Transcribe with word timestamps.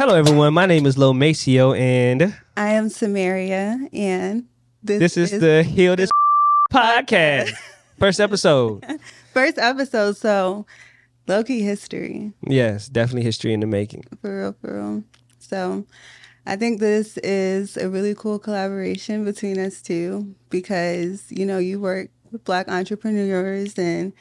Hello, 0.00 0.14
everyone. 0.14 0.54
My 0.54 0.64
name 0.64 0.86
is 0.86 0.96
Lowe 0.96 1.12
Maceo, 1.12 1.74
and 1.74 2.34
I 2.56 2.70
am 2.70 2.88
Samaria, 2.88 3.86
and 3.92 4.46
this, 4.82 4.98
this 4.98 5.16
is, 5.18 5.40
the 5.42 5.62
Heal 5.62 5.94
This 5.94 6.10
podcast. 6.72 7.52
First 7.98 8.18
episode. 8.18 8.82
first 9.34 9.58
episode. 9.58 10.16
So, 10.16 10.64
low 11.28 11.44
key 11.44 11.60
history 11.60 12.32
Yes, 12.46 12.88
definitely 12.88 13.24
history 13.24 13.52
in 13.52 13.60
the 13.60 13.66
making. 13.66 14.04
for 14.22 14.40
real, 14.40 14.56
for 14.62 14.74
real. 14.74 15.04
So, 15.38 15.84
I 16.46 16.56
think 16.56 16.80
this 16.80 17.18
is 17.18 17.76
a 17.76 17.90
really 17.90 18.14
cool 18.14 18.38
collaboration 18.38 19.26
between 19.26 19.58
us 19.58 19.82
two 19.82 20.34
because 20.48 21.30
you 21.30 21.44
know 21.44 21.58
you 21.58 21.78
work 21.78 22.08
with 22.32 22.42
Black 22.46 22.70
entrepreneurs, 22.70 23.74
and 23.78 24.14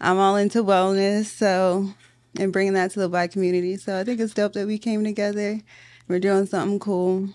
I'm 0.00 0.16
all 0.16 0.36
into 0.36 0.62
wellness. 0.62 1.24
So, 1.24 1.92
and 2.38 2.52
bringing 2.52 2.74
that 2.74 2.90
to 2.92 3.00
the 3.00 3.08
Black 3.08 3.32
community. 3.32 3.76
So, 3.76 3.98
I 3.98 4.04
think 4.04 4.20
it's 4.20 4.34
dope 4.34 4.54
that 4.54 4.66
we 4.66 4.78
came 4.78 5.04
together. 5.04 5.60
We're 6.08 6.20
doing 6.20 6.46
something 6.46 6.78
cool. 6.78 7.28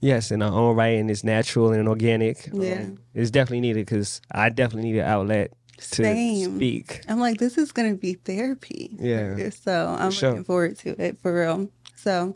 Yes, 0.00 0.32
in 0.32 0.42
our 0.42 0.52
own 0.52 0.74
right, 0.74 0.98
and 0.98 1.08
it's 1.10 1.22
natural 1.22 1.72
and 1.72 1.88
organic. 1.88 2.50
Yeah. 2.52 2.74
Um, 2.74 2.98
it's 3.14 3.30
definitely 3.30 3.60
needed 3.60 3.86
because 3.86 4.20
I 4.32 4.48
definitely 4.48 4.90
need 4.90 4.98
an 4.98 5.06
outlet 5.06 5.52
to 5.78 6.02
Same. 6.02 6.56
speak. 6.56 7.02
I'm 7.08 7.20
like, 7.20 7.38
this 7.38 7.56
is 7.56 7.70
gonna 7.70 7.94
be 7.94 8.14
therapy. 8.14 8.96
Yeah. 8.98 9.50
So 9.50 9.96
I'm 9.98 10.10
sure. 10.10 10.30
looking 10.30 10.44
forward 10.44 10.78
to 10.80 11.00
it 11.00 11.20
for 11.20 11.32
real. 11.32 11.70
So, 11.94 12.34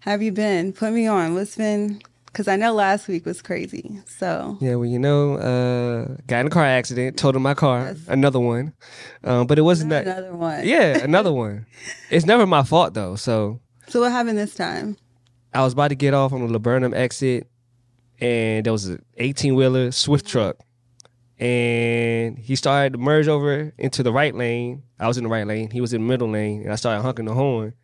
have 0.00 0.22
you 0.22 0.32
been? 0.32 0.74
Put 0.74 0.92
me 0.92 1.06
on. 1.06 1.34
What's 1.34 1.56
been? 1.56 2.02
Because 2.32 2.46
I 2.46 2.56
know 2.56 2.72
last 2.74 3.08
week 3.08 3.26
was 3.26 3.42
crazy. 3.42 4.00
So 4.06 4.56
Yeah, 4.60 4.76
well, 4.76 4.88
you 4.88 4.98
know, 4.98 5.34
uh, 5.36 6.14
got 6.26 6.40
in 6.40 6.46
a 6.46 6.50
car 6.50 6.64
accident, 6.64 7.16
totaled 7.18 7.42
my 7.42 7.54
car, 7.54 7.96
another 8.06 8.38
one, 8.38 8.74
um, 9.24 9.46
but 9.46 9.58
it 9.58 9.62
wasn't 9.62 9.90
that. 9.90 10.06
another 10.06 10.34
one. 10.34 10.66
Yeah, 10.66 10.98
another 11.02 11.32
one. 11.32 11.66
It's 12.10 12.26
never 12.26 12.46
my 12.46 12.62
fault 12.62 12.94
though. 12.94 13.16
So 13.16 13.60
So 13.88 14.00
what 14.00 14.12
happened 14.12 14.38
this 14.38 14.54
time? 14.54 14.96
I 15.54 15.62
was 15.62 15.72
about 15.72 15.88
to 15.88 15.94
get 15.94 16.14
off 16.14 16.32
on 16.32 16.46
the 16.46 16.52
Laburnum 16.52 16.94
exit, 16.94 17.48
and 18.20 18.64
there 18.66 18.72
was 18.72 18.86
an 18.86 19.02
18 19.16 19.54
wheeler 19.54 19.90
Swift 19.90 20.26
truck. 20.26 20.56
And 21.40 22.36
he 22.38 22.56
started 22.56 22.94
to 22.94 22.98
merge 22.98 23.28
over 23.28 23.72
into 23.78 24.02
the 24.02 24.12
right 24.12 24.34
lane. 24.34 24.82
I 24.98 25.06
was 25.06 25.18
in 25.18 25.24
the 25.24 25.30
right 25.30 25.46
lane. 25.46 25.70
He 25.70 25.80
was 25.80 25.92
in 25.92 26.02
the 26.02 26.08
middle 26.08 26.28
lane, 26.28 26.62
and 26.62 26.72
I 26.72 26.74
started 26.74 27.02
honking 27.02 27.26
the 27.26 27.34
horn. 27.34 27.74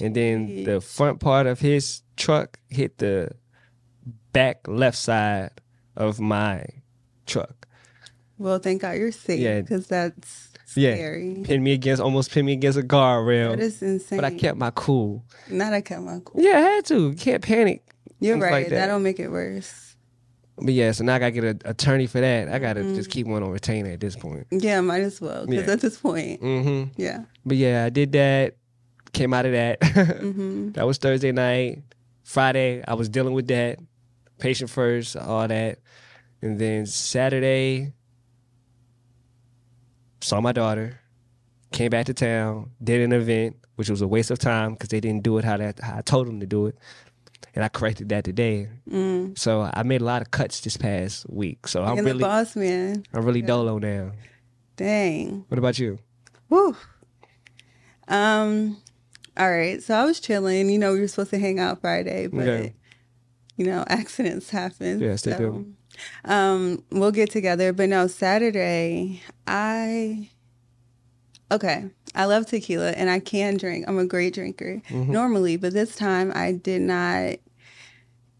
And 0.00 0.14
then 0.14 0.64
the 0.64 0.80
front 0.80 1.20
part 1.20 1.46
of 1.46 1.60
his 1.60 2.02
truck 2.16 2.58
hit 2.68 2.98
the 2.98 3.30
back 4.32 4.66
left 4.66 4.96
side 4.98 5.50
of 5.96 6.20
my 6.20 6.64
truck. 7.26 7.66
Well, 8.38 8.58
thank 8.58 8.82
God 8.82 8.92
you're 8.96 9.10
safe. 9.12 9.40
Yeah. 9.40 9.60
Because 9.60 9.88
that's 9.88 10.48
Yeah. 10.74 10.94
scary. 10.94 11.40
Pinned 11.44 11.64
me 11.64 11.72
against, 11.72 12.00
almost 12.00 12.30
pinned 12.30 12.46
me 12.46 12.52
against 12.52 12.78
a 12.78 12.82
guardrail. 12.82 13.50
That 13.50 13.60
is 13.60 13.82
insane. 13.82 14.18
But 14.18 14.24
I 14.24 14.30
kept 14.36 14.56
my 14.58 14.70
cool. 14.74 15.24
Not 15.50 15.72
I 15.72 15.80
kept 15.80 16.02
my 16.02 16.20
cool. 16.24 16.40
Yeah, 16.42 16.56
I 16.56 16.60
had 16.60 16.84
to. 16.86 17.10
You 17.10 17.14
can't 17.16 17.42
panic. 17.42 17.82
You're 18.20 18.38
right. 18.38 18.52
like 18.52 18.64
that. 18.68 18.74
that. 18.76 18.86
don't 18.86 19.02
make 19.02 19.18
it 19.18 19.28
worse. 19.28 19.96
But 20.60 20.74
yeah, 20.74 20.90
so 20.90 21.04
now 21.04 21.14
I 21.14 21.18
gotta 21.20 21.30
get 21.32 21.44
an 21.44 21.60
attorney 21.64 22.06
for 22.08 22.20
that. 22.20 22.48
I 22.48 22.58
gotta 22.58 22.80
Mm-hmm. 22.80 22.94
just 22.96 23.10
keep 23.10 23.26
one 23.28 23.42
on 23.44 23.50
retainer 23.50 23.90
at 23.90 24.00
this 24.00 24.16
point. 24.16 24.46
Yeah, 24.50 24.80
might 24.80 25.02
as 25.02 25.20
well. 25.20 25.46
Because 25.46 25.66
Yeah. 25.66 25.72
at 25.72 25.80
this 25.80 25.98
point, 25.98 26.40
Mm-hmm. 26.42 26.90
yeah. 27.00 27.24
But 27.46 27.56
yeah, 27.58 27.84
I 27.84 27.90
did 27.90 28.10
that. 28.12 28.56
Came 29.12 29.32
out 29.34 29.46
of 29.46 29.52
that. 29.52 29.80
Mm-hmm. 29.82 30.72
That 30.72 30.86
was 30.86 30.98
Thursday 30.98 31.30
night. 31.32 31.82
Friday, 32.24 32.82
I 32.86 32.94
was 32.94 33.08
dealing 33.08 33.34
with 33.34 33.46
that. 33.48 33.78
Patient 34.38 34.70
first, 34.70 35.16
all 35.16 35.46
that. 35.48 35.78
And 36.40 36.58
then 36.58 36.86
Saturday, 36.86 37.92
saw 40.20 40.40
my 40.40 40.52
daughter. 40.52 41.00
Came 41.72 41.90
back 41.90 42.06
to 42.06 42.14
town. 42.14 42.70
Did 42.82 43.02
an 43.02 43.12
event, 43.12 43.56
which 43.76 43.90
was 43.90 44.00
a 44.00 44.08
waste 44.08 44.30
of 44.30 44.38
time 44.38 44.72
because 44.72 44.88
they 44.88 45.00
didn't 45.00 45.22
do 45.22 45.38
it 45.38 45.44
how, 45.44 45.56
that, 45.56 45.80
how 45.80 45.98
I 45.98 46.00
told 46.02 46.26
them 46.26 46.40
to 46.40 46.46
do 46.46 46.66
it. 46.66 46.76
And 47.54 47.64
I 47.64 47.68
corrected 47.68 48.08
that 48.10 48.24
today. 48.24 48.68
Mm. 48.88 49.36
So 49.38 49.68
I 49.72 49.82
made 49.82 50.00
a 50.00 50.04
lot 50.04 50.22
of 50.22 50.30
cuts 50.30 50.60
this 50.60 50.76
past 50.76 51.28
week. 51.28 51.66
So 51.66 51.82
I'm 51.82 52.04
really, 52.04 52.20
boss 52.20 52.54
man. 52.56 53.04
I'm 53.12 53.24
really 53.24 53.42
dolo 53.42 53.78
now. 53.78 54.12
Dang. 54.76 55.44
What 55.48 55.58
about 55.58 55.78
you? 55.78 55.98
Woo. 56.48 56.76
Um. 58.06 58.78
All 59.36 59.50
right. 59.50 59.82
So 59.82 59.94
I 59.94 60.04
was 60.04 60.20
chilling. 60.20 60.70
You 60.70 60.78
know, 60.78 60.92
we 60.92 61.00
were 61.00 61.08
supposed 61.08 61.30
to 61.30 61.38
hang 61.38 61.58
out 61.58 61.80
Friday, 61.80 62.28
but 62.28 62.48
Okay. 62.48 62.74
You 63.58 63.66
know, 63.66 63.84
accidents 63.88 64.48
happen. 64.50 65.00
Yes, 65.00 65.22
they 65.22 65.32
so, 65.32 65.38
do. 65.38 65.74
Um, 66.24 66.82
we'll 66.90 67.10
get 67.10 67.30
together. 67.30 67.72
But 67.74 67.90
no, 67.90 68.06
Saturday, 68.06 69.20
I. 69.46 70.30
Okay, 71.50 71.86
I 72.14 72.26
love 72.26 72.46
tequila 72.46 72.90
and 72.92 73.08
I 73.08 73.20
can 73.20 73.56
drink. 73.56 73.86
I'm 73.88 73.98
a 73.98 74.04
great 74.04 74.34
drinker 74.34 74.82
Mm-hmm. 74.88 75.10
normally, 75.12 75.56
but 75.56 75.72
this 75.72 75.96
time 75.96 76.30
I 76.34 76.52
did 76.52 76.82
not 76.82 77.36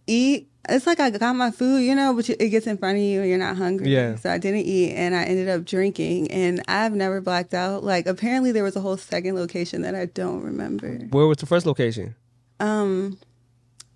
eat. 0.07 0.49
It's 0.69 0.87
like 0.87 1.01
I 1.01 1.09
got 1.09 1.33
my 1.35 1.51
food, 1.51 1.79
you 1.79 1.95
know, 1.95 2.13
but 2.13 2.29
it 2.29 2.51
gets 2.51 2.67
in 2.67 2.77
front 2.77 2.99
of 2.99 3.03
you 3.03 3.21
and 3.21 3.29
you're 3.31 3.39
not 3.39 3.57
hungry. 3.57 3.89
Yeah. 3.89 4.17
So 4.17 4.31
I 4.31 4.37
didn't 4.37 4.67
eat 4.67 4.93
and 4.93 5.15
I 5.15 5.25
ended 5.25 5.49
up 5.49 5.65
drinking 5.65 6.31
and 6.31 6.63
I've 6.69 6.93
never 6.93 7.23
blacked 7.23 7.55
out. 7.55 7.83
Like 7.83 8.07
apparently 8.07 8.53
there 8.53 8.65
was 8.65 8.77
a 8.77 8.81
whole 8.81 8.99
second 8.99 9.35
location 9.35 9.81
that 9.83 9.95
I 9.95 10.05
don't 10.05 10.43
remember. 10.43 10.99
Where 11.11 11.27
was 11.27 11.39
the 11.39 11.47
first 11.47 11.65
location? 11.65 12.15
Um, 12.61 13.19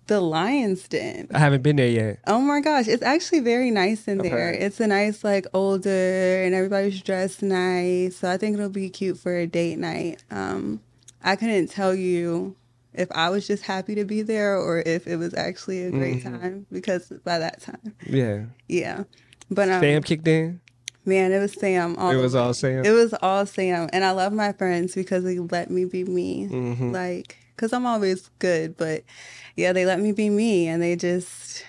the 0.07 0.19
Lion's 0.19 0.87
Den. 0.87 1.27
I 1.33 1.39
haven't 1.39 1.61
been 1.63 1.77
there 1.77 1.87
yet. 1.87 2.19
Oh 2.27 2.39
my 2.41 2.59
gosh, 2.59 2.87
it's 2.87 3.03
actually 3.03 3.39
very 3.39 3.71
nice 3.71 4.07
in 4.07 4.19
Okay. 4.19 4.29
there. 4.29 4.51
It's 4.51 4.79
a 4.79 4.87
nice 4.87 5.23
like 5.23 5.45
older 5.53 6.43
and 6.43 6.53
everybody's 6.53 7.01
dressed 7.01 7.41
nice. 7.41 8.17
So 8.17 8.29
I 8.29 8.37
think 8.37 8.55
it'll 8.55 8.69
be 8.69 8.89
cute 8.89 9.17
for 9.17 9.35
a 9.37 9.47
date 9.47 9.77
night. 9.79 10.23
Um 10.31 10.81
I 11.23 11.35
couldn't 11.37 11.67
tell 11.67 11.95
you 11.95 12.55
if 12.93 13.07
I 13.11 13.29
was 13.29 13.47
just 13.47 13.63
happy 13.63 13.95
to 13.95 14.05
be 14.05 14.21
there 14.21 14.57
or 14.57 14.79
if 14.85 15.07
it 15.07 15.15
was 15.15 15.33
actually 15.33 15.83
a 15.85 15.91
great 15.91 16.23
Mm-hmm. 16.23 16.37
time 16.41 16.65
because 16.71 17.11
by 17.23 17.39
that 17.39 17.61
time. 17.61 17.95
Yeah. 18.05 18.43
Yeah. 18.67 19.03
But 19.49 19.69
um, 19.69 19.81
Fam 19.81 20.03
kicked 20.03 20.27
in. 20.27 20.59
man, 21.05 21.31
it 21.31 21.39
was 21.39 21.53
Sam 21.53 21.95
all 21.97 22.11
It 22.11 22.17
was 22.17 22.35
all 22.35 22.53
Sam? 22.53 22.83
It 22.85 22.91
was 22.91 23.13
all 23.21 23.45
Sam 23.45 23.89
and 23.93 24.03
I 24.03 24.11
love 24.11 24.33
my 24.33 24.51
friends 24.51 24.95
because 24.95 25.23
they 25.23 25.39
let 25.39 25.71
me 25.71 25.85
be 25.85 26.03
me. 26.03 26.47
Mm-hmm. 26.49 26.91
Like 26.91 27.37
cuz 27.63 27.71
I'm 27.73 27.85
always 27.85 28.29
good, 28.39 28.75
but 28.77 29.03
yeah, 29.55 29.71
they 29.73 29.85
let 29.85 29.99
me 29.99 30.11
be 30.11 30.29
me 30.29 30.67
and 30.67 30.81
they 30.83 30.95
just 30.95 31.63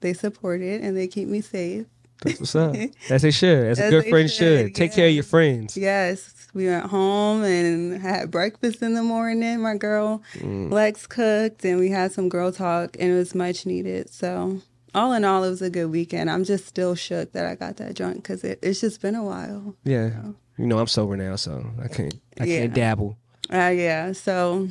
they 0.00 0.12
support 0.14 0.60
it 0.62 0.80
and 0.82 0.96
they 0.96 1.06
keep 1.06 1.28
me 1.28 1.40
safe. 1.42 1.86
That's 2.22 2.40
what's 2.40 2.56
up. 2.56 2.74
As 3.10 3.20
they 3.22 3.30
should. 3.30 3.66
As, 3.66 3.78
a 3.78 3.90
good 3.90 4.06
friend 4.06 4.30
should, 4.30 4.66
should. 4.68 4.74
Take 4.74 4.92
care 4.94 5.08
of 5.08 5.12
your 5.14 5.22
friends. 5.24 5.76
Yes, 5.76 6.32
we 6.54 6.66
went 6.66 6.86
home 6.86 7.42
and 7.44 8.00
had 8.00 8.30
breakfast 8.30 8.80
in 8.82 8.94
the 8.94 9.02
morning. 9.02 9.60
My 9.60 9.76
girl 9.76 10.22
Mm. 10.38 10.72
Lex 10.72 11.06
cooked 11.06 11.62
and 11.66 11.78
we 11.78 11.90
had 11.90 12.12
some 12.12 12.28
girl 12.30 12.50
talk 12.52 12.96
and 12.98 13.10
it 13.12 13.14
was 13.14 13.34
much 13.34 13.66
needed. 13.66 14.08
So, 14.10 14.62
all 14.94 15.12
in 15.12 15.26
all, 15.26 15.44
it 15.44 15.50
was 15.50 15.60
a 15.60 15.68
good 15.68 15.90
weekend. 15.90 16.30
I'm 16.30 16.44
just 16.44 16.66
still 16.66 16.94
shook 16.94 17.32
that 17.32 17.44
I 17.44 17.54
got 17.54 17.76
that 17.76 17.94
drunk 17.94 18.16
because 18.16 18.42
it, 18.44 18.60
it's 18.62 18.80
just 18.80 19.02
been 19.02 19.14
a 19.14 19.22
while. 19.24 19.74
Yeah. 19.84 20.10
You 20.56 20.66
know 20.66 20.78
I'm 20.78 20.86
sober 20.86 21.18
now, 21.18 21.36
so 21.36 21.66
I 21.84 21.88
can't. 21.88 22.14
I 22.40 22.46
can't 22.46 22.70
Yeah. 22.70 22.74
dabble. 22.74 23.18
Uh, 23.52 23.72
yeah. 23.76 24.12
So, 24.12 24.68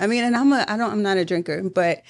I 0.00 0.06
mean, 0.06 0.24
and 0.24 0.34
I'm 0.36 0.52
a, 0.52 0.64
I 0.66 0.76
don't, 0.76 0.90
I'm 0.90 1.02
not 1.02 1.16
a 1.18 1.24
drinker, 1.24 1.62
but 1.68 2.02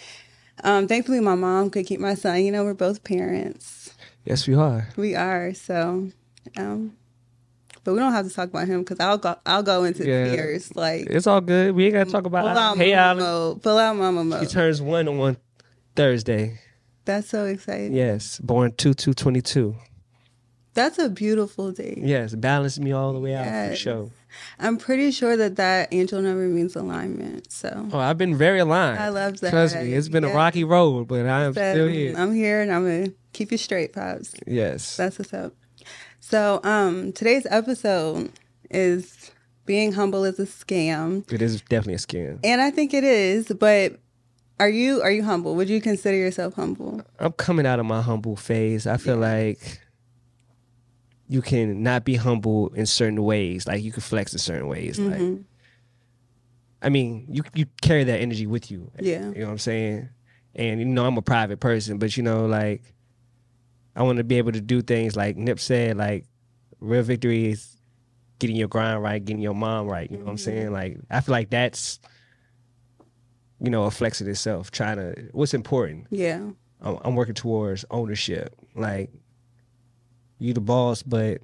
um, 0.64 0.86
thankfully 0.86 1.20
my 1.20 1.34
mom 1.34 1.70
could 1.70 1.86
keep 1.86 2.00
my 2.00 2.14
son. 2.14 2.42
You 2.44 2.52
know, 2.52 2.64
we're 2.64 2.74
both 2.74 3.02
parents. 3.04 3.94
Yes, 4.24 4.46
we 4.46 4.54
are. 4.54 4.88
We 4.96 5.14
are. 5.16 5.52
So, 5.54 6.08
um, 6.56 6.96
but 7.82 7.94
we 7.94 7.98
don't 7.98 8.12
have 8.12 8.28
to 8.28 8.32
talk 8.34 8.48
about 8.50 8.66
him 8.68 8.80
because 8.80 9.00
I'll 9.00 9.18
go, 9.18 9.36
I'll 9.46 9.62
go 9.62 9.84
into 9.84 10.06
Yeah. 10.06 10.24
tears. 10.36 10.74
Like, 10.76 11.06
It's 11.10 11.26
all 11.26 11.40
good. 11.40 11.74
We 11.74 11.86
ain't 11.86 11.94
gotta 11.94 12.10
talk 12.10 12.24
pull 12.24 12.28
about 12.38 12.56
out 12.56 12.76
Hey 12.76 12.94
mama 12.94 13.20
mode. 13.20 13.62
Pull 13.62 13.78
out 13.78 13.96
mama 13.96 14.22
He 14.22 14.28
mode. 14.28 14.50
turns 14.50 14.80
one 14.82 15.08
on 15.08 15.36
Thursday. 15.96 16.60
That's 17.06 17.28
so 17.28 17.46
exciting. 17.46 17.94
Yes. 17.94 18.38
Born 18.38 18.72
two 18.76 18.94
two 18.94 19.14
twenty 19.14 19.40
two. 19.40 19.74
That's 20.74 20.98
a 20.98 21.08
beautiful 21.08 21.72
day. 21.72 21.98
Yes. 22.00 22.34
Balanced 22.34 22.78
me 22.80 22.92
all 22.92 23.12
the 23.12 23.18
way 23.18 23.34
out 23.34 23.70
for 23.70 23.76
sure. 23.76 24.10
I'm 24.58 24.76
pretty 24.78 25.10
sure 25.10 25.36
that 25.36 25.56
that 25.56 25.88
angel 25.92 26.22
number 26.22 26.46
means 26.46 26.76
alignment. 26.76 27.50
So 27.50 27.88
Oh, 27.92 27.98
I've 27.98 28.16
been 28.18 28.36
very 28.36 28.60
aligned. 28.60 28.98
I 29.00 29.08
love 29.08 29.40
that. 29.40 29.50
Trust 29.50 29.74
me, 29.76 29.92
it's 29.92 30.08
been 30.08 30.22
a 30.24 30.32
rocky 30.32 30.62
road, 30.62 31.08
but 31.08 31.26
I 31.26 31.44
am 31.44 31.52
still 31.52 31.88
here. 31.88 32.14
I'm 32.16 32.32
here 32.34 32.60
and 32.62 32.72
I'm 32.72 32.84
gonna 32.84 33.12
keep 33.32 33.50
you 33.50 33.58
straight, 33.58 33.92
pops. 33.92 34.34
yes. 34.46 34.96
That's 34.96 35.18
what's 35.18 35.34
up. 35.34 35.54
So 36.20 36.60
um 36.62 37.12
today's 37.12 37.46
episode 37.50 38.30
is 38.70 39.32
being 39.66 39.92
humble 39.92 40.24
is 40.24 40.38
a 40.38 40.46
scam. 40.46 41.30
It 41.32 41.42
is 41.42 41.60
definitely 41.62 41.94
a 41.94 41.98
scam. 41.98 42.38
And 42.44 42.60
I 42.60 42.70
think 42.70 42.94
it 42.94 43.02
is, 43.04 43.48
but 43.58 43.98
are 44.60 44.68
you 44.68 45.02
are 45.02 45.10
you 45.10 45.24
humble? 45.24 45.56
Would 45.56 45.68
you 45.68 45.80
consider 45.80 46.16
yourself 46.16 46.54
humble? 46.54 47.02
I'm 47.18 47.32
coming 47.32 47.66
out 47.66 47.80
of 47.80 47.86
my 47.86 48.02
humble 48.02 48.36
phase. 48.36 48.86
I 48.86 48.96
feel 48.98 49.16
like 49.16 49.80
you 51.30 51.40
can 51.40 51.80
not 51.84 52.04
be 52.04 52.16
humble 52.16 52.70
in 52.74 52.84
certain 52.86 53.22
ways. 53.22 53.64
Like 53.64 53.84
you 53.84 53.92
can 53.92 54.02
flex 54.02 54.32
in 54.32 54.40
certain 54.40 54.66
ways. 54.66 54.98
Like 54.98 55.20
Mhm. 55.20 55.44
I 56.82 56.88
mean, 56.88 57.24
you 57.28 57.44
you 57.54 57.66
carry 57.82 58.02
that 58.04 58.20
energy 58.20 58.46
with 58.48 58.68
you. 58.70 58.90
Yeah. 59.00 59.28
You 59.28 59.34
know 59.42 59.46
what 59.46 59.52
I'm 59.52 59.58
saying? 59.58 60.08
And 60.56 60.80
you 60.80 60.86
know, 60.86 61.06
I'm 61.06 61.16
a 61.16 61.22
private 61.22 61.60
person, 61.60 61.98
but 61.98 62.16
you 62.16 62.24
know, 62.24 62.46
like 62.46 62.82
I 63.94 64.02
want 64.02 64.18
to 64.18 64.24
be 64.24 64.38
able 64.38 64.50
to 64.52 64.60
do 64.60 64.82
things 64.82 65.14
like 65.14 65.36
Nip 65.36 65.60
said, 65.60 65.96
like 65.96 66.24
real 66.80 67.02
victory 67.04 67.50
is 67.52 67.76
getting 68.40 68.56
your 68.56 68.66
grind 68.68 69.00
right, 69.00 69.24
getting 69.24 69.42
your 69.42 69.54
mom 69.54 69.86
right. 69.86 70.10
You 70.10 70.18
know 70.18 70.24
what 70.24 70.32
I'm 70.32 70.38
saying? 70.38 70.72
Like 70.72 70.98
I 71.10 71.20
feel 71.20 71.32
like 71.32 71.50
that's 71.50 72.00
you 73.62 73.70
know, 73.70 73.84
a 73.84 73.90
flex 73.92 74.20
it 74.20 74.26
itself. 74.26 74.72
Trying 74.72 74.96
to 74.96 75.28
what's 75.30 75.54
important. 75.54 76.08
Yeah. 76.10 76.40
I'm, 76.80 76.98
I'm 77.04 77.14
working 77.14 77.34
towards 77.34 77.84
ownership. 77.90 78.52
Like 78.74 79.10
you 80.40 80.52
the 80.52 80.60
boss, 80.60 81.02
but 81.04 81.42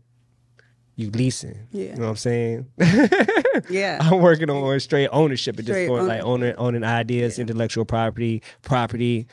you 0.97 1.11
leasing. 1.11 1.69
Yeah. 1.71 1.91
You 1.91 1.97
know 1.97 2.03
what 2.05 2.09
I'm 2.11 2.17
saying? 2.17 2.67
Yeah. 3.71 3.99
I'm 4.03 4.21
working 4.21 4.51
on 4.51 4.81
straight 4.81 5.09
ownership 5.13 5.59
at 5.59 5.65
this 5.65 5.75
Straight 5.75 5.89
point, 5.89 6.07
like 6.07 6.23
owning 6.23 6.55
owning 6.57 6.85
ideas, 6.85 7.39
intellectual 7.39 7.85
property, 7.87 8.43
property, 8.63 9.27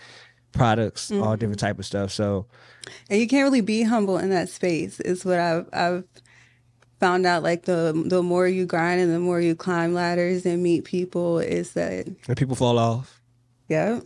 products, 0.54 1.10
Mm-hmm. 1.10 1.24
all 1.24 1.36
different 1.36 1.60
type 1.60 1.78
of 1.80 1.86
stuff. 1.86 2.12
So 2.12 2.46
And 3.10 3.20
you 3.20 3.28
can't 3.28 3.44
really 3.44 3.62
be 3.62 3.84
humble 3.84 4.18
in 4.18 4.30
that 4.30 4.48
space. 4.50 5.00
Is 5.02 5.26
what 5.26 5.40
I've 5.40 5.68
I've 5.74 6.04
found 7.02 7.26
out. 7.26 7.44
Like 7.44 7.64
the 7.64 7.92
the 8.08 8.24
more 8.24 8.48
you 8.48 8.66
grind 8.66 9.02
and 9.02 9.12
the 9.14 9.20
more 9.20 9.42
you 9.42 9.56
climb 9.56 9.94
ladders 9.94 10.46
and 10.46 10.64
meet 10.64 10.86
people, 10.86 11.40
is 11.40 11.74
that 11.74 12.08
when 12.26 12.36
people 12.36 12.56
fall 12.56 12.80
off 12.80 13.22
yeah 13.68 14.00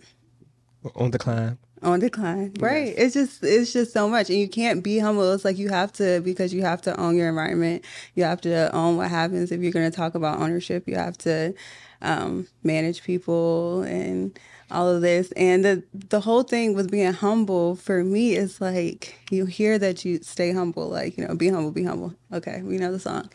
on 0.95 1.11
the 1.11 1.19
climb. 1.19 1.59
On 1.81 1.99
decline. 1.99 2.53
Right. 2.59 2.93
It's 2.97 3.13
just 3.13 3.43
it's 3.43 3.73
just 3.73 3.93
so 3.93 4.09
much, 4.09 4.29
and 4.29 4.39
you 4.39 4.47
can't 4.47 4.83
be 4.83 4.99
humble. 4.99 5.31
It's 5.33 5.45
like 5.45 5.57
you 5.57 5.69
have 5.69 5.91
to 5.93 6.21
because 6.21 6.53
you 6.53 6.63
have 6.63 6.81
to 6.83 6.99
own 6.99 7.15
your 7.15 7.29
environment. 7.29 7.85
You 8.15 8.23
have 8.23 8.41
to 8.41 8.73
own 8.75 8.97
what 8.97 9.09
happens 9.09 9.51
if 9.51 9.61
you're 9.61 9.71
going 9.71 9.89
to 9.89 9.95
talk 9.95 10.15
about 10.15 10.39
ownership. 10.39 10.87
You 10.87 10.95
have 10.95 11.17
to 11.19 11.53
um, 12.01 12.47
manage 12.63 13.03
people 13.03 13.81
and 13.81 14.37
all 14.69 14.89
of 14.89 15.01
this. 15.01 15.31
And 15.33 15.63
the 15.63 15.83
the 15.93 16.21
whole 16.21 16.43
thing 16.43 16.73
with 16.73 16.91
being 16.91 17.13
humble 17.13 17.75
for 17.75 18.03
me 18.03 18.35
is 18.35 18.59
like 18.59 19.17
you 19.29 19.45
hear 19.45 19.79
that 19.79 20.03
you 20.05 20.19
stay 20.21 20.51
humble, 20.51 20.89
like 20.89 21.17
you 21.17 21.27
know, 21.27 21.35
be 21.35 21.49
humble, 21.49 21.71
be 21.71 21.83
humble. 21.83 22.13
Okay, 22.33 22.61
we 22.61 22.77
know 22.77 22.91
the 22.91 22.99
song, 22.99 23.29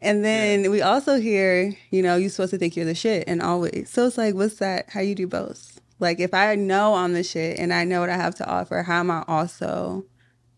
and 0.00 0.24
then 0.24 0.70
we 0.70 0.82
also 0.82 1.20
hear 1.20 1.74
you 1.90 2.02
know 2.02 2.16
you're 2.16 2.30
supposed 2.30 2.50
to 2.50 2.58
think 2.58 2.76
you're 2.76 2.84
the 2.86 2.94
shit 2.94 3.24
and 3.26 3.42
always. 3.42 3.90
So 3.90 4.06
it's 4.06 4.18
like, 4.18 4.34
what's 4.34 4.56
that? 4.56 4.90
How 4.90 5.00
you 5.00 5.14
do 5.14 5.26
both? 5.26 5.77
Like 6.00 6.20
if 6.20 6.32
I 6.34 6.54
know 6.54 6.94
I'm 6.94 7.12
the 7.12 7.22
shit 7.24 7.58
and 7.58 7.72
I 7.72 7.84
know 7.84 8.00
what 8.00 8.10
I 8.10 8.16
have 8.16 8.34
to 8.36 8.46
offer, 8.48 8.82
how 8.82 9.00
am 9.00 9.10
I 9.10 9.24
also 9.26 10.04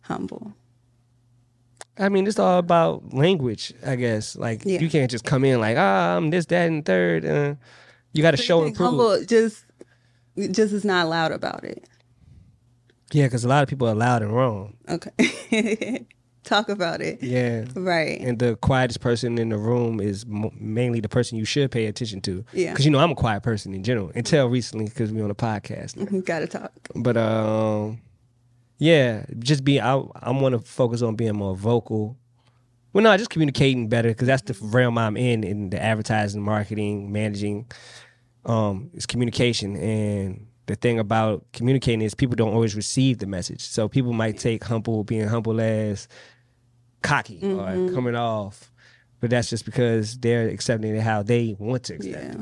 humble? 0.02 0.54
I 1.98 2.08
mean, 2.08 2.26
it's 2.26 2.38
all 2.38 2.58
about 2.58 3.12
language, 3.12 3.74
I 3.84 3.96
guess. 3.96 4.36
Like 4.36 4.62
Yeah. 4.64 4.80
you 4.80 4.88
can't 4.90 5.10
just 5.10 5.24
come 5.24 5.44
in 5.44 5.60
like, 5.60 5.76
ah, 5.78 6.16
I'm 6.16 6.30
this, 6.30 6.46
that, 6.46 6.66
and 6.66 6.84
third. 6.84 7.24
Uh, 7.24 7.54
you 8.12 8.22
got 8.22 8.32
to 8.32 8.36
show 8.36 8.62
and 8.64 8.74
prove. 8.74 8.88
Humble 8.90 9.24
just 9.24 9.64
just 10.50 10.72
is 10.72 10.84
not 10.84 11.08
loud 11.08 11.32
about 11.32 11.64
it. 11.64 11.84
Yeah, 13.12 13.26
because 13.26 13.44
a 13.44 13.48
lot 13.48 13.62
of 13.62 13.68
people 13.68 13.88
are 13.88 13.94
loud 13.94 14.22
and 14.22 14.32
wrong. 14.34 14.76
Okay. 14.88 16.06
Talk 16.44 16.68
about 16.70 17.00
it. 17.02 17.22
Yeah. 17.22 17.64
Right. 17.74 18.18
And 18.20 18.38
the 18.38 18.56
quietest 18.56 19.00
person 19.00 19.36
in 19.38 19.50
the 19.50 19.58
room 19.58 20.00
is 20.00 20.24
mo- 20.26 20.52
mainly 20.58 21.00
the 21.00 21.08
person 21.08 21.36
you 21.36 21.44
should 21.44 21.70
pay 21.70 21.86
attention 21.86 22.20
to. 22.22 22.44
Yeah. 22.52 22.70
Because 22.72 22.84
you 22.86 22.90
know 22.90 22.98
I'm 22.98 23.10
a 23.10 23.14
quiet 23.14 23.42
person 23.42 23.74
in 23.74 23.82
general. 23.84 24.10
Until 24.14 24.48
recently, 24.48 24.86
because 24.86 25.12
we're 25.12 25.24
on 25.24 25.30
a 25.30 25.34
podcast. 25.34 25.96
You 26.10 26.22
gotta 26.26 26.46
talk. 26.46 26.72
But 26.94 27.16
um, 27.16 28.00
yeah, 28.78 29.26
just 29.38 29.64
be. 29.64 29.80
I 29.80 29.96
I 29.96 30.30
want 30.30 30.54
to 30.54 30.60
focus 30.60 31.02
on 31.02 31.14
being 31.14 31.36
more 31.36 31.54
vocal. 31.54 32.16
Well, 32.92 33.04
no, 33.04 33.16
just 33.16 33.30
communicating 33.30 33.88
better 33.88 34.08
because 34.08 34.26
that's 34.26 34.42
the 34.42 34.56
realm 34.66 34.98
I'm 34.98 35.16
in 35.16 35.44
in 35.44 35.70
the 35.70 35.80
advertising, 35.80 36.42
marketing, 36.42 37.12
managing. 37.12 37.70
Um, 38.46 38.90
it's 38.94 39.04
communication, 39.06 39.76
and 39.76 40.46
the 40.66 40.76
thing 40.76 40.98
about 40.98 41.44
communicating 41.52 42.02
is 42.02 42.14
people 42.14 42.36
don't 42.36 42.54
always 42.54 42.74
receive 42.76 43.18
the 43.18 43.26
message. 43.26 43.62
So 43.62 43.88
people 43.88 44.12
might 44.12 44.38
take 44.38 44.62
humble, 44.64 45.04
being 45.04 45.26
humble 45.26 45.60
as 45.60 46.08
cocky 47.02 47.40
or 47.42 47.46
mm-hmm. 47.66 47.94
coming 47.94 48.14
off, 48.14 48.70
but 49.20 49.30
that's 49.30 49.50
just 49.50 49.64
because 49.64 50.18
they're 50.18 50.48
accepting 50.48 50.94
it 50.94 51.02
how 51.02 51.22
they 51.22 51.56
want 51.58 51.84
to 51.84 51.94
accept 51.94 52.14
Yeah. 52.14 52.30
it. 52.32 52.38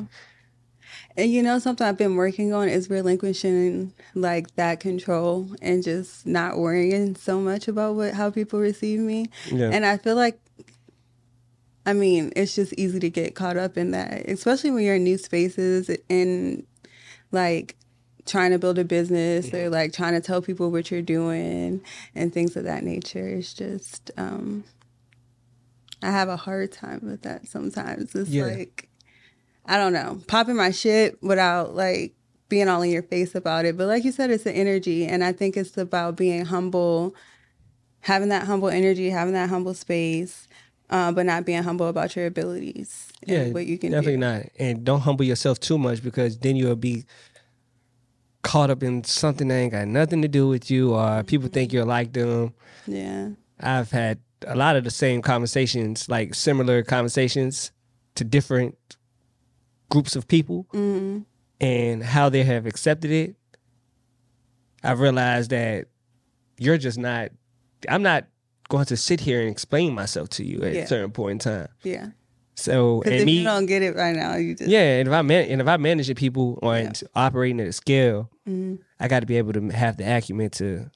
And 1.16 1.32
you 1.32 1.42
know 1.42 1.58
something 1.58 1.84
I've 1.84 1.96
been 1.96 2.14
working 2.14 2.52
on 2.52 2.68
is 2.68 2.88
relinquishing 2.88 3.92
like 4.14 4.54
that 4.54 4.78
control 4.78 5.48
and 5.60 5.82
just 5.82 6.26
not 6.26 6.58
worrying 6.58 7.16
so 7.16 7.40
much 7.40 7.66
about 7.66 7.96
what 7.96 8.14
how 8.14 8.30
people 8.30 8.60
receive 8.60 9.00
me. 9.00 9.26
Yeah. 9.50 9.70
And 9.72 9.84
I 9.84 9.96
feel 9.96 10.14
like 10.14 10.38
I 11.84 11.94
mean, 11.94 12.32
it's 12.36 12.54
just 12.54 12.74
easy 12.74 13.00
to 13.00 13.08
get 13.08 13.34
caught 13.34 13.56
up 13.56 13.78
in 13.78 13.92
that, 13.92 14.28
especially 14.28 14.70
when 14.70 14.84
you're 14.84 14.96
in 14.96 15.04
new 15.04 15.16
spaces 15.16 15.90
and 16.10 16.64
like 17.32 17.77
trying 18.28 18.50
to 18.52 18.58
build 18.58 18.78
a 18.78 18.84
business 18.84 19.52
or 19.52 19.68
like 19.70 19.92
trying 19.92 20.12
to 20.14 20.20
tell 20.20 20.40
people 20.42 20.70
what 20.70 20.90
you're 20.90 21.02
doing 21.02 21.80
and 22.14 22.32
things 22.32 22.56
of 22.56 22.64
that 22.64 22.84
nature. 22.84 23.26
It's 23.28 23.54
just 23.54 24.10
um 24.16 24.64
I 26.02 26.10
have 26.10 26.28
a 26.28 26.36
hard 26.36 26.70
time 26.70 27.00
with 27.02 27.22
that 27.22 27.48
sometimes. 27.48 28.14
It's 28.14 28.30
Yeah. 28.30 28.44
like 28.46 28.88
I 29.66 29.76
don't 29.76 29.92
know, 29.92 30.20
popping 30.28 30.56
my 30.56 30.70
shit 30.70 31.22
without 31.22 31.74
like 31.74 32.14
being 32.48 32.68
all 32.68 32.80
in 32.82 32.90
your 32.90 33.02
face 33.02 33.34
about 33.34 33.64
it. 33.66 33.76
But 33.76 33.88
like 33.88 34.04
you 34.04 34.12
said, 34.12 34.30
it's 34.30 34.46
an 34.46 34.54
energy. 34.54 35.06
And 35.06 35.22
I 35.22 35.32
think 35.32 35.56
it's 35.56 35.76
about 35.76 36.16
being 36.16 36.46
humble, 36.46 37.14
having 38.00 38.30
that 38.30 38.46
humble 38.46 38.68
energy, 38.68 39.10
having 39.10 39.34
that 39.34 39.50
humble 39.50 39.74
space, 39.74 40.48
uh, 40.88 41.12
but 41.12 41.26
not 41.26 41.44
being 41.44 41.62
humble 41.62 41.88
about 41.88 42.16
your 42.16 42.24
abilities 42.26 43.12
yeah, 43.26 43.40
and 43.40 43.54
what 43.54 43.66
you 43.66 43.76
can 43.76 43.90
definitely 43.90 44.14
do. 44.14 44.20
not. 44.20 44.42
And 44.58 44.84
don't 44.84 45.00
humble 45.00 45.26
yourself 45.26 45.60
too 45.60 45.76
much 45.76 46.02
because 46.02 46.38
then 46.38 46.56
you'll 46.56 46.76
be 46.76 47.04
caught 48.42 48.70
up 48.70 48.82
in 48.82 49.04
something 49.04 49.48
that 49.48 49.54
ain't 49.54 49.72
got 49.72 49.88
nothing 49.88 50.22
to 50.22 50.28
do 50.28 50.48
with 50.48 50.70
you, 50.70 50.94
or 50.94 51.22
people 51.24 51.48
think 51.48 51.72
you're 51.72 51.84
like 51.84 52.12
them. 52.12 52.54
Yeah. 52.86 53.30
I've 53.60 53.90
had 53.90 54.18
a 54.46 54.54
lot 54.56 54.76
of 54.76 54.84
the 54.84 54.90
same 54.90 55.20
conversations, 55.22 56.08
like 56.08 56.34
similar 56.34 56.82
conversations 56.82 57.72
to 58.14 58.24
different 58.24 58.76
groups 59.90 60.14
of 60.16 60.28
people, 60.28 60.66
hmm 60.72 61.20
and 61.60 62.04
how 62.04 62.28
they 62.28 62.44
have 62.44 62.66
accepted 62.66 63.10
it. 63.10 63.34
I've 64.84 65.00
realized 65.00 65.50
that 65.50 65.86
you're 66.56 66.78
just 66.78 66.98
not. 66.98 67.30
I'm 67.88 68.02
not 68.02 68.26
going 68.68 68.84
to 68.86 68.96
sit 68.96 69.18
here 69.20 69.40
and 69.40 69.50
explain 69.50 69.92
myself 69.94 70.28
to 70.30 70.44
you 70.44 70.62
at 70.62 70.72
Yeah. 70.74 70.82
a 70.82 70.86
certain 70.86 71.10
point 71.10 71.32
in 71.32 71.38
time. 71.52 71.68
Yeah. 71.82 72.08
So 72.58 73.02
and 73.04 73.14
if 73.14 73.24
me, 73.26 73.38
you 73.38 73.44
don't 73.44 73.66
get 73.66 73.82
it 73.82 73.94
right 73.94 74.16
now, 74.16 74.34
you 74.34 74.54
just 74.56 74.68
yeah, 74.68 74.98
and 74.98 75.06
if 75.08 75.14
I 75.14 75.22
man, 75.22 75.48
and 75.48 75.60
if 75.60 75.68
I 75.68 75.76
manage 75.76 76.10
it, 76.10 76.16
people 76.16 76.58
or 76.60 76.76
Yeah. 76.76 76.92
operating 77.14 77.60
at 77.60 77.68
a 77.68 77.72
scale, 77.72 78.30
Mhm. 78.48 78.80
I 78.98 79.06
got 79.06 79.20
to 79.20 79.26
be 79.26 79.36
able 79.38 79.52
to 79.52 79.68
have 79.68 79.96
the 79.96 80.02
acumen 80.04 80.50
to 80.50 80.90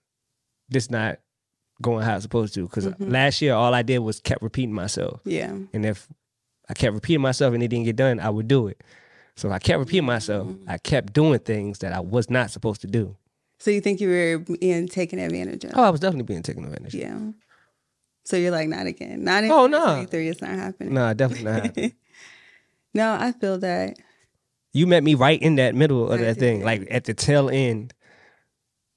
this 0.69 0.91
not 0.91 1.21
going 1.81 2.05
how 2.05 2.15
it's 2.17 2.25
supposed 2.25 2.55
to. 2.55 2.63
Because 2.65 2.87
Mm-hmm. 2.87 3.11
last 3.13 3.41
year, 3.41 3.55
all 3.55 3.75
I 3.75 3.83
did 3.83 3.99
was 4.01 4.19
kept 4.21 4.43
repeating 4.43 4.73
myself, 4.75 5.21
yeah. 5.25 5.55
and 5.73 5.87
if 5.87 6.09
I 6.69 6.75
kept 6.75 6.95
repeating 6.95 7.23
myself 7.23 7.55
and 7.55 7.63
it 7.63 7.69
didn't 7.69 7.85
get 7.85 7.97
done, 7.97 8.19
I 8.19 8.29
would 8.31 8.49
do 8.49 8.67
it. 8.67 8.81
So 9.37 9.49
if 9.49 9.55
I 9.55 9.59
kept 9.61 9.79
repeating 9.79 10.05
myself, 10.07 10.49
Mm-hmm. 10.49 10.69
I 10.71 10.79
kept 10.79 11.13
doing 11.13 11.39
things 11.39 11.79
that 11.79 11.93
I 11.93 12.01
was 12.01 12.29
not 12.29 12.51
supposed 12.51 12.81
to 12.81 12.87
do. 12.89 13.17
So 13.61 13.71
you 13.71 13.81
think 13.81 14.01
you 14.01 14.09
were 14.09 14.39
being 14.59 14.89
taken 14.89 15.21
advantage 15.21 15.65
of? 15.65 15.71
Oh, 15.75 15.83
I 15.85 15.91
was 15.91 16.01
definitely 16.01 16.25
being 16.25 16.43
taken 16.43 16.65
advantage. 16.65 16.95
of. 16.97 17.35
So 18.25 18.37
you're 18.37 18.51
like, 18.53 18.69
not 18.69 18.87
again. 18.87 19.25
Not 19.25 19.45
in 19.45 19.51
Oh, 19.51 19.67
no. 19.67 19.79
2023, 19.79 20.29
It's 20.29 20.41
not 20.41 20.51
happening. 20.51 20.95
Nah, 20.95 21.13
definitely 21.13 21.45
not. 21.51 21.63
happening. 21.67 21.93
No, 22.95 23.15
I 23.19 23.33
feel 23.33 23.59
that. 23.61 23.97
you 24.75 24.87
met 24.87 25.03
me 25.03 25.15
right 25.15 25.41
in 25.41 25.57
that 25.57 25.75
middle 25.75 26.11
of 26.13 26.21
I 26.21 26.25
that 26.25 26.37
thing, 26.37 26.63
like 26.63 26.87
at 26.91 27.05
the 27.05 27.15
tail 27.15 27.49
end 27.49 27.95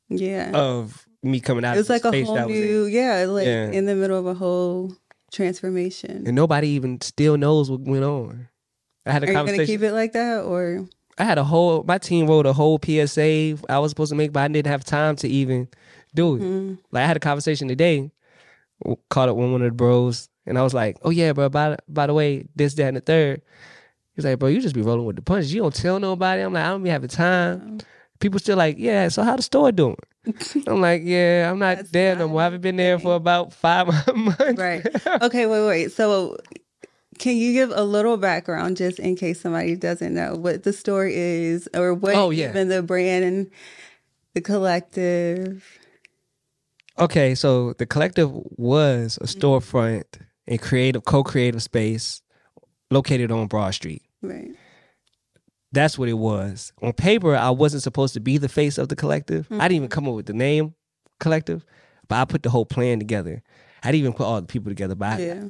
Yeah. 0.10 0.52
of 0.54 1.06
me 1.24 1.40
coming 1.40 1.64
out. 1.66 1.76
it 1.76 1.80
was 1.80 1.90
like 1.90 2.04
a 2.06 2.12
whole 2.12 2.36
that 2.36 2.44
I 2.44 2.46
was 2.46 2.56
in. 2.58 2.62
new, 2.66 2.86
yeah, 2.86 3.26
like 3.28 3.46
Yeah. 3.46 3.72
in 3.72 3.86
the 3.86 3.96
middle 3.96 4.18
of 4.20 4.26
a 4.26 4.34
whole 4.34 4.96
transformation. 5.32 6.24
and 6.28 6.36
nobody 6.36 6.68
even 6.70 7.00
still 7.02 7.38
knows 7.38 7.72
what 7.72 7.82
went 7.82 8.04
on. 8.04 8.48
I 9.06 9.12
had 9.12 9.24
a 9.24 9.28
Are 9.28 9.30
you 9.32 9.46
gonna 9.46 9.66
keep 9.66 9.82
it 9.82 9.94
like 9.94 10.12
that, 10.14 10.44
or 10.44 10.88
I 11.18 11.24
had 11.24 11.38
a 11.38 11.44
whole. 11.46 11.84
My 11.84 11.98
team 11.98 12.28
wrote 12.28 12.46
a 12.46 12.54
whole 12.54 12.78
PSA 12.84 13.56
I 13.70 13.80
was 13.80 13.92
supposed 13.92 14.10
to 14.10 14.16
make, 14.16 14.34
but 14.34 14.42
I 14.42 14.48
didn't 14.50 14.68
have 14.68 14.84
time 14.84 15.16
to 15.18 15.28
even 15.30 15.70
do 16.14 16.36
it. 16.36 16.42
Mm, 16.42 16.78
Like 16.92 17.04
I 17.04 17.08
had 17.08 17.16
a 17.18 17.22
conversation 17.22 17.68
today, 17.70 18.12
caught 19.10 19.30
up 19.30 19.36
with 19.36 19.52
one 19.52 19.62
of 19.62 19.70
the 19.70 19.76
bros, 19.76 20.30
and 20.46 20.58
I 20.58 20.64
was 20.64 20.74
like, 20.74 20.98
"Oh 21.04 21.10
yeah, 21.10 21.34
bro. 21.34 21.50
By 21.50 21.78
by 21.88 22.08
the 22.08 22.14
way, 22.14 22.48
this, 22.56 22.74
that, 22.76 22.88
and 22.88 22.98
the 22.98 23.02
third. 23.02 23.42
He's 24.16 24.26
like, 24.26 24.40
"Bro, 24.40 24.50
you 24.50 24.62
just 24.62 24.76
be 24.76 24.82
rolling 24.82 25.06
with 25.06 25.16
the 25.18 25.22
punches. 25.22 25.54
You 25.54 25.62
don't 25.62 25.76
tell 25.76 26.00
nobody." 26.00 26.42
I'm 26.42 26.54
like, 26.54 26.64
"I 26.66 26.70
don't 26.70 26.84
be 26.84 26.90
having 26.90 27.10
time." 27.10 27.80
Oh. 27.82 27.86
People 28.20 28.40
still 28.40 28.58
like, 28.58 28.78
"Yeah, 28.78 29.10
so 29.10 29.24
how 29.24 29.36
the 29.36 29.42
store 29.42 29.72
doing?" 29.72 29.98
I'm 30.68 30.82
like, 30.82 31.02
"Yeah, 31.04 31.50
I'm 31.52 31.60
not 31.60 31.78
That's 31.78 31.92
there 31.92 32.16
no 32.16 32.28
more. 32.28 32.42
I 32.42 32.44
haven't 32.46 32.62
been 32.62 32.78
there 32.78 32.98
for 33.00 33.16
about 33.16 33.54
five 33.54 33.88
months." 34.16 34.40
right? 34.58 34.86
okay, 35.22 35.46
wait, 35.46 35.68
wait. 35.68 35.92
So, 35.92 36.38
can 37.20 37.36
you 37.38 37.54
give 37.54 37.72
a 37.74 37.84
little 37.84 38.18
background, 38.18 38.78
just 38.78 39.00
in 39.00 39.16
case 39.16 39.42
somebody 39.42 39.76
doesn't 39.76 40.14
know 40.14 40.36
what 40.36 40.64
the 40.64 40.74
store 40.74 41.06
is, 41.08 41.68
or 41.74 41.94
what 41.94 42.16
Oh, 42.16 42.30
yeah. 42.30 42.50
even 42.50 42.70
the 42.70 42.82
brand 42.84 43.24
and 43.26 43.52
the 44.34 44.42
collective? 44.42 45.64
Okay, 46.98 47.36
so 47.36 47.74
the 47.74 47.86
collective 47.86 48.32
was 48.58 49.18
a 49.22 49.26
storefront 49.26 50.04
and 50.48 50.62
creative 50.62 51.04
co-creative 51.06 51.62
space 51.62 52.22
located 52.92 53.32
on 53.32 53.48
Broad 53.48 53.74
Street. 53.74 54.02
Right. 54.22 54.52
That's 55.72 55.98
what 56.00 56.08
it 56.08 56.14
was. 56.14 56.72
On 56.82 56.94
paper, 56.94 57.36
I 57.36 57.50
wasn't 57.50 57.84
supposed 57.84 58.14
to 58.14 58.22
be 58.22 58.38
the 58.38 58.48
face 58.48 58.78
of 58.78 58.88
the 58.88 58.96
collective. 58.96 59.48
I 59.52 59.68
didn't 59.68 59.76
even 59.78 59.90
come 59.90 60.08
up 60.08 60.14
with 60.16 60.26
the 60.26 60.34
name 60.34 60.74
collective, 61.20 61.66
but 62.08 62.16
I 62.16 62.26
put 62.26 62.44
the 62.44 62.50
whole 62.50 62.66
plan 62.66 63.00
together. 63.00 63.44
I 63.84 63.92
didn't 63.92 64.00
even 64.00 64.14
put 64.14 64.24
all 64.26 64.40
the 64.40 64.48
people 64.48 64.72
together. 64.72 64.96
But 64.96 65.20
I, 65.20 65.22
Yeah. 65.24 65.44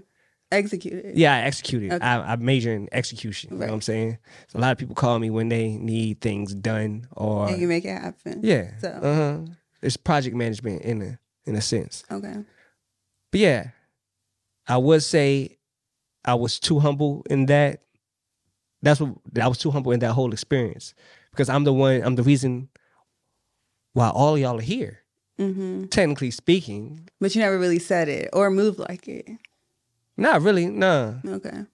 Executed. 0.52 1.18
Yeah, 1.18 1.36
I 1.36 1.40
executed. 1.42 1.92
Okay. 1.92 2.06
I, 2.06 2.34
I 2.34 2.36
major 2.38 2.72
in 2.74 2.88
execution. 2.92 3.52
You 3.54 3.58
know 3.60 3.66
what 3.66 3.74
I'm 3.74 3.82
saying? 3.82 4.18
So 4.48 4.60
a 4.60 4.62
lot 4.62 4.72
of 4.72 4.78
people 4.78 4.96
call 4.96 5.18
me 5.20 5.30
when 5.30 5.50
they 5.50 5.76
need 5.78 6.22
things 6.22 6.54
done 6.56 7.08
or 7.12 7.50
And 7.50 7.60
you 7.60 7.68
make 7.68 7.84
it 7.84 7.90
happen. 8.00 8.40
yeah. 8.44 8.72
So 8.80 8.88
Uh-huh. 8.90 9.52
It's 9.82 9.98
project 9.98 10.36
management 10.36 10.84
in 10.84 11.02
a 11.02 11.20
in 11.46 11.56
a 11.56 11.62
sense. 11.62 12.04
okay. 12.12 12.36
But 13.32 13.40
yeah, 13.40 13.68
I 14.68 14.78
would 14.78 15.04
say 15.04 15.58
I 16.24 16.34
was 16.36 16.60
too 16.60 16.80
humble 16.80 17.24
in 17.30 17.46
that. 17.48 17.82
That's 18.82 19.00
what 19.00 19.16
I 19.42 19.48
was 19.48 19.58
too 19.58 19.72
humble 19.72 19.92
in 19.92 20.00
that 20.02 20.14
whole 20.14 20.32
experience 20.34 20.94
because 21.32 21.50
I'm 21.50 21.64
the 21.64 21.74
one. 21.74 22.02
I'm 22.04 22.16
the 22.16 22.24
reason 22.24 22.70
why 23.94 24.10
all 24.10 24.36
of 24.36 24.40
y'all 24.42 24.58
are 24.60 24.62
here. 24.62 25.00
hmm 25.38 25.86
Technically 25.86 26.32
speaking, 26.32 27.10
But 27.20 27.34
you 27.36 27.42
never 27.42 27.58
really 27.58 27.80
said 27.80 28.10
it 28.10 28.30
or 28.34 28.50
moved 28.52 28.80
like 28.80 29.08
it. 29.08 29.28
not 30.18 30.42
really. 30.42 30.68
Nah, 30.68 31.16
Okay. 31.26 31.66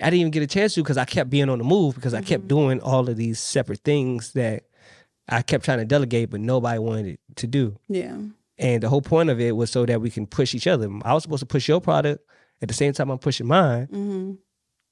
I 0.00 0.10
didn't 0.10 0.20
even 0.20 0.30
get 0.32 0.42
a 0.42 0.46
chance 0.48 0.74
to 0.74 0.82
because 0.82 0.98
I 0.98 1.04
kept 1.04 1.30
being 1.30 1.48
on 1.48 1.58
the 1.58 1.64
move 1.64 1.94
because 1.94 2.14
I 2.14 2.20
kept 2.20 2.48
doing 2.48 2.80
all 2.80 3.08
of 3.08 3.16
these 3.16 3.38
separate 3.38 3.80
things 3.84 4.32
that 4.32 4.64
I 5.28 5.40
kept 5.42 5.64
trying 5.64 5.78
to 5.78 5.84
delegate, 5.84 6.30
but 6.30 6.40
nobody 6.40 6.78
wanted 6.78 7.18
to 7.36 7.46
do. 7.46 7.78
Yeah. 7.88 8.18
And 8.58 8.82
the 8.82 8.88
whole 8.88 9.02
point 9.02 9.30
of 9.30 9.40
it 9.40 9.56
was 9.56 9.70
so 9.70 9.84
that 9.86 10.00
we 10.00 10.10
can 10.10 10.26
push 10.26 10.54
each 10.54 10.66
other. 10.68 10.88
I 11.04 11.12
was 11.14 11.22
supposed 11.24 11.40
to 11.40 11.46
push 11.46 11.66
your 11.68 11.80
product 11.80 12.24
at 12.62 12.68
the 12.68 12.74
same 12.74 12.92
time 12.92 13.10
I'm 13.10 13.18
pushing 13.18 13.46
mine, 13.46 13.86
hmm 13.86 14.32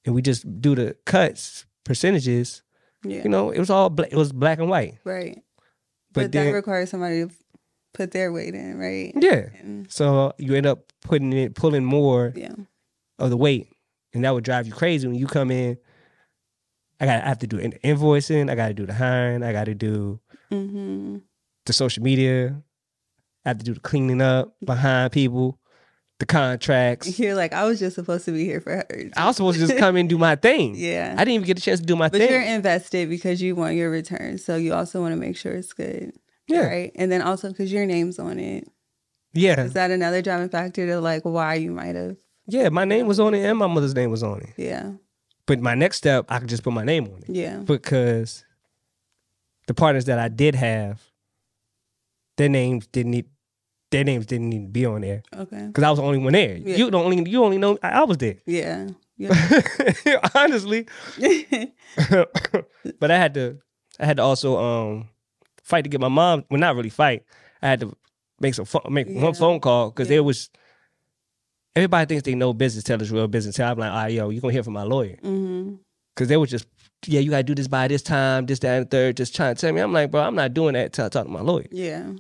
and 0.05 0.15
we 0.17 0.21
just 0.23 0.43
do 0.61 0.75
the 0.75 0.97
cuts 1.07 1.65
percentages. 1.85 2.63
Yeah. 3.05 3.23
You 3.23 3.29
know, 3.29 3.51
it 3.51 3.59
was 3.61 3.71
all 3.71 3.89
bla- 3.89 4.09
it 4.11 4.17
was 4.17 4.33
black 4.33 4.59
and 4.59 4.69
white. 4.69 4.99
right. 5.05 5.41
But, 6.13 6.25
But, 6.25 6.33
then, 6.33 6.47
that 6.47 6.53
requires 6.53 6.91
somebody 6.91 7.25
to 7.27 7.31
put 7.95 8.11
their 8.11 8.33
weight 8.33 8.55
in, 8.55 8.77
right? 8.79 9.13
yeah, 9.19 9.47
And- 9.61 9.91
so 9.91 10.33
you 10.39 10.55
end 10.55 10.67
up 10.67 10.93
putting 11.03 11.33
it, 11.33 11.55
pulling 11.55 11.85
more 11.85 12.33
yeah. 12.37 12.53
of 13.19 13.31
the 13.31 13.37
weight, 13.37 13.69
and 14.13 14.25
that 14.25 14.35
would 14.35 14.45
drive 14.45 14.67
you 14.67 14.73
crazy 14.73 15.07
when 15.07 15.17
you 15.17 15.27
come 15.27 15.51
in. 15.53 15.79
I 17.01 17.07
got 17.07 17.23
I 17.25 17.29
have 17.29 17.39
to 17.39 17.47
do 17.47 17.59
in- 17.59 17.79
invoicing. 17.85 18.51
I 18.51 18.55
got 18.57 18.69
to 18.69 18.75
do 18.75 18.87
the 18.87 18.95
hiring. 18.95 19.43
I 19.45 19.53
got 19.53 19.65
to 19.65 19.75
do 19.75 20.21
hmm 20.51 21.19
the 21.67 21.73
social 21.73 22.03
media. 22.03 22.61
I 23.45 23.51
have 23.51 23.59
to 23.59 23.65
do 23.65 23.75
the 23.75 23.81
cleaning 23.81 24.21
up 24.21 24.55
behind 24.65 25.13
people, 25.13 25.59
the 26.19 26.27
contracts. 26.27 27.19
You're 27.19 27.35
like, 27.35 27.53
I 27.53 27.65
was 27.65 27.79
just 27.81 27.97
supposed 27.97 28.25
to 28.27 28.33
be 28.33 28.45
here 28.45 28.61
for 28.61 28.71
her. 28.77 28.87
I 29.17 29.27
was 29.27 29.37
supposed 29.37 29.59
to 29.61 29.67
just 29.67 29.79
come 29.79 29.97
in 29.97 30.01
and 30.01 30.09
do 30.09 30.19
my 30.19 30.37
thing. 30.37 30.75
Yeah. 30.77 31.15
I 31.17 31.25
didn't 31.25 31.35
even 31.35 31.47
get 31.47 31.59
a 31.59 31.63
chance 31.63 31.81
to 31.81 31.87
do 31.87 31.97
my 31.97 32.09
But 32.09 32.21
thing. 32.21 32.31
you're 32.31 32.43
invested 32.43 33.09
because 33.09 33.43
you 33.43 33.55
want 33.57 33.75
your 33.75 33.91
return. 33.91 34.39
So 34.39 34.57
you 34.57 34.73
also 34.75 35.01
want 35.01 35.13
to 35.13 35.17
make 35.21 35.37
sure 35.37 35.53
it's 35.53 35.73
good. 35.73 36.13
yeah, 36.47 36.67
Right. 36.67 36.93
And 36.95 37.11
then 37.11 37.23
also 37.23 37.49
because 37.49 37.73
your 37.73 37.85
name's 37.87 38.19
on 38.21 38.39
it. 38.39 38.69
yeah, 39.33 39.61
Is 39.65 39.73
that 39.73 39.91
another 39.91 40.23
driving 40.23 40.49
factor 40.49 40.87
to 40.87 41.01
like 41.01 41.23
why 41.25 41.55
you 41.55 41.73
might 41.73 41.97
have? 41.97 42.17
yeah. 42.47 42.69
My 42.69 42.85
name 42.85 43.07
was 43.09 43.19
on 43.19 43.35
it, 43.35 43.45
and 43.45 43.59
my 43.59 43.67
mother's 43.67 43.95
name 43.95 44.11
was 44.11 44.23
on 44.23 44.41
it. 44.43 44.51
Yeah. 44.57 44.93
But 45.47 45.59
my 45.61 45.75
next 45.75 45.97
step, 45.97 46.27
I 46.29 46.39
could 46.39 46.49
just 46.49 46.63
put 46.63 46.73
my 46.73 46.85
name 46.85 47.05
on 47.13 47.23
it 47.25 47.31
Yeah. 47.31 47.57
because 47.59 48.45
the 49.67 49.75
partners 49.75 50.05
that 50.05 50.21
I 50.21 50.29
did 50.29 50.55
have, 50.55 51.03
their 52.37 52.49
names 52.49 52.87
didn't 52.87 53.11
need, 53.13 53.27
their 53.93 54.03
names 54.05 54.27
didn't 54.27 54.49
need 54.51 54.63
to 54.63 54.69
be 54.69 54.85
on 54.87 55.01
there 55.03 55.23
Okay. 55.37 55.67
because 55.69 55.85
I 55.85 55.91
was 55.91 55.99
the 56.01 56.05
only 56.05 56.19
one 56.19 56.33
there. 56.33 56.57
Yeah. 56.57 56.77
You 56.77 56.91
the 56.91 56.99
only, 56.99 57.31
you 57.31 57.45
only 57.45 57.59
know 57.59 57.79
I, 57.83 57.91
I 57.91 58.05
was 58.05 58.19
there. 58.19 58.39
Yeah. 58.47 58.89
Yeah. 59.17 59.31
Honestly, 60.35 60.87
but 62.99 63.11
I 63.11 63.17
had 63.19 63.35
to, 63.35 63.59
I 64.01 64.07
had 64.07 64.17
to 64.17 64.23
also 64.23 64.59
um 64.59 65.09
fight 65.63 65.83
to 65.83 65.89
get 65.91 66.01
my 66.01 66.09
mom. 66.09 66.45
Well, 66.51 66.59
not 66.61 66.75
really 66.77 66.91
fight. 66.91 67.25
I 67.63 67.69
had 67.69 67.81
to 67.81 67.97
make 68.41 68.55
some 68.55 68.65
phone, 68.65 68.83
make 68.91 69.07
Yeah. 69.09 69.23
one 69.23 69.35
phone 69.35 69.61
call 69.61 69.91
because 69.91 70.09
Yeah. 70.09 70.17
there 70.17 70.25
was. 70.25 70.51
Everybody 71.75 72.07
thinks 72.07 72.25
they 72.25 72.35
know 72.35 72.53
business, 72.53 72.85
tell 72.85 73.01
us 73.01 73.09
real 73.11 73.29
business. 73.29 73.59
I'm 73.59 73.79
like, 73.79 73.91
all 73.91 73.97
right, 73.97 74.13
yo, 74.13 74.29
you 74.29 74.41
gonna 74.43 74.53
hear 74.53 74.63
from 74.63 74.75
my 74.75 74.83
lawyer 74.83 75.17
because 76.15 76.29
they 76.29 76.37
were 76.37 76.47
just, 76.47 76.67
yeah, 77.07 77.21
you 77.21 77.31
gotta 77.31 77.45
do 77.45 77.55
this 77.55 77.67
by 77.67 77.89
this 77.89 78.03
time, 78.03 78.45
this, 78.45 78.59
that, 78.59 78.77
and 78.77 78.87
the 78.87 78.91
third, 78.91 79.17
just 79.17 79.35
trying 79.35 79.55
to 79.55 79.61
tell 79.61 79.73
me. 79.73 79.81
I'm 79.81 79.91
like, 79.91 80.11
bro, 80.11 80.21
I'm 80.21 80.35
not 80.35 80.53
doing 80.53 80.75
that 80.75 80.87
until 80.87 81.07
I 81.07 81.09
talk 81.09 81.25
to 81.25 81.31
my 81.33 81.41
lawyer 81.41 81.65
Yeah. 81.71 82.13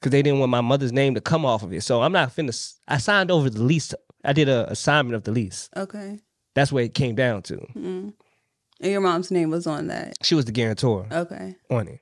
Because 0.00 0.12
they 0.12 0.22
didn't 0.22 0.38
want 0.40 0.50
my 0.50 0.60
mother's 0.60 0.92
name 0.92 1.14
to 1.14 1.20
come 1.20 1.44
off 1.44 1.62
of 1.62 1.72
it. 1.72 1.82
So 1.82 2.02
I'm 2.02 2.12
not 2.12 2.34
finna. 2.34 2.74
I 2.86 2.98
signed 2.98 3.30
over 3.30 3.50
the 3.50 3.62
lease. 3.62 3.94
I 4.24 4.32
did 4.32 4.48
a 4.48 4.70
assignment 4.70 5.14
of 5.16 5.24
the 5.24 5.30
lease. 5.32 5.68
Okay. 5.76 6.18
That's 6.54 6.72
what 6.72 6.84
it 6.84 6.94
came 6.94 7.14
down 7.14 7.42
to. 7.42 7.56
mm 7.76 8.12
And 8.80 8.92
your 8.92 9.00
mom's 9.00 9.30
name 9.30 9.50
was 9.50 9.66
on 9.66 9.88
that. 9.88 10.16
She 10.22 10.34
was 10.34 10.44
the 10.44 10.52
guarantor. 10.52 11.06
Okay. 11.10 11.56
on 11.70 11.88
it 11.88 12.00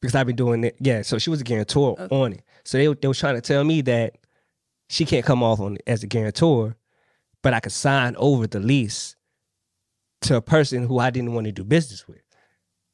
because 0.00 0.14
I've 0.14 0.26
been 0.26 0.36
doing 0.36 0.62
it. 0.64 0.76
Yeah, 0.80 1.02
so 1.02 1.18
she 1.18 1.30
was 1.30 1.40
a 1.40 1.44
guarantor 1.44 2.00
Okay. 2.00 2.14
on 2.16 2.32
it. 2.34 2.42
So 2.64 2.78
they 2.78 2.92
they 2.94 3.08
was 3.08 3.18
trying 3.18 3.34
to 3.34 3.40
tell 3.40 3.64
me 3.64 3.80
that 3.82 4.16
she 4.88 5.04
can't 5.04 5.24
come 5.24 5.42
off 5.42 5.60
on 5.60 5.78
as 5.86 6.02
a 6.02 6.06
guarantor, 6.06 6.76
but 7.42 7.52
I 7.54 7.60
could 7.60 7.72
sign 7.72 8.14
over 8.16 8.46
the 8.46 8.60
lease 8.60 9.16
to 10.22 10.36
a 10.36 10.40
person 10.42 10.86
who 10.86 10.98
I 10.98 11.10
didn't 11.10 11.34
want 11.34 11.46
to 11.46 11.52
do 11.52 11.64
business 11.64 12.06
with. 12.08 12.22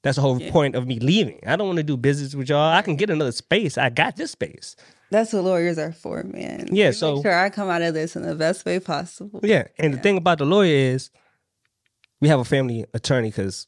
That's 0.04 0.16
the 0.16 0.22
whole 0.22 0.40
Yeah. 0.40 0.52
point 0.52 0.76
of 0.76 0.86
me 0.86 1.00
leaving. 1.00 1.40
I 1.46 1.56
don't 1.56 1.66
want 1.66 1.78
to 1.78 1.82
do 1.82 1.96
business 1.96 2.34
with 2.34 2.48
y'all. 2.50 2.72
I 2.72 2.82
can 2.82 2.94
get 2.94 3.10
another 3.10 3.32
space. 3.32 3.76
I 3.76 3.88
got 3.90 4.16
this 4.16 4.30
space. 4.30 4.76
That's 5.10 5.32
what 5.32 5.44
lawyers 5.44 5.78
are 5.78 5.92
for, 5.92 6.22
man. 6.24 6.68
Yeah, 6.70 6.86
You 6.88 6.92
so- 6.92 7.14
make 7.16 7.24
sure 7.24 7.34
I 7.34 7.50
come 7.50 7.68
out 7.68 7.82
of 7.82 7.94
this 7.94 8.14
in 8.14 8.22
the 8.22 8.34
best 8.34 8.64
way 8.66 8.78
possible. 8.80 9.40
Yeah, 9.42 9.64
and 9.78 9.94
the 9.94 9.98
thing 9.98 10.16
about 10.16 10.38
the 10.38 10.44
lawyer 10.44 10.72
is, 10.74 11.10
we 12.20 12.28
have 12.28 12.38
a 12.40 12.44
family 12.44 12.84
attorney 12.94 13.28
because 13.28 13.66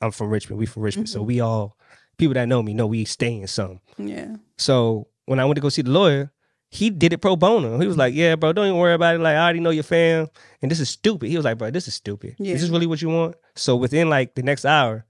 I'm 0.00 0.10
from 0.10 0.30
Richmond. 0.30 0.58
We 0.58 0.66
from 0.66 0.82
Richmond, 0.82 1.08
so 1.08 1.22
Mhm. 1.22 1.26
we 1.26 1.40
all 1.40 1.76
people 2.18 2.34
that 2.34 2.46
know 2.48 2.62
me 2.62 2.72
know 2.74 2.86
we 2.86 3.04
stay 3.04 3.34
in 3.40 3.46
some. 3.46 3.80
Yeah. 3.98 4.36
So 4.58 5.08
when 5.26 5.40
I 5.40 5.44
went 5.44 5.56
to 5.56 5.60
go 5.60 5.68
see 5.68 5.82
the 5.82 5.90
lawyer, 5.90 6.30
he 6.70 6.90
did 6.90 7.12
it 7.12 7.18
pro 7.18 7.34
bono. 7.36 7.78
He 7.80 7.86
was 7.86 7.96
like, 7.96 8.14
"Yeah, 8.14 8.36
bro, 8.36 8.52
don't 8.52 8.66
even 8.66 8.78
worry 8.78 8.94
about 8.94 9.14
it. 9.16 9.20
Like, 9.20 9.36
I 9.36 9.42
already 9.42 9.60
know 9.60 9.70
your 9.70 9.82
fam, 9.84 10.28
and 10.62 10.70
this 10.70 10.80
is 10.80 10.88
stupid." 10.88 11.28
He 11.30 11.36
was 11.36 11.44
like, 11.44 11.58
"Bro, 11.58 11.70
this 11.70 11.88
is 11.88 11.94
stupid. 11.94 12.36
Yeah. 12.38 12.54
Is 12.54 12.60
this 12.62 12.70
really 12.70 12.86
what 12.86 13.00
you 13.02 13.08
want?" 13.08 13.36
So 13.56 13.74
within 13.76 14.08
like 14.10 14.34
the 14.34 14.42
next 14.42 14.64
hour, 14.64 15.04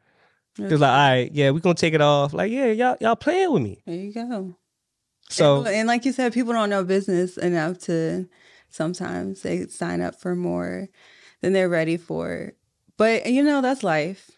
was 0.58 0.80
like, 0.80 0.90
"All 0.90 0.96
right, 0.96 1.30
yeah, 1.32 1.50
we're 1.50 1.60
gonna 1.60 1.74
take 1.74 1.94
it 1.94 2.00
off." 2.00 2.32
Like, 2.32 2.50
yeah, 2.50 2.66
y'all 2.66 2.96
y'all 3.00 3.16
playing 3.16 3.52
with 3.52 3.62
me. 3.62 3.82
There 3.86 3.94
you 3.94 4.12
go. 4.12 4.56
So 5.28 5.58
and, 5.58 5.68
and 5.68 5.88
like 5.88 6.04
you 6.04 6.12
said, 6.12 6.32
people 6.32 6.52
don't 6.52 6.70
know 6.70 6.84
business 6.84 7.36
enough 7.36 7.78
to 7.80 8.28
sometimes 8.68 9.42
they 9.42 9.66
sign 9.66 10.00
up 10.00 10.20
for 10.20 10.34
more 10.34 10.88
than 11.40 11.52
they're 11.52 11.68
ready 11.68 11.96
for. 11.96 12.52
But 12.96 13.26
you 13.26 13.42
know, 13.42 13.60
that's 13.60 13.82
life. 13.82 14.30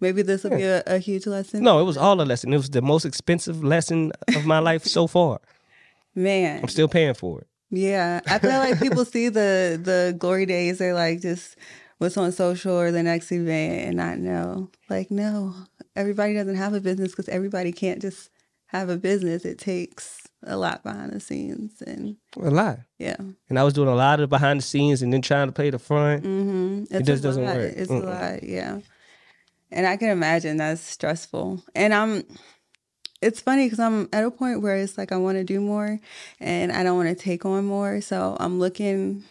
Maybe 0.00 0.22
this 0.22 0.44
will 0.44 0.50
be 0.50 0.62
a, 0.62 0.82
a 0.86 0.98
huge 0.98 1.26
lesson. 1.26 1.62
no, 1.62 1.80
it 1.80 1.84
was 1.84 1.96
all 1.96 2.20
a 2.20 2.24
lesson. 2.24 2.52
It 2.52 2.58
was 2.58 2.70
the 2.70 2.82
most 2.82 3.06
expensive 3.06 3.64
lesson 3.64 4.12
of 4.34 4.44
my 4.44 4.58
life 4.58 4.84
so 4.84 5.06
far. 5.06 5.40
Man. 6.14 6.60
I'm 6.62 6.68
still 6.68 6.88
paying 6.88 7.14
for 7.14 7.40
it. 7.40 7.46
Yeah. 7.70 8.20
I 8.26 8.38
feel 8.38 8.58
like 8.58 8.78
people 8.78 9.04
see 9.04 9.28
the 9.28 9.80
the 9.82 10.14
glory 10.18 10.46
days, 10.46 10.78
they're 10.78 10.94
like 10.94 11.20
just 11.20 11.56
what's 11.98 12.16
on 12.16 12.30
social 12.32 12.74
or 12.78 12.90
the 12.92 13.02
next 13.02 13.32
event 13.32 13.86
and 13.88 13.96
not 13.96 14.18
know. 14.18 14.70
Like, 14.90 15.10
no, 15.10 15.54
everybody 15.94 16.34
doesn't 16.34 16.56
have 16.56 16.74
a 16.74 16.80
business 16.80 17.10
because 17.12 17.28
everybody 17.28 17.72
can't 17.72 18.00
just 18.02 18.30
have 18.66 18.88
a 18.88 18.96
business. 18.96 19.44
It 19.44 19.58
takes 19.58 20.26
a 20.42 20.56
lot 20.56 20.82
behind 20.82 21.12
the 21.12 21.20
scenes 21.20 21.82
and 21.82 22.16
A 22.36 22.50
lot. 22.50 22.80
yeah. 22.98 23.16
And 23.48 23.58
I 23.58 23.64
was 23.64 23.74
doing 23.74 23.88
a 23.88 23.94
lot 23.94 24.20
of 24.20 24.28
behind 24.28 24.60
the 24.60 24.64
scenes 24.64 25.02
and 25.02 25.12
then 25.12 25.22
trying 25.22 25.48
to 25.48 25.52
play 25.52 25.70
the 25.70 25.78
front. 25.78 26.24
Mm-hmm. 26.24 26.84
It's 26.94 27.06
just 27.06 27.22
doesn't 27.22 27.44
lot. 27.44 27.56
work. 27.56 27.72
It's 27.76 27.90
Mm-mm. 27.90 28.02
a 28.02 28.06
lot, 28.06 28.42
yeah. 28.42 28.80
And 29.72 29.86
I 29.86 29.96
can 29.96 30.10
imagine 30.10 30.58
that's 30.58 30.80
stressful. 30.80 31.62
And 31.74 31.92
I'm, 31.94 32.24
it's 33.22 33.40
funny 33.40 33.66
because 33.66 33.80
I'm 33.80 34.08
at 34.12 34.24
a 34.24 34.30
point 34.30 34.62
where 34.62 34.76
it's 34.76 34.96
like 34.98 35.10
I 35.10 35.16
want 35.16 35.38
to 35.38 35.44
do 35.44 35.60
more 35.60 35.98
and 36.38 36.70
I 36.70 36.82
don't 36.84 36.96
want 36.96 37.08
to 37.08 37.20
take 37.20 37.44
on 37.44 37.64
more. 37.64 38.00
So 38.00 38.36
I'm 38.38 38.58
looking, 38.60 39.24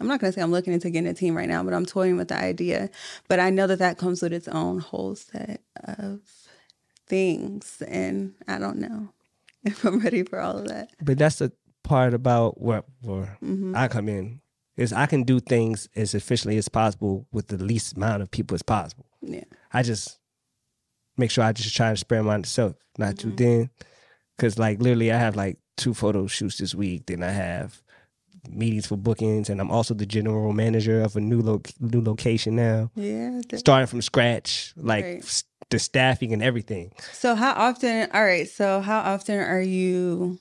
I'm 0.00 0.06
not 0.06 0.18
going 0.20 0.32
to 0.32 0.34
say 0.38 0.42
I'm 0.42 0.50
looking 0.50 0.72
into 0.72 0.88
getting 0.90 1.08
a 1.10 1.14
team 1.14 1.36
right 1.36 1.48
now, 1.48 1.62
but 1.62 1.74
I'm 1.74 1.84
toying 1.86 2.16
with 2.16 2.28
the 2.28 2.36
idea. 2.36 2.88
But 3.28 3.38
I 3.38 3.50
know 3.50 3.66
that 3.66 3.78
that 3.80 3.98
comes 3.98 4.22
with 4.22 4.32
its 4.32 4.48
own 4.48 4.78
whole 4.78 5.14
set 5.14 5.60
of 5.84 6.20
things. 7.06 7.82
And 7.86 8.34
I 8.48 8.58
don't 8.58 8.78
know 8.78 9.08
if 9.64 9.84
I'm 9.84 9.98
ready 10.00 10.22
for 10.22 10.40
all 10.40 10.58
of 10.58 10.68
that. 10.68 10.90
But 11.02 11.18
that's 11.18 11.36
the 11.36 11.52
part 11.84 12.14
about 12.14 12.60
where, 12.60 12.84
where 13.02 13.36
hmm 13.40 13.74
I 13.76 13.88
come 13.88 14.08
in 14.08 14.40
is 14.76 14.92
I 14.92 15.06
can 15.06 15.24
do 15.24 15.40
things 15.40 15.88
as 15.94 16.14
efficiently 16.14 16.56
as 16.56 16.68
possible 16.68 17.26
with 17.32 17.48
the 17.48 17.58
least 17.62 17.96
amount 17.96 18.22
of 18.22 18.30
people 18.30 18.54
as 18.54 18.62
possible. 18.62 19.06
Yeah. 19.20 19.44
I 19.72 19.82
just 19.82 20.18
make 21.16 21.30
sure 21.30 21.44
I 21.44 21.52
just 21.52 21.76
try 21.76 21.90
to 21.90 21.96
spare 21.96 22.22
myself, 22.22 22.76
not 22.96 23.18
too 23.18 23.28
Mhm. 23.32 23.36
thin. 23.36 23.70
Cause 24.38 24.58
like 24.58 24.80
literally 24.80 25.12
I 25.12 25.18
have 25.18 25.36
like 25.36 25.58
two 25.76 25.92
photo 25.92 26.26
shoots 26.26 26.56
this 26.58 26.74
week. 26.74 27.06
Then 27.06 27.22
I 27.22 27.30
have 27.30 27.82
meetings 28.48 28.86
for 28.86 28.96
bookings 28.96 29.50
and 29.50 29.60
I'm 29.60 29.70
also 29.70 29.94
the 29.94 30.06
general 30.06 30.52
manager 30.52 31.00
of 31.02 31.16
a 31.16 31.20
new 31.20 31.40
lo- 31.40 31.62
new 31.80 32.00
location 32.02 32.56
now. 32.56 32.90
Yeah. 32.96 33.40
Starting 33.54 33.86
from 33.86 34.02
scratch, 34.02 34.72
like 34.76 35.04
Right. 35.04 35.18
s- 35.22 35.44
the 35.70 35.78
staffing 35.78 36.32
and 36.32 36.42
everything. 36.42 36.90
So 37.12 37.34
how 37.34 37.52
often? 37.52 38.08
All 38.12 38.24
right. 38.24 38.48
So 38.48 38.80
how 38.80 39.00
often 39.00 39.38
are 39.38 39.60
you 39.60 40.38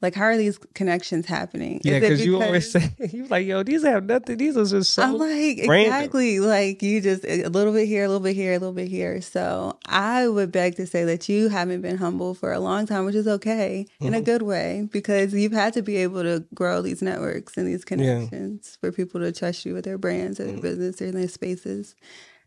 like 0.00 0.14
how 0.14 0.24
are 0.24 0.36
these 0.36 0.58
connections 0.74 1.26
happening? 1.26 1.80
Yeah, 1.82 1.94
Is 1.94 1.96
it 1.96 2.00
because 2.00 2.24
you 2.24 2.40
always 2.40 2.70
say 2.70 2.90
you 3.12 3.26
like, 3.26 3.46
yo, 3.46 3.62
these 3.64 3.82
have 3.82 4.04
nothing. 4.04 4.36
These 4.36 4.56
are 4.56 4.64
just 4.64 4.94
so. 4.94 5.02
I'm 5.02 5.18
like 5.18 5.28
random. 5.66 5.68
exactly 5.68 6.38
like 6.40 6.82
you 6.82 7.00
just 7.00 7.24
a 7.24 7.48
little 7.48 7.72
bit 7.72 7.86
here, 7.88 8.04
a 8.04 8.08
little 8.08 8.22
bit 8.22 8.36
here, 8.36 8.52
a 8.52 8.58
little 8.58 8.72
bit 8.72 8.88
here. 8.88 9.20
So 9.20 9.78
I 9.86 10.28
would 10.28 10.52
beg 10.52 10.76
to 10.76 10.86
say 10.86 11.04
that 11.04 11.28
you 11.28 11.48
haven't 11.48 11.80
been 11.80 11.96
humble 11.96 12.34
for 12.34 12.52
a 12.52 12.60
long 12.60 12.86
time, 12.86 13.04
which 13.06 13.16
is 13.16 13.26
okay 13.26 13.86
in 14.00 14.14
a 14.14 14.20
Mhm. 14.20 14.24
good 14.24 14.42
way 14.42 14.88
because 14.92 15.34
you've 15.34 15.52
had 15.52 15.72
to 15.74 15.82
be 15.82 15.96
able 15.96 16.22
to 16.22 16.44
grow 16.54 16.80
these 16.80 17.02
networks 17.02 17.56
and 17.56 17.66
these 17.66 17.84
connections 17.84 18.78
for 18.80 18.92
people 18.92 19.20
to 19.20 19.32
trust 19.32 19.66
you 19.66 19.74
with 19.74 19.84
their 19.84 19.98
brands 19.98 20.38
or 20.38 20.44
their 20.44 20.56
Mhm. 20.58 20.62
business 20.62 21.02
or 21.02 21.10
their 21.10 21.28
spaces. 21.28 21.94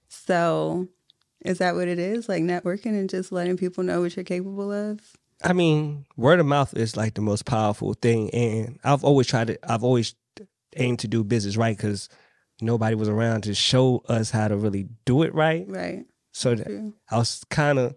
So 0.07 0.87
is 1.43 1.57
that 1.57 1.75
what 1.75 1.87
it 1.87 1.99
is? 1.99 2.29
Like 2.29 2.43
networking 2.43 2.97
and 2.97 3.09
just 3.09 3.31
letting 3.31 3.57
people 3.57 3.83
know 3.83 4.01
what 4.01 4.15
you're 4.15 4.23
capable 4.23 4.71
of? 4.71 4.99
I 5.43 5.53
mean, 5.53 6.05
word 6.17 6.39
of 6.39 6.45
mouth 6.45 6.75
is 6.75 6.95
like 6.95 7.15
the 7.15 7.21
most 7.21 7.45
powerful 7.45 7.93
thing, 7.93 8.29
and 8.31 8.79
I've 8.83 9.03
always 9.03 9.27
tried 9.27 9.47
to. 9.47 9.71
I've 9.71 9.83
always 9.83 10.15
aimed 10.75 10.99
to 10.99 11.07
do 11.07 11.23
business 11.23 11.57
right 11.57 11.75
because 11.75 12.09
nobody 12.61 12.95
was 12.95 13.09
around 13.09 13.41
to 13.43 13.53
show 13.53 14.03
us 14.07 14.29
how 14.31 14.47
to 14.47 14.55
really 14.55 14.87
do 15.05 15.23
it 15.23 15.33
right. 15.33 15.65
Right. 15.67 16.05
So 16.33 16.55
True. 16.55 16.93
I 17.09 17.17
was 17.17 17.43
kind 17.49 17.79
of 17.79 17.95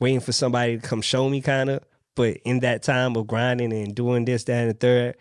waiting 0.00 0.20
for 0.20 0.32
somebody 0.32 0.78
to 0.78 0.86
come 0.86 1.00
show 1.02 1.28
me, 1.28 1.40
kind 1.40 1.70
of. 1.70 1.80
But 2.14 2.38
in 2.44 2.60
that 2.60 2.82
time 2.82 3.16
of 3.16 3.26
grinding 3.26 3.72
and 3.72 3.94
doing 3.94 4.24
this, 4.26 4.44
that, 4.44 4.60
and 4.60 4.70
the 4.70 4.74
third, 4.74 5.16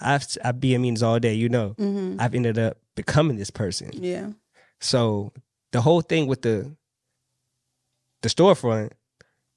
I've 0.00 0.26
I 0.44 0.52
be 0.52 0.74
in 0.74 0.82
meetings 0.82 1.02
all 1.02 1.20
day. 1.20 1.34
You 1.34 1.48
know, 1.48 1.74
hmm 1.78 2.16
I've 2.18 2.34
ended 2.34 2.58
up 2.58 2.78
becoming 2.96 3.36
this 3.36 3.50
person. 3.50 3.90
Yeah. 3.92 4.30
So 4.80 5.32
the 5.70 5.80
whole 5.82 6.00
thing 6.00 6.26
with 6.26 6.42
the 6.42 6.74
the 8.22 8.28
storefront 8.28 8.92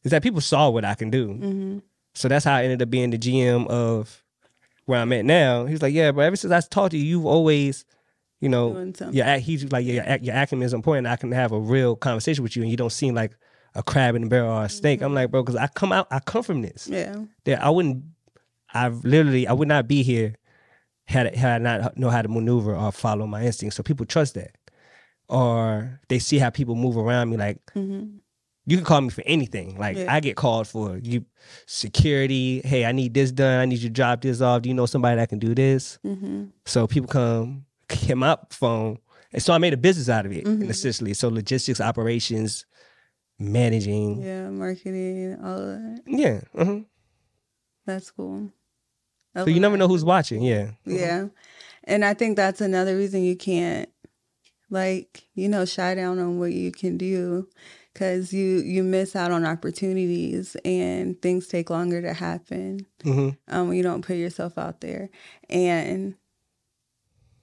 is 0.06 0.12
that 0.12 0.24
people 0.24 0.40
saw 0.40 0.70
what 0.70 0.86
I 0.86 0.96
can 0.96 1.10
do. 1.10 1.34
hmm 1.34 1.78
So 2.14 2.30
that's 2.30 2.46
how 2.46 2.56
I 2.56 2.64
ended 2.64 2.82
up 2.82 2.90
being 2.90 3.10
the 3.10 3.18
GM 3.18 3.68
of 3.68 4.24
where 4.86 5.02
I'm 5.02 5.12
at 5.12 5.26
now. 5.26 5.66
He's 5.66 5.82
like, 5.82 5.94
yeah, 5.94 6.12
but 6.14 6.22
ever 6.22 6.38
since 6.38 6.54
I 6.54 6.62
talked 6.62 6.92
to 6.92 6.98
you, 6.98 7.04
you've 7.04 7.26
always, 7.26 7.84
you 8.40 8.48
know, 8.48 8.74
your 9.12 9.26
he's 9.38 9.70
like, 9.72 9.86
yeah, 9.86 10.08
your, 10.16 10.18
your 10.24 10.36
acumen 10.36 10.66
is 10.66 10.74
important. 10.74 11.08
I 11.08 11.18
can 11.18 11.32
have 11.34 11.52
a 11.52 11.60
real 11.60 11.98
conversation 11.98 12.44
with 12.44 12.56
you, 12.56 12.62
and 12.62 12.72
you 12.72 12.78
don't 12.78 12.92
seem 12.94 13.14
like 13.16 13.36
a 13.74 13.84
crab 13.84 14.16
in 14.16 14.22
the 14.22 14.30
barrel 14.30 14.52
or 14.52 14.64
a 14.64 14.70
snake. 14.70 15.02
I'm 15.02 15.14
like, 15.14 15.32
bro, 15.32 15.44
because 15.44 15.58
I 15.58 15.68
come 15.68 15.92
out, 15.92 16.08
I 16.10 16.20
come 16.20 16.44
from 16.44 16.62
this. 16.62 16.88
Yeah. 16.88 17.26
That 17.44 17.62
I 17.62 17.70
wouldn't, 17.70 18.06
I've 18.74 19.04
literally, 19.04 19.48
I 19.48 19.54
would 19.54 19.68
not 19.68 19.88
be 19.88 20.02
here 20.04 20.36
had 21.08 21.36
had 21.36 21.52
I 21.66 21.80
not 21.80 21.98
know 21.98 22.10
how 22.10 22.22
to 22.22 22.28
maneuver 22.30 22.76
or 22.76 22.92
follow 22.92 23.28
my 23.28 23.44
instincts. 23.44 23.76
So 23.78 23.84
people 23.84 24.06
trust 24.06 24.36
that, 24.36 24.56
or 25.30 26.00
they 26.10 26.20
see 26.20 26.38
how 26.38 26.50
people 26.50 26.76
move 26.76 26.98
around 26.98 27.30
me. 27.30 27.38
Like 27.38 27.60
hmm 27.74 28.18
you 28.66 28.78
can 28.78 28.86
call 28.86 29.02
me 29.02 29.10
for 29.10 29.24
anything. 29.26 29.78
Like 29.78 29.98
Yeah. 29.98 30.14
I 30.14 30.20
get 30.20 30.36
called 30.36 30.68
for 30.68 30.98
you 30.98 31.26
security. 31.68 32.62
Hey, 32.66 32.86
I 32.86 32.92
need 32.92 33.14
this 33.14 33.32
done. 33.32 33.60
I 33.60 33.66
need 33.66 33.80
you 33.80 33.90
to 33.90 33.94
drop 33.94 34.22
this 34.22 34.42
off. 34.42 34.62
Do 34.64 34.70
you 34.70 34.76
know 34.76 34.86
somebody 34.86 35.18
that 35.18 35.30
can 35.30 35.40
do 35.40 35.54
this? 35.56 36.00
hmm 36.04 36.46
So 36.66 36.88
people 36.88 37.08
come 37.08 37.66
hit 37.90 38.18
my 38.18 38.38
phone, 38.50 38.98
and 39.32 39.42
so 39.44 39.54
I 39.54 39.58
made 39.60 39.74
a 39.74 39.78
business 39.78 40.10
out 40.10 40.26
of 40.26 40.32
it, 40.32 40.46
Mhm. 40.46 40.70
essentially. 40.70 41.14
So 41.14 41.30
logistics, 41.30 41.80
operations, 41.80 42.66
managing. 43.40 44.22
Yeah. 44.22 44.50
Marketing, 44.50 45.38
all 45.44 45.60
of 45.60 45.68
that. 45.82 46.02
Yeah. 46.08 46.42
uh 46.58 46.80
That's 47.86 48.10
cool. 48.12 48.52
So 49.38 49.48
you 49.48 49.60
never 49.60 49.76
know 49.78 49.88
who's 49.90 50.06
watching. 50.06 50.42
Yeah. 50.42 50.72
Yeah. 50.86 51.28
And 51.84 52.04
I 52.06 52.14
think 52.14 52.36
that's 52.38 52.62
another 52.62 52.96
reason 52.98 53.24
you 53.24 53.36
can't 53.36 53.90
like, 54.72 55.28
you 55.36 55.48
know, 55.50 55.66
shy 55.66 55.94
down 55.94 56.18
on 56.20 56.40
what 56.40 56.52
you 56.54 56.72
can 56.72 56.98
do 56.98 57.48
cuz 57.96 58.32
you 58.34 58.58
you 58.60 58.84
miss 58.84 59.16
out 59.16 59.32
on 59.32 59.46
opportunities 59.46 60.56
and 60.64 61.20
things 61.22 61.48
take 61.48 61.70
longer 61.72 62.02
to 62.02 62.14
happen 62.14 62.86
hmm 63.04 63.30
um 63.48 63.68
when 63.70 63.78
you 63.78 63.84
don't 63.84 64.06
put 64.06 64.18
yourself 64.18 64.58
out 64.58 64.82
there. 64.82 65.10
And 65.50 66.16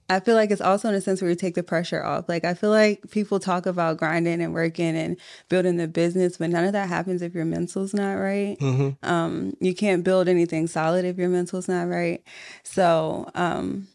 I 0.09 0.19
feel 0.19 0.35
like 0.35 0.51
it's 0.51 0.61
also 0.61 0.89
in 0.89 0.95
a 0.95 1.01
sense 1.01 1.21
where 1.21 1.29
you 1.29 1.35
take 1.35 1.55
the 1.55 1.63
pressure 1.63 2.03
off. 2.03 2.27
Like 2.27 2.43
I 2.43 2.53
feel 2.53 2.69
like 2.69 3.09
people 3.09 3.39
talk 3.39 3.65
about 3.65 3.97
grinding 3.97 4.41
and 4.41 4.53
working 4.53 4.95
and 4.97 5.17
building 5.49 5.77
the 5.77 5.87
business, 5.87 6.37
but 6.37 6.49
none 6.49 6.65
of 6.65 6.73
that 6.73 6.89
happens 6.89 7.21
if 7.21 7.33
your 7.33 7.45
mental's 7.45 7.93
not 7.93 8.13
right. 8.15 8.57
hmm 8.59 8.89
Um, 9.01 9.53
you 9.59 9.73
can't 9.73 10.03
build 10.03 10.27
anything 10.27 10.67
solid 10.67 11.05
if 11.05 11.17
your 11.17 11.29
mental's 11.29 11.67
not 11.67 11.87
right. 11.87 12.21
So, 12.63 13.29
um, 13.33 13.87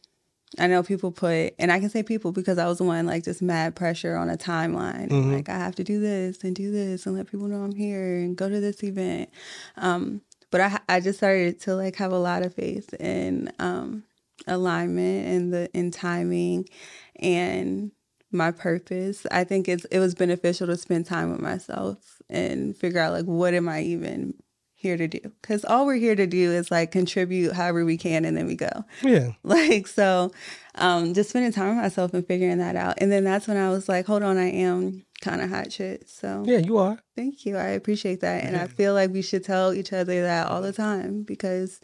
I 0.58 0.66
know 0.66 0.82
people 0.82 1.12
put, 1.12 1.54
and 1.58 1.70
I 1.70 1.78
can 1.80 1.90
say 1.90 2.02
people 2.02 2.32
because 2.32 2.58
I 2.58 2.66
was 2.66 2.78
the 2.78 2.84
one 2.84 3.06
like 3.06 3.24
just 3.24 3.42
mad 3.42 3.74
pressure 3.76 4.16
on 4.16 4.30
a 4.30 4.36
timeline. 4.36 5.08
Mhm. 5.08 5.32
Like 5.34 5.48
I 5.48 5.58
have 5.58 5.74
to 5.76 5.84
do 5.84 6.00
this 6.00 6.42
and 6.44 6.54
do 6.56 6.70
this 6.70 7.06
and 7.06 7.16
let 7.16 7.30
people 7.30 7.48
know 7.48 7.62
I'm 7.62 7.74
here 7.74 8.16
and 8.18 8.36
go 8.36 8.48
to 8.48 8.60
this 8.60 8.82
event. 8.82 9.30
Um, 9.76 10.22
but 10.50 10.60
I, 10.62 10.80
I 10.88 11.00
just 11.00 11.18
started 11.18 11.60
to 11.62 11.74
like 11.76 11.96
have 11.96 12.12
a 12.12 12.18
lot 12.18 12.44
of 12.44 12.54
faith 12.54 12.94
in 12.94 13.52
um, 13.58 14.04
alignment 14.46 15.26
and 15.28 15.52
the 15.52 15.70
in 15.74 15.90
timing 15.90 16.66
and 17.16 17.92
my 18.32 18.50
purpose. 18.50 19.26
I 19.30 19.44
think 19.44 19.68
it's 19.68 19.84
it 19.86 19.98
was 19.98 20.14
beneficial 20.14 20.66
to 20.68 20.76
spend 20.76 21.06
time 21.06 21.30
with 21.30 21.40
myself 21.40 21.98
and 22.30 22.76
figure 22.76 23.00
out 23.00 23.12
like 23.12 23.24
what 23.26 23.54
am 23.54 23.68
I 23.68 23.82
even 23.82 24.34
here 24.78 24.96
to 24.96 25.08
do? 25.08 25.18
Because 25.42 25.64
all 25.64 25.84
we're 25.86 25.96
here 25.96 26.14
to 26.14 26.26
do 26.26 26.52
is 26.52 26.70
like 26.70 26.92
contribute 26.92 27.52
however 27.52 27.84
we 27.84 27.96
can, 27.98 28.24
and 28.24 28.36
then 28.36 28.46
we 28.46 28.54
go. 28.54 28.70
Yeah. 29.02 29.32
Like 29.42 29.86
so, 29.86 30.32
um, 30.76 31.14
just 31.14 31.30
spending 31.30 31.52
time 31.52 31.68
with 31.74 31.82
myself 31.84 32.14
and 32.14 32.26
figuring 32.26 32.58
that 32.58 32.76
out. 32.76 32.94
And 32.98 33.10
then 33.10 33.24
that's 33.24 33.48
when 33.48 33.56
I 33.56 33.70
was 33.70 33.88
like, 33.88 34.06
hold 34.06 34.22
on, 34.22 34.38
I 34.38 34.50
am 34.50 35.04
kind 35.20 35.40
of 35.40 35.50
hot 35.50 35.72
shit. 35.72 36.08
So 36.08 36.44
Yeah. 36.46 36.58
You 36.58 36.78
are. 36.78 36.98
thank 37.16 37.44
you, 37.44 37.56
I 37.56 37.68
appreciate 37.70 38.20
that, 38.20 38.44
and 38.44 38.56
I 38.56 38.66
feel 38.68 38.94
like 38.94 39.10
we 39.10 39.22
should 39.22 39.44
tell 39.44 39.74
each 39.74 39.92
other 39.92 40.22
that 40.22 40.46
all 40.46 40.62
the 40.62 40.72
time 40.72 41.22
because. 41.24 41.80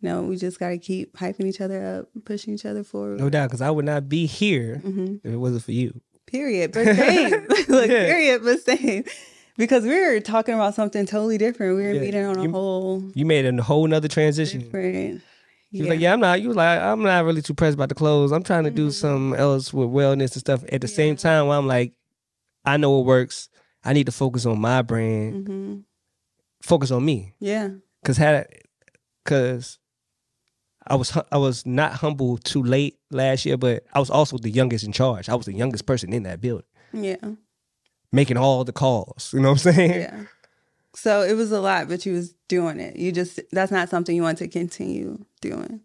You 0.00 0.10
know, 0.10 0.22
we 0.24 0.36
just 0.36 0.58
got 0.60 0.68
to 0.68 0.76
keep 0.76 1.16
hyping 1.16 1.46
each 1.46 1.62
other 1.62 1.82
up, 1.82 2.08
pushing 2.26 2.52
each 2.52 2.66
other 2.66 2.84
forward. 2.84 3.20
No 3.20 3.30
doubt. 3.30 3.48
Because 3.48 3.62
I 3.62 3.70
would 3.70 3.86
not 3.86 4.06
be 4.06 4.26
here 4.26 4.76
hmm 4.84 5.14
if 5.24 5.32
it 5.32 5.36
wasn't 5.38 5.62
for 5.64 5.72
you. 5.72 5.98
Period. 6.26 6.72
But 6.72 6.94
same. 6.94 7.32
Look, 7.68 7.88
Yeah. 7.88 8.04
period, 8.04 8.42
but 8.44 8.60
same. 8.60 9.04
Because 9.56 9.84
we 9.84 9.90
were 10.00 10.20
talking 10.20 10.54
about 10.54 10.74
something 10.74 11.06
totally 11.06 11.38
different. 11.38 11.76
We 11.76 11.82
were 11.84 11.92
Yeah. 11.92 12.00
meeting 12.00 12.24
on 12.24 12.36
a 12.38 12.42
You- 12.42 12.50
whole 12.50 13.04
You 13.14 13.24
made 13.24 13.46
a 13.46 13.62
whole 13.62 13.86
nother 13.86 14.08
transition. 14.08 14.62
different. 14.62 15.22
He 15.70 15.80
was 15.80 15.88
like, 15.88 16.00
yeah, 16.00 16.12
I'm 16.12 16.20
not. 16.20 16.40
You 16.40 16.48
was 16.48 16.56
like, 16.56 16.80
I'm 16.80 17.02
not 17.02 17.24
really 17.24 17.42
too 17.42 17.54
pressed 17.54 17.74
about 17.74 17.88
the 17.88 17.94
clothes. 17.96 18.30
I'm 18.32 18.42
trying 18.44 18.64
to 18.64 18.70
do 18.70 18.88
Mhm. 18.88 18.92
something 18.92 19.38
else 19.38 19.72
with 19.74 19.88
wellness 19.88 20.32
and 20.32 20.40
stuff. 20.40 20.64
At 20.72 20.80
the 20.80 20.88
same 20.88 21.14
Yeah. 21.14 21.18
time, 21.18 21.48
I'm 21.50 21.66
like, 21.66 21.94
I 22.64 22.76
know 22.76 23.00
it 23.00 23.04
works. 23.04 23.48
I 23.84 23.92
need 23.92 24.06
to 24.06 24.12
focus 24.12 24.46
on 24.46 24.60
my 24.60 24.82
brand. 24.82 25.46
hmm 25.48 25.74
Focus 26.62 26.90
on 26.90 27.04
me. 27.04 27.34
Yeah. 27.40 27.68
Cause 28.04 28.16
had, 28.16 28.46
cause 29.24 29.78
I 30.86 30.94
was 30.96 31.12
I 31.32 31.36
was 31.38 31.66
not 31.66 31.92
humble 31.94 32.38
too 32.38 32.62
late 32.62 32.98
last 33.10 33.44
year, 33.44 33.56
but 33.56 33.84
I 33.92 33.98
was 34.00 34.10
also 34.10 34.38
the 34.38 34.50
youngest 34.50 34.84
in 34.84 34.92
charge. 34.92 35.28
I 35.28 35.34
was 35.34 35.46
the 35.46 35.52
youngest 35.54 35.84
person 35.86 36.12
in 36.12 36.22
that 36.24 36.40
building, 36.40 36.66
Yeah. 36.92 37.16
Making 38.14 38.36
all 38.36 38.64
the 38.64 38.72
calls. 38.72 39.30
You 39.34 39.40
know 39.40 39.50
what 39.52 39.66
I'm 39.66 39.72
saying? 39.74 39.90
Yeah. 40.00 40.20
So 40.94 41.22
it 41.22 41.34
was 41.34 41.50
a 41.50 41.60
lot, 41.60 41.88
but 41.88 42.06
you 42.06 42.12
was 42.12 42.34
doing 42.48 42.78
it. 42.78 42.96
You 42.96 43.10
just 43.12 43.40
that's 43.52 43.72
not 43.72 43.88
something 43.88 44.14
you 44.14 44.22
want 44.22 44.38
to 44.38 44.48
continue 44.48 45.24
doing. 45.40 45.80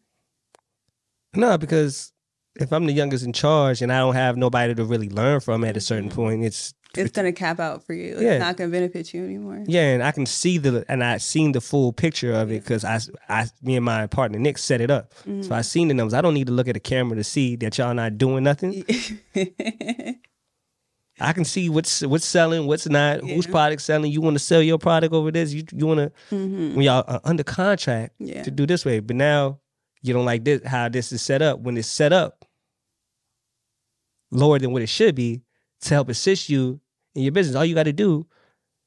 No, 1.35 1.57
because 1.57 2.11
if 2.59 2.71
I'm 2.71 2.85
the 2.85 2.93
youngest 2.93 3.25
in 3.25 3.33
charge 3.33 3.81
and 3.81 3.91
I 3.91 3.99
don't 3.99 4.15
have 4.15 4.37
nobody 4.37 4.75
to 4.75 4.83
really 4.85 5.09
learn 5.09 5.39
from 5.39 5.63
at 5.63 5.77
a 5.77 5.81
certain 5.81 6.09
Mhm. 6.09 6.13
point, 6.15 6.43
it's 6.43 6.73
It's 6.97 7.11
gonna 7.11 7.31
cap 7.31 7.59
out 7.59 7.83
for 7.85 7.93
you. 7.93 8.17
Yeah. 8.19 8.31
It's 8.33 8.39
not 8.39 8.57
gonna 8.57 8.71
benefit 8.71 9.13
you 9.13 9.23
anymore. 9.23 9.63
Yeah, 9.67 9.93
and 9.93 10.03
I 10.03 10.11
can 10.11 10.25
see 10.25 10.57
the 10.57 10.85
and 10.89 11.03
I 11.03 11.17
seen 11.17 11.51
the 11.53 11.61
full 11.61 11.91
picture 11.93 12.33
of 12.33 12.51
it 12.51 12.63
because 12.63 12.83
I, 12.83 12.99
I, 13.29 13.47
me 13.61 13.75
and 13.75 13.85
my 13.85 14.07
partner 14.07 14.37
Nick 14.39 14.57
set 14.57 14.81
it 14.81 14.89
up. 14.91 15.13
Mm-hmm. 15.19 15.43
So 15.43 15.55
I 15.55 15.61
seen 15.61 15.87
the 15.87 15.93
numbers. 15.93 16.13
I 16.15 16.21
don't 16.21 16.33
need 16.33 16.47
to 16.47 16.53
look 16.53 16.67
at 16.67 16.73
the 16.73 16.79
camera 16.79 17.15
to 17.17 17.23
see 17.23 17.55
that 17.57 17.77
y'all 17.77 17.93
not 17.93 18.17
doing 18.17 18.43
nothing. 18.43 18.83
I 21.21 21.33
can 21.33 21.45
see 21.45 21.69
what's 21.69 22.01
what's 22.01 22.25
selling, 22.25 22.65
what's 22.67 22.87
not, 22.87 23.19
whose 23.21 23.45
Yeah. 23.45 23.51
product 23.51 23.81
selling. 23.81 24.11
You 24.11 24.21
want 24.21 24.35
to 24.35 24.39
sell 24.43 24.61
your 24.61 24.77
product 24.77 25.13
over 25.13 25.31
this. 25.31 25.51
You 25.53 25.63
you 25.73 25.85
want 25.87 25.99
to 25.99 26.11
hmm 26.35 26.75
when 26.75 26.83
y'all 26.85 27.03
are 27.07 27.21
under 27.23 27.43
contract 27.43 28.13
Yeah. 28.19 28.43
to 28.43 28.51
do 28.51 28.65
this 28.65 28.85
way. 28.85 28.99
But 28.99 29.15
now 29.15 29.59
you 30.01 30.13
don't 30.13 30.25
like 30.25 30.43
this 30.45 30.61
how 30.65 30.89
this 30.89 31.11
is 31.11 31.21
set 31.21 31.41
up. 31.41 31.59
When 31.59 31.77
it's 31.77 31.87
set 31.87 32.13
up 32.13 32.45
lower 34.31 34.59
than 34.59 34.71
what 34.71 34.81
it 34.81 34.87
should 34.89 35.15
be 35.15 35.41
to 35.81 35.93
help 35.93 36.09
assist 36.09 36.49
you 36.49 36.79
in 37.15 37.23
your 37.23 37.31
business, 37.31 37.55
all 37.55 37.65
you 37.65 37.75
got 37.75 37.83
to 37.83 37.93
do 37.93 38.27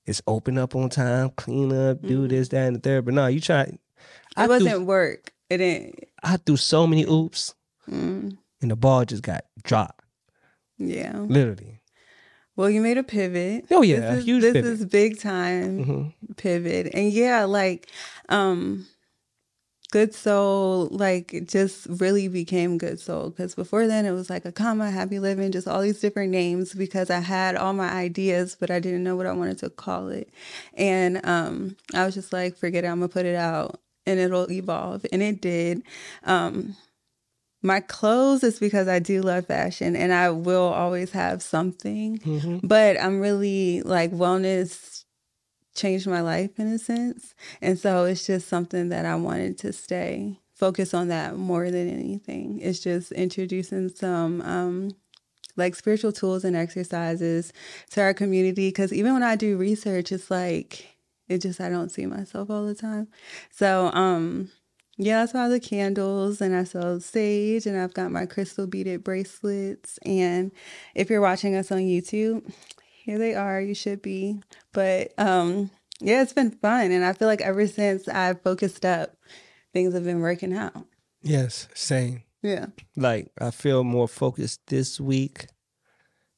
is 0.07 0.23
open 0.27 0.59
up 0.59 0.75
on 0.75 0.89
time, 0.89 1.31
clean 1.37 1.73
up, 1.73 2.03
do 2.03 2.27
Mhm. 2.27 2.29
this, 2.29 2.49
that, 2.49 2.67
and 2.67 2.77
the 2.77 2.81
third. 2.81 3.05
But 3.05 3.15
no, 3.15 3.27
you 3.27 3.41
try. 3.41 3.79
I 4.37 4.45
It 4.45 4.49
wasn't 4.49 4.71
threw, 4.77 4.85
work. 4.85 5.33
It 5.51 5.59
didn't. 5.59 5.99
I 6.23 6.37
threw 6.39 6.57
so 6.57 6.87
many 6.87 7.05
oops, 7.05 7.55
Mm, 7.91 8.39
and 8.63 8.71
the 8.71 8.77
ball 8.77 9.05
just 9.05 9.23
got 9.23 9.45
dropped. 9.63 10.05
yeah. 10.79 11.19
Literally. 11.19 11.81
Well, 12.57 12.69
you 12.71 12.81
made 12.81 12.99
a 12.99 13.03
pivot. 13.03 13.67
Oh 13.71 13.83
yeah, 13.83 14.11
this 14.11 14.19
is, 14.21 14.25
huge 14.25 14.43
This 14.43 14.53
pivot. 14.53 14.73
is 14.73 14.85
big 14.87 15.19
time. 15.21 15.85
hmm 15.85 16.09
pivot 16.37 16.89
and 16.95 17.13
yeah 17.13 17.45
like 17.45 17.89
um 18.31 18.87
good 19.91 20.15
soul 20.15 20.89
like 20.91 21.35
it 21.35 21.47
just 21.47 21.87
really 22.01 22.27
became 22.27 22.79
good 22.79 22.99
soul 22.99 23.29
because 23.29 23.55
before 23.55 23.87
then 23.87 24.07
it 24.07 24.13
was 24.13 24.31
like 24.31 24.47
a 24.47 24.53
comma 24.53 24.91
happy 24.91 25.19
living 25.19 25.53
just 25.53 25.69
all 25.69 25.83
these 25.83 26.01
different 26.01 26.31
names 26.31 26.73
because 26.75 27.11
i 27.11 27.19
had 27.21 27.55
all 27.55 27.75
my 27.75 27.91
ideas 27.91 28.57
but 28.59 28.71
i 28.71 28.81
didn't 28.81 29.05
know 29.05 29.15
what 29.15 29.27
i 29.27 29.33
wanted 29.33 29.59
to 29.59 29.69
call 29.69 30.09
it 30.09 30.31
and 30.75 31.21
um 31.27 31.77
i 31.93 32.05
was 32.07 32.15
just 32.15 32.33
like 32.33 32.57
forget 32.57 32.83
it 32.85 32.87
i'm 32.87 33.01
gonna 33.01 33.09
put 33.09 33.27
it 33.27 33.37
out 33.37 33.79
and 34.07 34.19
it'll 34.19 34.51
evolve. 34.51 35.07
And 35.13 35.23
it 35.23 35.41
did. 35.41 35.83
Um, 36.25 36.77
my 37.63 37.81
clothes 37.81 38.43
is 38.43 38.59
because 38.59 38.89
I 38.89 38.99
do 38.99 39.23
love 39.23 39.47
fashion 39.47 39.95
and 39.95 40.13
I 40.13 40.31
will 40.31 40.73
always 40.73 41.13
have 41.13 41.43
something. 41.43 42.19
Mm-hmm. 42.19 42.67
But 42.67 43.01
I'm 43.01 43.21
really 43.21 43.83
like 43.83 44.11
wellness 44.11 45.05
changed 45.75 46.07
my 46.07 46.21
life 46.21 46.59
in 46.59 46.67
a 46.67 46.79
sense. 46.79 47.35
And 47.61 47.79
so 47.79 48.05
it's 48.05 48.27
just 48.27 48.49
something 48.49 48.91
that 48.91 49.07
I 49.07 49.15
wanted 49.15 49.59
to 49.59 49.73
stay 49.73 50.39
focus 50.55 50.95
on 50.95 51.09
that 51.09 51.37
more 51.37 51.71
than 51.73 51.89
anything. 51.89 52.61
It's 52.61 52.79
just 52.79 53.11
introducing 53.11 53.89
some 53.89 54.41
um 54.43 54.91
like 55.57 55.75
spiritual 55.75 56.13
tools 56.13 56.45
and 56.45 56.57
exercises 56.57 57.53
to 57.91 58.01
our 58.01 58.15
community 58.15 58.69
because 58.69 58.93
even 58.93 59.13
when 59.13 59.23
I 59.23 59.37
do 59.37 59.57
research 59.57 60.13
it's 60.13 60.31
like 60.31 60.87
it 61.29 61.39
just 61.39 61.61
I 61.61 61.69
don't 61.69 61.91
see 61.91 62.07
myself 62.07 62.49
all 62.49 62.65
the 62.65 62.75
time. 62.75 63.09
So 63.51 63.91
um 63.93 64.51
yeah, 64.97 65.21
that's 65.21 65.35
why 65.35 65.49
the 65.49 65.61
candles 65.61 66.41
and 66.41 66.55
I 66.55 66.65
sell 66.65 67.01
sage 67.01 67.67
and 67.67 67.79
I've 67.79 67.95
got 67.95 68.13
my 68.13 68.27
crystal 68.27 68.67
beaded 68.67 69.03
bracelets. 69.03 69.99
And 70.05 70.53
if 70.95 71.11
you're 71.11 71.21
watching 71.21 71.57
us 71.57 71.73
on 71.73 71.79
YouTube, 71.79 72.53
here 73.05 73.19
they 73.19 73.35
are. 73.35 73.61
You 73.61 73.75
should 73.75 74.03
be. 74.03 74.41
But 74.73 75.13
um 75.19 75.71
yeah, 76.01 76.23
it's 76.23 76.33
been 76.33 76.51
fun. 76.51 76.91
And 76.91 77.05
I 77.05 77.13
feel 77.13 77.29
like 77.29 77.41
ever 77.41 77.67
since 77.67 78.09
I 78.09 78.35
focused 78.35 78.85
up, 78.85 79.17
things 79.73 79.95
have 79.95 80.05
been 80.05 80.21
working 80.21 80.55
out. 80.55 80.87
Yes, 81.23 81.69
same. 81.75 82.25
Yeah. 82.43 82.67
Like 82.97 83.31
I 83.41 83.51
feel 83.51 83.85
more 83.85 84.09
focused 84.09 84.61
this 84.67 85.01
week 85.01 85.47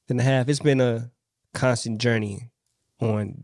than 0.06 0.20
I 0.20 0.24
have. 0.24 0.48
It's 0.48 0.60
been 0.60 0.80
a 0.80 1.10
constant 1.54 1.98
journey 2.00 2.50
on 3.00 3.42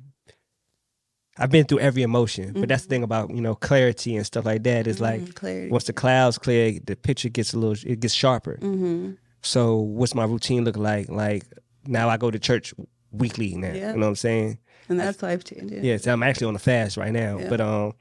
I've 1.40 1.50
been 1.50 1.64
through 1.64 1.81
every 1.81 2.03
emotion, 2.03 2.53
but 2.53 2.68
that's 2.68 2.83
the 2.85 2.88
thing 2.90 3.03
about 3.03 3.31
you 3.31 3.40
know 3.40 3.55
clarity 3.55 4.14
and 4.16 4.26
stuff 4.26 4.44
like 4.44 4.62
that. 4.64 4.87
Is 4.87 5.00
like 5.00 5.20
Mhm, 5.22 5.35
clarity. 5.35 5.70
once 5.70 5.85
the 5.85 5.92
clouds 5.92 6.38
clear, 6.38 6.79
the 6.85 6.94
picture 6.96 7.29
gets 7.31 7.55
a 7.55 7.59
little, 7.59 7.90
it 7.90 8.00
gets 8.00 8.14
sharper. 8.14 8.57
Mm-hmm. 8.61 9.12
So 9.42 9.76
what's 9.76 10.14
my 10.14 10.24
routine 10.24 10.64
look 10.64 10.76
like? 10.76 11.09
Like 11.09 11.44
now 11.87 12.09
I 12.11 12.16
go 12.18 12.31
to 12.31 12.38
church 12.38 12.74
weekly 13.11 13.55
now. 13.57 13.72
Yeah. 13.72 13.90
You 13.92 13.96
know 13.96 14.07
what 14.07 14.09
I'm 14.11 14.16
saying? 14.16 14.59
And 14.88 15.00
that's 15.00 15.22
life 15.22 15.44
changing. 15.44 15.83
Yes, 15.85 16.07
I'm 16.07 16.22
actually 16.22 16.48
on 16.48 16.57
a 16.57 16.59
fast 16.61 16.96
right 16.96 17.12
now. 17.12 17.38
Yeah. 17.38 17.48
But 17.48 17.61
um, 17.61 17.92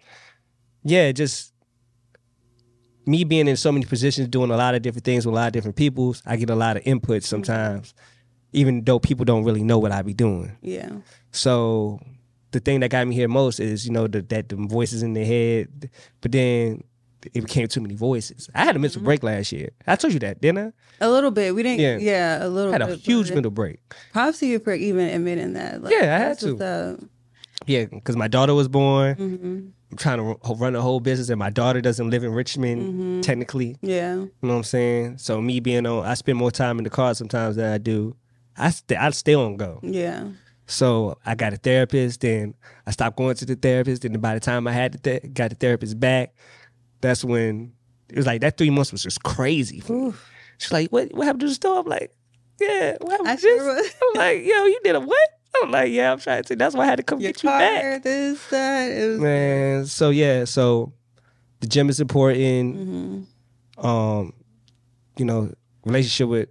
yeah, 0.84 1.12
just 1.14 1.54
me 3.06 3.24
being 3.24 3.48
in 3.48 3.56
so 3.56 3.72
many 3.72 3.86
positions, 3.86 4.28
doing 4.28 4.52
a 4.52 4.58
lot 4.58 4.76
of 4.76 4.82
different 4.82 5.06
things 5.06 5.26
with 5.26 5.34
a 5.34 5.36
lot 5.36 5.48
of 5.48 5.54
different 5.54 5.76
people, 5.78 6.16
I 6.26 6.36
get 6.36 6.50
a 6.50 6.56
lot 6.56 6.78
of 6.78 6.84
input 6.86 7.24
sometimes, 7.24 7.94
even 8.54 8.84
though 8.84 9.00
people 9.00 9.26
don't 9.26 9.44
really 9.46 9.64
know 9.64 9.80
what 9.80 9.92
I 9.92 10.02
be 10.02 10.14
doing. 10.14 10.52
Yeah. 10.62 10.90
So 11.32 12.00
the 12.52 12.60
thing 12.60 12.80
that 12.82 12.90
got 12.90 13.08
me 13.08 13.16
here 13.16 13.28
most 13.28 13.60
is 13.60 13.86
you 13.86 13.92
know 13.92 14.08
the, 14.08 14.22
that 14.24 14.50
the 14.50 14.56
voices 14.56 15.04
in 15.04 15.14
the 15.14 15.24
head, 15.26 15.90
but 16.22 16.32
then 16.32 16.84
it 17.34 17.42
became 17.42 17.68
too 17.68 17.82
many 17.82 17.96
voices. 17.96 18.50
I 18.56 18.60
had 18.60 18.70
a 18.70 18.72
Mm-hmm. 18.74 18.82
mental 18.84 19.02
break 19.04 19.24
last 19.24 19.52
year. 19.52 19.70
I 19.86 19.96
told 19.98 20.14
you 20.14 20.20
that, 20.22 20.40
didn't 20.42 20.74
I? 21.00 21.06
A 21.06 21.10
little 21.10 21.32
bit. 21.32 21.54
We 21.54 21.64
didn't. 21.64 21.82
Yeah. 21.82 21.98
Yeah. 21.98 22.46
a 22.46 22.48
little 22.48 22.72
I 22.74 22.80
had 22.80 22.82
a 22.82 22.96
huge 22.96 23.32
mental 23.32 23.52
break. 23.52 23.80
Props 24.14 24.40
to 24.40 24.46
you 24.48 24.60
for 24.60 24.74
even 24.74 25.08
admitting 25.10 25.54
that. 25.54 25.84
Like, 25.84 25.94
Yeah, 25.94 26.16
I 26.16 26.20
had 26.20 26.40
to. 26.40 26.58
up. 26.64 27.00
Yeah, 27.68 27.86
because 27.86 28.16
my 28.16 28.28
daughter 28.30 28.54
was 28.54 28.68
born. 28.70 29.16
Mhm. 29.16 29.72
I'm 29.92 29.98
trying 29.98 30.18
to 30.20 30.54
run 30.54 30.76
a 30.76 30.82
whole 30.82 31.00
business, 31.02 31.30
and 31.30 31.38
my 31.40 31.50
daughter 31.50 31.82
doesn't 31.82 32.10
live 32.10 32.24
in 32.24 32.32
Richmond 32.32 32.82
Mm-hmm. 32.84 33.22
technically. 33.22 33.76
Yeah. 33.82 34.14
You 34.16 34.20
know 34.42 34.50
what 34.50 34.54
I'm 34.56 34.64
saying? 34.64 35.18
So 35.18 35.42
me 35.42 35.60
being 35.60 35.86
on, 35.86 36.06
I 36.06 36.14
spend 36.14 36.38
more 36.38 36.52
time 36.52 36.78
in 36.78 36.84
the 36.86 36.90
car 36.90 37.14
sometimes 37.16 37.58
than 37.58 37.72
I 37.74 37.80
do. 37.80 38.16
I 38.56 38.70
st- 38.70 39.00
I 39.00 39.10
stay 39.10 39.34
on 39.36 39.58
go. 39.58 39.80
Yeah. 39.84 40.26
So 40.70 41.18
I 41.26 41.34
got 41.34 41.52
a 41.52 41.58
therapist, 41.58 42.22
then 42.22 42.54
I 42.86 42.92
stopped 42.92 43.18
going 43.18 43.36
to 43.36 43.46
the 43.46 43.56
therapist. 43.56 44.04
Then 44.04 44.14
by 44.20 44.36
the 44.36 44.40
time 44.40 44.68
I 44.68 44.72
had 44.72 44.94
the 44.94 44.98
th- 45.00 45.34
got 45.34 45.50
the 45.50 45.56
therapist 45.56 46.00
back, 46.00 46.36
that's 47.02 47.24
when 47.24 47.74
it 48.10 48.16
was 48.18 48.28
like 48.28 48.42
that 48.42 48.58
three 48.58 48.70
months 48.70 48.92
was 48.92 49.02
just 49.02 49.24
crazy. 49.24 49.82
She's 50.60 50.72
like, 50.72 50.90
"What? 50.92 51.12
What 51.14 51.26
happened 51.26 51.42
to 51.42 51.48
the 51.48 51.56
store?" 51.56 51.80
I'm 51.80 51.88
like, 51.88 52.14
"Yeah, 52.60 52.98
what 53.02 53.12
happened 53.12 53.30
I 53.30 53.36
to 53.36 53.42
this?" 53.42 53.58
sure 53.58 53.76
was. 53.76 53.94
I'm 54.04 54.20
like, 54.20 54.46
"Yo, 54.46 54.66
you 54.66 54.80
did 54.84 54.96
a 54.96 55.00
what?" 55.00 55.30
I'm 55.64 55.72
like, 55.72 55.92
"Yeah, 55.92 56.12
I'm 56.12 56.20
trying 56.20 56.44
to." 56.44 56.56
That's 56.56 56.76
why 56.76 56.84
I 56.84 56.88
had 56.88 56.98
to 56.98 57.04
come 57.04 57.20
Your 57.20 57.32
get 57.32 57.44
you 57.44 57.50
back. 57.50 58.04
this, 58.04 58.46
that. 58.50 58.92
It 58.92 59.08
was. 59.10 59.20
Man, 59.20 59.86
so 59.88 60.12
yeah, 60.12 60.46
so 60.46 60.94
the 61.62 61.68
gym 61.68 61.90
is 61.90 62.00
important. 62.00 62.76
Mm-hmm. 62.76 63.86
Um, 63.86 64.34
you 65.18 65.26
know, 65.26 65.52
relationship 65.84 66.30
with 66.30 66.50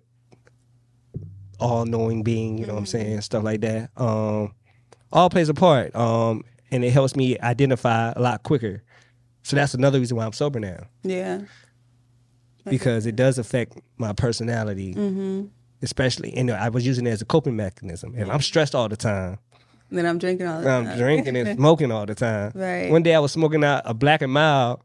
all 1.60 1.84
knowing 1.84 2.22
being, 2.22 2.58
you 2.58 2.66
know 2.66 2.74
what 2.74 2.80
I'm 2.80 2.86
saying, 2.86 3.20
stuff 3.22 3.42
like 3.44 3.60
that. 3.62 3.90
Um, 3.96 4.54
all 5.12 5.28
plays 5.30 5.48
a 5.48 5.54
part. 5.54 5.94
Um, 5.96 6.44
and 6.70 6.84
it 6.84 6.90
helps 6.90 7.16
me 7.16 7.38
identify 7.38 8.12
a 8.12 8.20
lot 8.20 8.42
quicker. 8.42 8.82
So 9.42 9.56
that's 9.56 9.74
another 9.74 9.98
reason 9.98 10.16
why 10.16 10.24
I'm 10.26 10.32
sober 10.32 10.60
now. 10.60 10.86
Yeah. 11.02 11.40
Because 12.64 13.06
it 13.06 13.16
does 13.16 13.38
affect 13.38 13.78
my 13.96 14.12
personality, 14.12 14.94
Mm-hmm. 14.94 15.46
especially 15.82 16.34
and 16.36 16.50
I 16.50 16.68
was 16.68 16.86
using 16.86 17.06
it 17.06 17.10
as 17.10 17.22
a 17.22 17.24
coping 17.24 17.56
mechanism. 17.56 18.14
And 18.16 18.30
I'm 18.30 18.40
stressed 18.42 18.74
all 18.74 18.88
the 18.88 18.96
time. 18.96 19.38
Then 19.90 20.04
I'm 20.04 20.18
drinking 20.18 20.46
all 20.46 20.60
the 20.60 20.66
time. 20.66 20.86
I'm 20.86 20.98
drinking 20.98 21.34
and 21.36 21.56
smoking 21.58 21.90
all 21.90 22.04
the 22.04 22.14
time. 22.14 22.52
Right. 22.54 22.90
One 22.90 23.02
day 23.02 23.14
I 23.14 23.20
was 23.20 23.32
smoking 23.32 23.64
out 23.64 23.82
a 23.86 23.94
black 23.94 24.20
and 24.20 24.30
mild. 24.32 24.82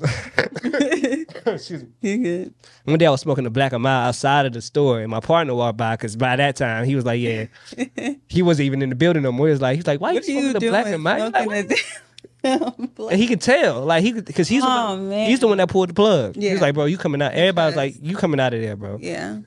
Excuse 1.46 1.82
me. 1.82 1.88
You 2.00 2.18
good? 2.18 2.54
One 2.84 2.98
day 2.98 3.06
I 3.06 3.10
was 3.10 3.20
smoking 3.20 3.46
a 3.46 3.50
black 3.50 3.72
and 3.72 3.82
mild 3.82 4.08
outside 4.08 4.46
of 4.46 4.52
the 4.52 4.62
store, 4.62 5.00
and 5.00 5.10
my 5.10 5.20
partner 5.20 5.54
walked 5.54 5.76
by 5.78 5.94
because 5.96 6.16
by 6.16 6.36
that 6.36 6.56
time 6.56 6.84
he 6.84 6.94
was 6.94 7.04
like, 7.04 7.20
"Yeah, 7.20 7.46
he 8.28 8.42
wasn't 8.42 8.66
even 8.66 8.82
in 8.82 8.88
the 8.90 8.94
building 8.94 9.22
no 9.22 9.32
more." 9.32 9.46
He 9.46 9.52
was 9.52 9.60
like, 9.60 9.76
"He's 9.76 9.86
like, 9.86 10.00
why 10.00 10.12
What 10.12 10.26
you 10.26 10.34
are 10.36 10.40
you 10.40 10.50
smoking 10.50 10.60
the 10.60 10.70
black 10.70 10.86
and 10.86 11.02
mild?" 11.02 11.36
He's 11.36 11.46
like, 11.46 11.66
smoking 11.66 11.68
"What?" 11.68 11.80
a 11.80 12.58
damn 12.98 13.08
and 13.10 13.12
he 13.20 13.26
could 13.26 13.40
tell, 13.42 13.84
like 13.84 14.02
he 14.02 14.12
because 14.12 14.48
he's 14.48 14.62
the 14.62 14.68
Oh, 14.68 14.90
one, 14.96 15.08
man. 15.10 15.28
he's 15.28 15.40
the 15.40 15.46
one 15.48 15.58
that 15.58 15.68
pulled 15.68 15.90
the 15.90 15.94
plug. 15.94 16.36
He 16.36 16.46
Yeah. 16.46 16.52
was 16.52 16.62
like, 16.62 16.74
"Bro, 16.74 16.86
you 16.86 16.96
coming 16.98 17.20
out?" 17.20 17.32
Everybody's 17.32 17.76
like, 17.76 17.96
"You 18.00 18.16
coming 18.16 18.40
out 18.40 18.54
of 18.54 18.60
there, 18.62 18.76
bro?" 18.76 18.98
Yeah. 19.00 19.40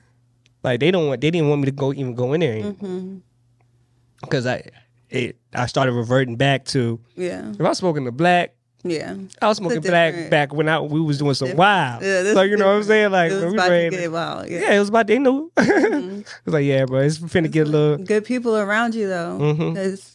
Like 0.62 0.80
they 0.80 0.90
don't 0.90 1.08
want, 1.08 1.20
they 1.20 1.30
didn't 1.30 1.48
want 1.48 1.60
me 1.60 1.66
to 1.66 1.72
go 1.72 1.92
even 1.92 2.14
go 2.14 2.32
in 2.32 2.40
there 2.40 2.62
Mm-hmm. 2.62 3.16
because 4.22 4.46
I 4.46 4.62
it 5.10 5.36
I 5.52 5.66
started 5.66 5.92
reverting 5.92 6.36
back 6.36 6.64
to 6.66 7.00
Yeah. 7.16 7.50
if 7.50 7.60
I 7.60 7.64
was 7.64 7.78
smoking 7.78 8.04
the 8.04 8.12
black. 8.12 8.54
Yeah. 8.84 9.16
I 9.40 9.48
was 9.48 9.56
smoking 9.56 9.80
black 9.80 10.28
back 10.30 10.52
when 10.52 10.68
I 10.68 10.78
we 10.80 11.00
was 11.00 11.18
doing 11.18 11.34
some 11.34 11.46
Different. 11.48 11.58
wild. 11.58 12.02
Yeah, 12.02 12.22
this 12.22 12.34
so 12.34 12.42
you 12.42 12.56
know 12.56 12.66
what 12.66 12.76
I'm 12.76 12.82
saying? 12.84 13.10
Like 13.12 13.32
it 13.32 13.34
was 13.36 13.44
we 13.44 13.54
about 13.54 13.68
to 13.68 13.90
get 13.90 14.12
wild. 14.12 14.48
Yeah. 14.48 14.60
yeah, 14.60 14.74
it 14.74 14.78
was 14.78 14.88
about 14.90 15.06
they 15.06 15.18
knew. 15.18 15.50
Mhm. 15.56 16.20
it 16.20 16.26
was 16.44 16.54
like, 16.54 16.64
yeah, 16.64 16.84
bro, 16.84 17.00
it's 17.00 17.18
finna 17.18 17.50
get 17.50 17.66
a 17.66 17.70
little. 17.70 17.96
Good 18.04 18.24
people 18.24 18.56
around 18.56 18.94
you 18.94 19.08
though, 19.08 19.54
because 19.54 20.12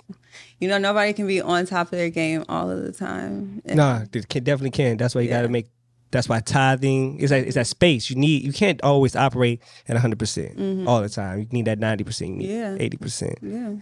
you 0.60 0.68
know 0.68 0.78
nobody 0.78 1.14
can 1.14 1.26
be 1.28 1.42
on 1.42 1.66
top 1.66 1.88
of 1.88 1.92
their 1.98 2.10
game 2.10 2.44
all 2.50 2.70
of 2.70 2.82
the 2.84 2.92
time. 2.92 3.62
And- 3.66 3.78
Nah, 3.78 4.02
they 4.12 4.22
can, 4.22 4.44
definitely 4.44 4.72
can. 4.72 4.98
That's 4.98 5.16
why 5.16 5.22
you 5.22 5.30
got 5.30 5.42
to 5.44 5.50
make. 5.50 5.68
That's 6.12 6.28
why 6.28 6.40
tithing 6.40 7.20
is 7.20 7.30
that 7.30 7.46
it's 7.46 7.54
that 7.56 7.68
space 7.68 8.10
you 8.10 8.16
need. 8.16 8.44
You 8.44 8.52
can't 8.54 8.82
always 8.84 9.16
operate 9.16 9.62
at 9.88 9.94
100 9.94 10.18
percent 10.18 10.88
all 10.88 11.02
the 11.02 11.10
time. 11.10 11.40
You 11.40 11.48
need 11.52 11.66
that 11.66 11.78
90 11.80 12.04
percent. 12.04 12.32
Mm-hmm. 12.40 12.42
Yeah. 12.50 12.78
80 12.80 12.98
percent. 12.98 13.36
Yeah. 13.44 13.74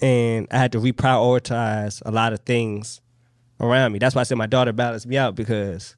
And 0.00 0.46
I 0.50 0.58
had 0.58 0.72
to 0.72 0.78
reprioritize 0.80 2.02
a 2.04 2.10
lot 2.10 2.32
of 2.32 2.40
things 2.40 3.00
around 3.60 3.92
me. 3.92 3.98
That's 3.98 4.14
why 4.14 4.20
I 4.20 4.24
said 4.24 4.38
my 4.38 4.46
daughter 4.46 4.72
balanced 4.72 5.06
me 5.06 5.16
out 5.16 5.34
because 5.34 5.96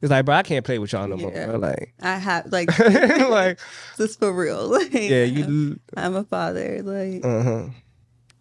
it's 0.00 0.10
like, 0.10 0.24
bro, 0.24 0.34
I 0.36 0.42
can't 0.42 0.64
play 0.64 0.78
with 0.78 0.92
y'all 0.92 1.08
no 1.08 1.16
more. 1.16 1.32
Yeah. 1.32 1.52
Like, 1.52 1.94
I 2.00 2.16
have 2.16 2.52
like 2.52 2.76
like, 2.78 3.58
this 3.96 4.16
for 4.16 4.32
real. 4.32 4.68
Like, 4.70 4.92
yeah, 4.92 5.24
you. 5.24 5.78
I'm 5.96 6.14
a 6.16 6.24
father. 6.24 6.82
Like, 6.82 7.24
Uh 7.24 7.42
huh. 7.42 7.66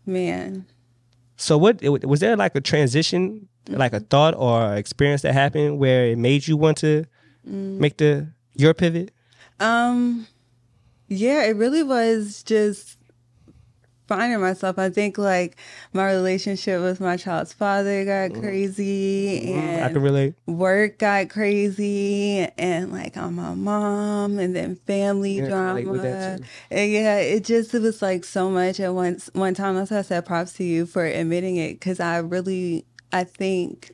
man. 0.05 0.65
So 1.35 1.57
what 1.57 1.81
was 1.83 2.19
there 2.19 2.35
like 2.35 2.55
a 2.55 2.61
transition, 2.61 3.47
like 3.69 3.93
a 3.93 3.99
thought 3.99 4.33
or 4.35 4.75
experience 4.75 5.21
that 5.21 5.33
happened 5.33 5.77
where 5.77 6.05
it 6.07 6.17
made 6.17 6.47
you 6.47 6.57
want 6.57 6.77
to 6.79 7.05
Mm. 7.47 7.77
make 7.79 7.95
the 7.97 8.27
your 8.55 8.73
pivot? 8.73 9.11
Um, 9.61 10.27
yeah, 11.07 11.43
it 11.45 11.55
really 11.55 11.81
was 11.81 12.43
just 12.43 12.96
finding 14.07 14.39
myself. 14.39 14.79
I 14.79 14.89
think 14.89 15.17
like 15.17 15.57
my 15.93 16.05
relationship 16.11 16.81
with 16.81 16.99
my 16.99 17.17
child's 17.17 17.53
father 17.53 18.05
got 18.05 18.33
crazy, 18.41 19.41
Mm, 19.47 19.77
I 19.77 19.85
and 19.85 19.93
can 19.93 20.01
relate. 20.01 20.33
work 20.45 20.97
got 20.99 21.29
crazy, 21.29 22.47
and 22.57 22.91
like 22.91 23.17
I'm 23.17 23.35
my 23.35 23.53
mom, 23.53 24.39
and 24.39 24.55
then 24.55 24.75
family 24.75 25.37
Yeah, 25.39 25.47
drama. 25.49 25.73
relate 25.79 25.87
with 25.87 26.01
that, 26.03 26.37
too. 26.39 26.43
And 26.71 26.91
yeah, 26.91 27.17
it 27.17 27.43
just 27.45 27.73
it 27.73 27.81
was 27.81 28.01
like 28.01 28.23
so 28.23 28.49
much 28.49 28.79
at 28.79 28.93
once. 28.93 29.29
One 29.33 29.53
time, 29.53 29.75
that's 29.75 29.91
why 29.91 29.99
I 29.99 30.01
said 30.03 30.25
props 30.25 30.53
to 30.53 30.63
you 30.63 30.85
for 30.85 31.05
admitting 31.05 31.57
it, 31.57 31.73
because 31.73 31.99
I 31.99 32.17
really, 32.19 32.85
I 33.11 33.23
think. 33.23 33.91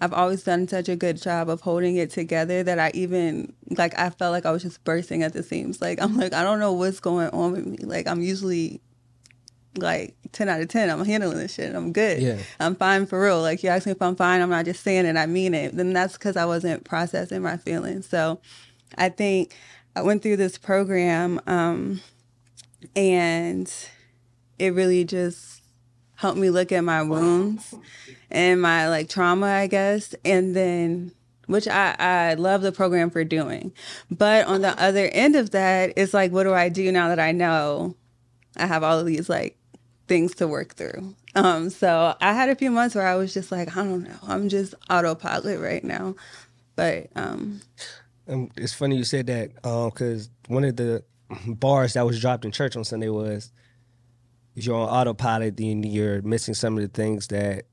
I've 0.00 0.12
always 0.12 0.44
done 0.44 0.68
such 0.68 0.88
a 0.88 0.94
good 0.94 1.20
job 1.20 1.48
of 1.48 1.60
holding 1.62 1.96
it 1.96 2.10
together 2.10 2.62
that 2.62 2.78
I 2.78 2.92
even 2.94 3.52
like 3.70 3.98
I 3.98 4.10
felt 4.10 4.30
like 4.30 4.46
I 4.46 4.52
was 4.52 4.62
just 4.62 4.84
bursting 4.84 5.24
at 5.24 5.32
the 5.32 5.42
seams. 5.42 5.80
Like 5.80 6.00
I'm 6.00 6.16
like 6.16 6.32
I 6.32 6.44
don't 6.44 6.60
know 6.60 6.72
what's 6.72 7.00
going 7.00 7.30
on 7.30 7.50
with 7.50 7.66
me. 7.66 7.78
Like 7.78 8.06
I'm 8.06 8.22
usually 8.22 8.80
like 9.76 10.16
10 10.32 10.48
out 10.48 10.60
of 10.60 10.68
10. 10.68 10.90
I'm 10.90 11.04
handling 11.04 11.38
this 11.38 11.54
shit. 11.54 11.74
I'm 11.74 11.92
good. 11.92 12.20
Yeah. 12.20 12.38
I'm 12.60 12.74
fine 12.74 13.06
for 13.06 13.20
real. 13.20 13.40
Like 13.40 13.62
you 13.62 13.68
ask 13.70 13.86
me 13.86 13.92
if 13.92 14.02
I'm 14.02 14.16
fine, 14.16 14.40
I'm 14.40 14.50
not 14.50 14.64
just 14.64 14.82
saying 14.82 15.06
it. 15.06 15.16
I 15.16 15.26
mean 15.26 15.54
it. 15.54 15.76
Then 15.76 15.92
that's 15.92 16.14
because 16.14 16.36
I 16.36 16.44
wasn't 16.44 16.84
processing 16.84 17.42
my 17.42 17.56
feelings. 17.56 18.08
So 18.08 18.40
I 18.96 19.08
think 19.08 19.56
I 19.94 20.02
went 20.02 20.22
through 20.22 20.36
this 20.36 20.58
program 20.58 21.40
um, 21.46 22.00
and 22.96 23.72
it 24.58 24.74
really 24.74 25.04
just 25.04 25.62
helped 26.16 26.38
me 26.38 26.50
look 26.50 26.72
at 26.72 26.82
my 26.82 27.02
wounds 27.02 27.74
and 28.30 28.60
my 28.60 28.88
like 28.88 29.08
trauma, 29.08 29.46
I 29.46 29.66
guess. 29.66 30.14
And 30.24 30.54
then 30.54 31.12
which 31.46 31.66
I, 31.66 31.96
I 31.98 32.34
love 32.34 32.60
the 32.60 32.72
program 32.72 33.08
for 33.08 33.24
doing. 33.24 33.72
But 34.10 34.46
on 34.46 34.60
the 34.60 34.78
other 34.80 35.06
end 35.06 35.34
of 35.34 35.50
that, 35.52 35.94
it's 35.96 36.12
like, 36.12 36.30
what 36.30 36.44
do 36.44 36.52
I 36.52 36.68
do 36.68 36.92
now 36.92 37.08
that 37.08 37.18
I 37.18 37.32
know 37.32 37.96
I 38.58 38.66
have 38.66 38.82
all 38.82 38.98
of 38.98 39.06
these 39.06 39.28
like 39.28 39.57
things 40.08 40.34
to 40.36 40.48
work 40.48 40.74
through? 40.74 41.14
Um, 41.34 41.70
so 41.70 42.16
I 42.20 42.32
had 42.32 42.48
a 42.48 42.56
few 42.56 42.70
months 42.70 42.94
where 42.94 43.06
I 43.06 43.14
was 43.14 43.32
just 43.32 43.52
like, 43.52 43.76
I 43.76 43.84
don't 43.84 44.02
know, 44.04 44.18
I'm 44.26 44.48
just 44.48 44.74
autopilot 44.90 45.60
right 45.60 45.84
now. 45.84 46.16
But 46.74 47.08
um, 47.14 47.60
Um, 48.28 48.50
it's 48.56 48.74
funny 48.74 48.96
you 48.96 49.04
said 49.04 49.26
that 49.26 49.54
because 49.62 50.30
one 50.48 50.64
of 50.64 50.76
the 50.76 51.04
bars 51.46 51.92
that 51.94 52.06
was 52.06 52.20
dropped 52.20 52.44
in 52.44 52.52
church 52.52 52.76
on 52.76 52.84
Sunday 52.84 53.08
was, 53.08 53.52
you're 54.54 54.76
on 54.76 54.88
autopilot, 54.88 55.56
then 55.56 55.82
you're 55.82 56.22
missing 56.22 56.54
some 56.54 56.76
of 56.76 56.82
the 56.82 56.88
things 56.88 57.28
that 57.28 57.66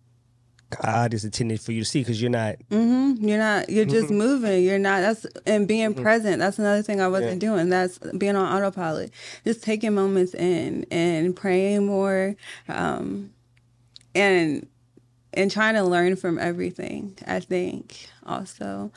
God 0.81 1.13
is 1.13 1.23
intended 1.25 1.61
for 1.61 1.71
you 1.71 1.81
to 1.81 1.85
see 1.89 2.01
because 2.01 2.21
you're 2.21 2.31
not. 2.31 2.55
mhm, 2.71 3.17
you're 3.21 3.37
not, 3.37 3.69
you're 3.69 3.85
just 3.85 4.05
Mm-hmm. 4.07 4.17
moving. 4.17 4.63
You're 4.63 4.79
not, 4.79 5.01
that's, 5.01 5.25
and 5.45 5.67
being 5.67 5.93
present. 5.93 6.39
That's 6.39 6.59
another 6.59 6.81
thing 6.81 7.01
I 7.01 7.07
wasn't 7.07 7.39
doing. 7.39 7.69
That's 7.69 7.97
being 8.17 8.35
on 8.35 8.55
autopilot. 8.55 9.11
Just 9.43 9.63
taking 9.63 9.93
moments 9.93 10.33
in 10.33 10.85
and 10.91 11.35
praying 11.35 11.85
more. 11.85 12.35
Um, 12.69 13.31
and, 14.13 14.67
and 15.33 15.51
trying 15.51 15.73
to 15.75 15.83
learn 15.83 16.15
from 16.15 16.39
everything, 16.39 17.17
I 17.27 17.39
think 17.41 18.07
also 18.25 18.91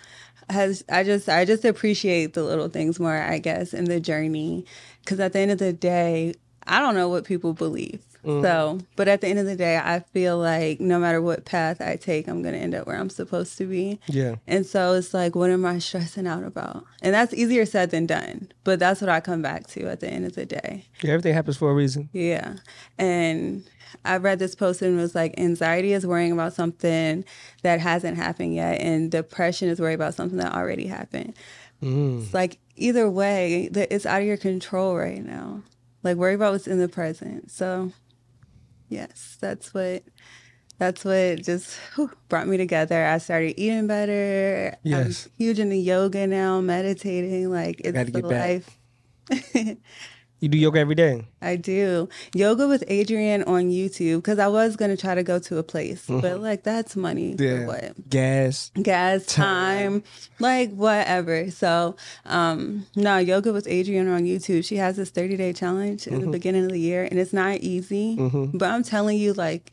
has 0.49 0.83
I 0.89 1.03
just 1.05 1.29
I 1.29 1.45
just 1.45 1.65
appreciate 1.67 2.33
the 2.33 2.43
little 2.43 2.69
things 2.69 2.99
more, 2.99 3.15
I 3.21 3.39
guess, 3.39 3.75
in 3.75 3.85
the 3.85 4.01
journey 4.01 4.65
cuz 5.05 5.21
at 5.21 5.33
the 5.35 5.41
end 5.41 5.51
of 5.51 5.59
the 5.59 5.73
day, 5.75 6.35
I 6.67 6.81
don't 6.81 6.95
know 6.95 7.09
what 7.09 7.25
people 7.25 7.53
believe. 7.53 8.01
Mm-hmm. 8.25 8.43
So, 8.43 8.81
but 8.97 9.09
at 9.09 9.21
the 9.21 9.29
end 9.29 9.39
of 9.39 9.47
the 9.47 9.57
day, 9.57 9.77
I 9.77 10.01
feel 10.01 10.39
like 10.39 10.81
no 10.81 10.99
matter 10.99 11.23
what 11.23 11.45
path 11.45 11.81
I 11.81 11.97
take, 11.97 12.29
I'm 12.29 12.43
going 12.43 12.55
to 12.55 12.61
end 12.61 12.75
up 12.75 12.87
where 12.87 12.97
I'm 12.97 13.11
supposed 13.11 13.57
to 13.59 13.65
be. 13.65 14.01
Yeah. 14.07 14.37
And 14.47 14.67
so 14.67 14.95
it's 14.95 15.15
like, 15.15 15.35
what 15.35 15.51
am 15.51 15.65
I 15.65 15.79
stressing 15.79 16.27
out 16.27 16.45
about? 16.45 16.85
And 17.01 17.15
that's 17.15 17.33
easier 17.33 17.65
said 17.65 17.91
than 17.91 18.07
done. 18.07 18.51
But 18.65 18.79
that's 18.79 19.01
what 19.01 19.09
I 19.09 19.21
come 19.21 19.43
back 19.43 19.67
to 19.69 19.89
at 19.89 20.01
the 20.01 20.09
end 20.09 20.27
of 20.27 20.35
the 20.35 20.47
day. 20.47 20.87
Yeah, 21.03 21.13
everything 21.13 21.35
happens 21.35 21.57
for 21.57 21.71
a 21.71 21.75
reason. 21.75 22.09
Yeah. 22.13 22.57
And 22.99 23.69
I 24.05 24.17
read 24.17 24.39
this 24.39 24.55
post 24.55 24.83
and 24.83 24.99
it 24.99 25.03
was 25.03 25.15
like 25.15 25.39
anxiety 25.39 25.93
is 25.93 26.07
worrying 26.07 26.33
about 26.33 26.53
something 26.53 27.25
that 27.63 27.81
hasn't 27.81 28.17
happened 28.17 28.55
yet, 28.55 28.81
and 28.81 29.11
depression 29.11 29.69
is 29.69 29.81
worrying 29.81 29.95
about 29.95 30.15
something 30.15 30.39
that 30.39 30.55
already 30.55 30.87
happened. 30.87 31.35
Mm. 31.83 32.23
It's 32.23 32.35
like 32.35 32.59
either 32.77 33.09
way, 33.09 33.71
it's 33.73 34.07
out 34.07 34.21
of 34.21 34.27
your 34.27 34.37
control 34.37 34.97
right 34.97 35.25
now. 35.25 35.63
Like 36.03 36.17
worry 36.17 36.35
about 36.35 36.53
what's 36.53 36.67
in 36.67 36.79
the 36.79 36.89
present. 36.89 37.51
So, 37.51 37.93
yes, 38.89 39.37
that's 39.41 39.73
what 39.73 40.03
that's 40.79 41.05
what 41.05 41.43
just 41.43 41.77
whew, 41.95 42.11
brought 42.29 42.47
me 42.49 42.57
together. 42.57 43.07
I 43.07 43.19
started 43.19 43.59
eating 43.61 43.87
better. 43.87 44.77
Yes. 44.83 45.27
I'm 45.27 45.33
huge 45.39 45.59
into 45.59 45.77
yoga 45.77 46.27
now, 46.27 46.61
meditating. 46.61 47.51
Like 47.51 47.81
it's 47.85 48.11
the 48.11 48.23
life. 48.23 48.79
You 50.41 50.49
do 50.49 50.57
yoga 50.57 50.79
every 50.79 50.95
day. 50.95 51.27
I 51.43 51.57
do 51.57 52.09
yoga 52.33 52.69
with 52.69 52.87
Adriene 52.87 53.47
on 53.47 53.71
YouTube 53.71 54.19
because 54.19 54.39
I 54.39 54.47
was 54.47 54.77
gonna 54.77 54.97
try 54.97 55.17
to 55.17 55.25
go 55.25 55.41
to 55.41 55.59
a 55.59 55.65
place, 55.65 56.05
but 56.07 56.23
mm-hmm. 56.23 56.43
like 56.43 56.63
that's 56.63 56.95
money 56.95 57.37
for 57.37 57.67
what 57.67 58.09
Gas. 58.09 58.71
gas 58.81 59.27
time, 59.27 60.05
like 60.39 60.73
whatever. 60.73 61.51
So, 61.51 61.97
um, 62.25 62.87
no 62.95 63.19
yoga 63.19 63.53
with 63.53 63.67
Adriene 63.67 64.15
on 64.15 64.23
YouTube. 64.23 64.65
She 64.65 64.77
has 64.77 64.97
this 64.97 65.11
thirty 65.11 65.37
day 65.37 65.53
challenge 65.53 66.07
in 66.07 66.15
the 66.15 66.21
mm-hmm. 66.21 66.31
beginning 66.31 66.65
of 66.65 66.71
the 66.71 66.81
year, 66.81 67.03
and 67.03 67.19
it's 67.19 67.33
not 67.33 67.57
easy. 67.59 68.17
Mm-hmm. 68.17 68.59
But 68.59 68.71
I'm 68.71 68.83
telling 68.83 69.19
you, 69.19 69.33
like. 69.33 69.73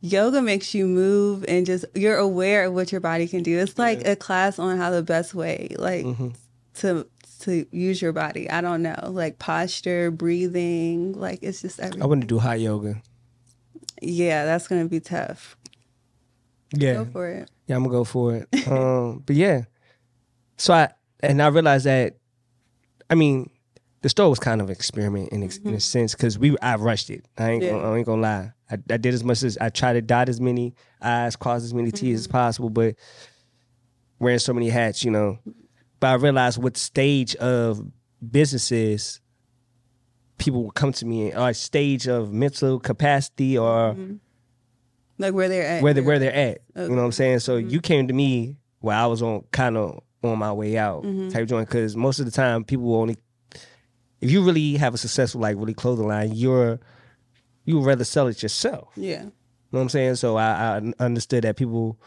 Yoga 0.00 0.42
makes 0.42 0.74
you 0.74 0.86
move 0.86 1.46
and 1.48 1.64
just 1.64 1.86
you're 1.94 2.18
aware 2.18 2.66
of 2.66 2.74
what 2.74 2.92
your 2.92 3.00
body 3.00 3.26
can 3.26 3.42
do. 3.42 3.58
It's 3.58 3.78
like 3.78 4.06
a 4.06 4.14
class 4.14 4.58
on 4.58 4.76
how 4.76 4.90
the 4.90 5.02
best 5.02 5.34
way, 5.34 5.74
like 5.78 6.04
to 6.74 7.06
to 7.44 7.66
use 7.70 8.00
your 8.02 8.12
body. 8.12 8.50
I 8.50 8.60
don't 8.60 8.82
know, 8.82 8.94
like 9.10 9.38
posture, 9.38 10.10
breathing, 10.10 11.12
like 11.12 11.40
it's 11.42 11.62
just 11.62 11.80
everything. 11.80 12.02
I 12.02 12.06
want 12.06 12.20
to 12.22 12.26
do 12.26 12.38
hot 12.38 12.60
yoga. 12.60 13.02
Yeah, 14.02 14.44
that's 14.44 14.68
gonna 14.68 14.86
be 14.86 15.00
tough. 15.00 15.56
Yeah. 16.74 16.94
Go 16.94 17.04
for 17.06 17.28
it. 17.28 17.50
Yeah, 17.66 17.76
I'm 17.76 17.82
gonna 17.84 17.92
go 17.94 18.04
for 18.04 18.34
it. 18.36 18.48
um, 18.68 19.22
but 19.24 19.36
yeah, 19.36 19.62
so 20.56 20.74
I 20.74 20.88
and 21.20 21.40
I 21.40 21.46
realized 21.48 21.86
that, 21.86 22.16
I 23.08 23.14
mean, 23.14 23.50
the 24.02 24.08
store 24.08 24.28
was 24.28 24.38
kind 24.38 24.60
of 24.60 24.68
an 24.68 24.72
experiment 24.72 25.30
in, 25.30 25.42
ex- 25.42 25.58
in 25.58 25.72
a 25.72 25.80
sense 25.80 26.14
because 26.14 26.38
we 26.38 26.58
I 26.58 26.76
rushed 26.76 27.08
it. 27.10 27.24
I 27.38 27.52
ain't 27.52 27.62
Yeah. 27.64 27.70
gonna, 27.70 27.90
I 27.92 27.96
ain't 27.96 28.06
gonna 28.06 28.20
lie. 28.22 28.52
I, 28.70 28.74
I 28.90 28.96
did 28.96 29.14
as 29.14 29.24
much 29.24 29.42
as 29.42 29.56
I 29.58 29.68
tried 29.70 29.94
to 29.94 30.02
dot 30.02 30.28
as 30.28 30.40
many 30.40 30.74
I's, 31.00 31.36
cross 31.36 31.62
as 31.62 31.72
many 31.72 31.90
T's 31.90 32.20
as 32.20 32.26
possible, 32.26 32.70
but 32.70 32.96
wearing 34.18 34.38
so 34.38 34.52
many 34.52 34.68
hats, 34.68 35.04
you 35.04 35.10
know. 35.10 35.38
But 36.04 36.10
I 36.10 36.14
realized 36.16 36.62
what 36.62 36.76
stage 36.76 37.34
of 37.36 37.82
businesses 38.30 39.22
people 40.36 40.62
will 40.64 40.70
come 40.70 40.92
to 40.92 41.06
me 41.06 41.32
or 41.34 41.54
stage 41.54 42.06
of 42.08 42.30
mental 42.30 42.78
capacity 42.78 43.56
or 43.56 43.96
Like 45.16 45.32
where 45.32 45.48
they're 45.48 45.66
at. 45.66 45.82
where 45.82 45.94
they, 45.94 46.02
where 46.02 46.18
they're 46.18 46.34
at. 46.34 46.58
You 46.76 46.88
know 46.90 46.96
what 46.96 47.04
I'm 47.04 47.12
saying? 47.12 47.38
So 47.38 47.56
Mm-hmm. 47.58 47.70
you 47.70 47.80
came 47.80 48.06
to 48.08 48.12
me 48.12 48.58
while 48.80 49.02
I 49.02 49.06
was 49.06 49.22
on 49.22 49.44
kind 49.50 49.78
of 49.78 50.00
on 50.22 50.38
my 50.38 50.52
way 50.52 50.76
out 50.76 51.04
Mm-hmm. 51.04 51.30
type 51.30 51.48
joint 51.48 51.68
because 51.70 51.96
most 51.96 52.18
of 52.18 52.26
the 52.26 52.32
time 52.32 52.64
people 52.64 52.84
will 52.84 53.00
only 53.00 53.16
if 54.20 54.30
you 54.30 54.42
really 54.44 54.74
have 54.76 54.92
a 54.92 54.98
successful 54.98 55.40
like 55.40 55.56
really 55.56 55.72
clothing 55.72 56.06
line, 56.06 56.32
you're 56.34 56.80
you 57.64 57.78
would 57.78 57.86
rather 57.86 58.04
sell 58.04 58.26
it 58.26 58.42
yourself. 58.42 58.88
Yeah. 58.94 59.22
You 59.22 59.24
know 59.24 59.32
what 59.70 59.80
I'm 59.80 59.88
saying? 59.88 60.16
So 60.16 60.36
I, 60.36 60.76
I 60.76 60.92
understood 61.02 61.44
that 61.44 61.56
people 61.56 61.98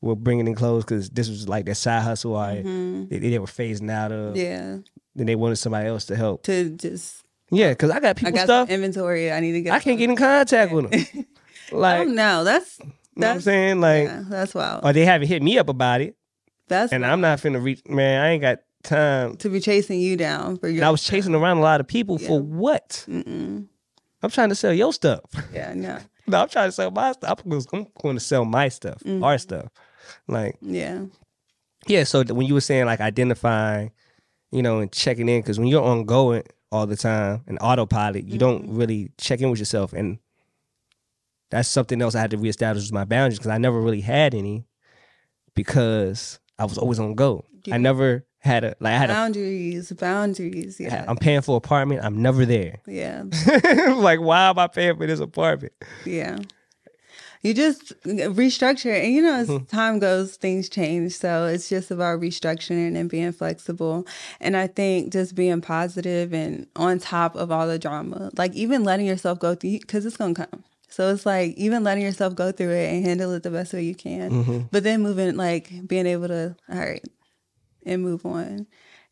were 0.00 0.14
bringing 0.16 0.46
in 0.46 0.54
clothes 0.54 0.84
because 0.84 1.10
this 1.10 1.28
was 1.28 1.48
like 1.48 1.64
their 1.64 1.74
side 1.74 2.02
hustle. 2.02 2.36
Or 2.36 2.54
they, 2.54 3.18
they 3.18 3.38
were 3.38 3.46
phasing 3.46 3.90
out 3.90 4.12
of. 4.12 4.34
Mm-hmm. 4.34 4.36
Yeah. 4.36 4.78
Then 5.14 5.26
they 5.26 5.34
wanted 5.36 5.56
somebody 5.56 5.88
else 5.88 6.04
to 6.06 6.16
help. 6.16 6.44
To 6.44 6.70
just 6.70 7.24
Yeah, 7.50 7.70
because 7.70 7.90
I 7.90 7.98
got 8.00 8.10
I 8.10 8.12
people 8.14 8.32
got 8.32 8.44
stuff. 8.44 8.68
some 8.68 8.74
inventory 8.74 9.32
I 9.32 9.40
need 9.40 9.52
to 9.52 9.62
get. 9.62 9.72
I 9.72 9.80
can't 9.80 9.98
get 9.98 10.08
in 10.10 10.16
contact 10.16 10.72
with 10.72 10.90
them. 10.90 11.26
like, 11.72 11.98
Oh 11.98 12.02
you 12.02 12.08
know 12.10 12.38
no, 12.38 12.44
that's 12.44 12.78
what 13.14 13.26
I'm 13.26 13.40
saying? 13.40 13.80
Like, 13.80 14.04
yeah, 14.04 14.22
that's 14.28 14.54
wild. 14.54 14.84
or 14.84 14.92
they 14.92 15.04
haven't 15.04 15.26
hit 15.28 15.42
me 15.42 15.58
up 15.58 15.68
about 15.68 16.00
it. 16.00 16.16
That's 16.68 16.92
and 16.92 17.04
I'm 17.04 17.20
not 17.20 17.40
finna 17.40 17.62
reach. 17.62 17.80
Man, 17.88 18.22
I 18.22 18.28
ain't 18.30 18.42
got 18.42 18.58
time. 18.84 19.36
to 19.38 19.48
be 19.48 19.58
chasing 19.58 19.98
you 20.00 20.16
down 20.16 20.56
for 20.58 20.68
your. 20.68 20.76
And 20.76 20.84
I 20.84 20.90
was 20.90 21.02
chasing 21.02 21.34
around 21.34 21.56
a 21.56 21.62
lot 21.62 21.80
of 21.80 21.88
people 21.88 22.18
for 22.18 22.40
what? 22.40 23.04
Mm-mm. 23.08 23.66
I'm 24.22 24.30
trying 24.30 24.50
to 24.50 24.54
sell 24.54 24.72
your 24.72 24.92
stuff. 24.92 25.24
Yeah, 25.52 25.72
no. 25.74 25.98
no, 26.28 26.42
I'm 26.42 26.48
trying 26.48 26.68
to 26.68 26.72
sell 26.72 26.90
my 26.92 27.12
stuff. 27.12 27.40
I'm 27.44 27.50
going- 27.50 27.66
I'm 27.72 27.86
going 28.02 28.16
to 28.16 28.20
sell 28.20 28.44
my 28.44 28.68
stuff, 28.68 28.98
Mm-hmm. 29.02 29.24
our 29.24 29.38
stuff. 29.38 29.68
Like, 30.26 30.56
Yeah. 30.60 31.04
yeah. 31.86 32.04
So 32.04 32.22
when 32.24 32.46
you 32.46 32.54
were 32.54 32.60
saying 32.60 32.86
like 32.86 33.00
identifying, 33.00 33.92
you 34.50 34.62
know, 34.62 34.78
and 34.80 34.90
checking 34.92 35.28
in, 35.28 35.40
because 35.42 35.58
when 35.58 35.68
you're 35.68 35.82
ongoing 35.82 36.42
all 36.72 36.86
the 36.86 36.96
time 36.96 37.42
and 37.46 37.58
autopilot, 37.60 38.24
you 38.24 38.38
don't 38.38 38.64
Mm-hmm. 38.64 38.76
really 38.76 39.10
check 39.18 39.40
in 39.40 39.50
with 39.50 39.58
yourself, 39.58 39.92
and 39.92 40.18
that's 41.50 41.68
something 41.68 42.00
else 42.02 42.14
I 42.14 42.20
had 42.20 42.30
to 42.32 42.36
reestablish 42.38 42.82
was 42.84 42.92
my 42.92 43.04
boundaries 43.04 43.38
because 43.38 43.50
I 43.50 43.58
never 43.58 43.80
really 43.80 44.02
had 44.02 44.34
any 44.34 44.66
because 45.54 46.40
I 46.58 46.64
was 46.64 46.78
always 46.78 46.98
on 46.98 47.14
go. 47.14 47.44
I 47.70 47.76
never 47.78 48.24
had 48.40 48.64
a 48.64 48.74
like 48.80 48.94
I 48.94 48.98
had 48.98 49.10
a 49.10 49.12
Boundaries, 49.14 49.92
boundaries. 49.92 50.78
Yeah. 50.80 51.04
I'm 51.08 51.16
paying 51.16 51.40
for 51.42 51.56
apartment. 51.56 52.02
I'm 52.04 52.22
never 52.22 52.46
there. 52.46 52.80
Yeah. 52.86 53.24
like, 53.96 54.20
why 54.20 54.48
am 54.48 54.58
I 54.58 54.68
paying 54.68 54.96
for 54.96 55.06
this 55.06 55.20
apartment? 55.20 55.72
Yeah. 56.06 56.38
You 57.42 57.54
just 57.54 57.92
restructure, 58.04 58.92
and 59.02 59.12
you 59.14 59.22
know, 59.22 59.28
Mm-hmm. 59.44 59.62
as 59.62 59.68
time 59.68 59.98
goes, 59.98 60.36
things 60.36 60.68
change. 60.68 61.12
So 61.12 61.46
it's 61.46 61.68
just 61.68 61.90
about 61.90 62.20
restructuring 62.20 62.96
and 62.96 63.08
being 63.08 63.32
flexible. 63.32 64.06
And 64.40 64.56
I 64.56 64.66
think 64.66 65.12
just 65.12 65.34
being 65.34 65.60
positive 65.60 66.32
and 66.32 66.66
on 66.74 66.98
top 66.98 67.36
of 67.36 67.52
all 67.52 67.68
the 67.68 67.78
drama, 67.78 68.30
like 68.36 68.54
even 68.54 68.82
letting 68.84 69.06
yourself 69.06 69.38
go 69.38 69.54
through, 69.54 69.78
because 69.80 70.04
it's 70.04 70.16
gonna 70.16 70.34
come. 70.34 70.64
So 70.88 71.12
it's 71.12 71.26
like 71.26 71.54
even 71.56 71.84
letting 71.84 72.02
yourself 72.02 72.34
go 72.34 72.50
through 72.50 72.70
it 72.72 72.92
and 72.92 73.04
handle 73.04 73.32
it 73.32 73.42
the 73.42 73.50
best 73.50 73.72
way 73.72 73.82
you 73.84 73.94
can. 73.94 74.30
Mm-hmm. 74.30 74.58
But 74.72 74.82
then 74.84 75.02
moving, 75.02 75.36
like 75.36 75.70
being 75.86 76.06
able 76.06 76.28
to, 76.28 76.56
all 76.68 76.78
right, 76.78 77.04
and 77.84 78.02
move 78.02 78.24
on. 78.26 78.66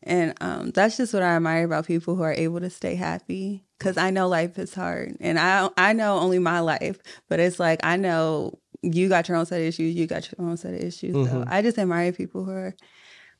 And 0.07 0.33
um, 0.41 0.71
that's 0.71 0.97
just 0.97 1.13
what 1.13 1.21
I 1.21 1.35
admire 1.35 1.65
about 1.65 1.85
people 1.85 2.15
who 2.15 2.23
are 2.23 2.33
able 2.33 2.59
to 2.61 2.69
stay 2.69 2.95
happy. 2.95 3.63
Cause 3.79 3.95
I 3.97 4.09
know 4.09 4.27
life 4.27 4.57
is 4.57 4.73
hard, 4.73 5.17
and 5.19 5.37
I 5.37 5.69
I 5.77 5.93
know 5.93 6.17
only 6.17 6.39
my 6.39 6.61
life, 6.61 6.97
but 7.29 7.39
it's 7.39 7.59
like 7.59 7.79
I 7.83 7.95
know 7.95 8.57
you 8.81 9.07
got 9.07 9.27
your 9.27 9.37
own 9.37 9.45
set 9.45 9.61
of 9.61 9.67
issues, 9.67 9.93
you 9.93 10.07
got 10.07 10.31
your 10.31 10.47
own 10.47 10.57
set 10.57 10.73
of 10.73 10.79
issues. 10.79 11.13
So 11.29 11.43
I 11.47 11.61
just 11.61 11.77
admire 11.77 12.11
people 12.11 12.43
who 12.43 12.51
are 12.51 12.75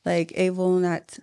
like 0.06 0.34
able 0.36 0.78
not 0.78 1.18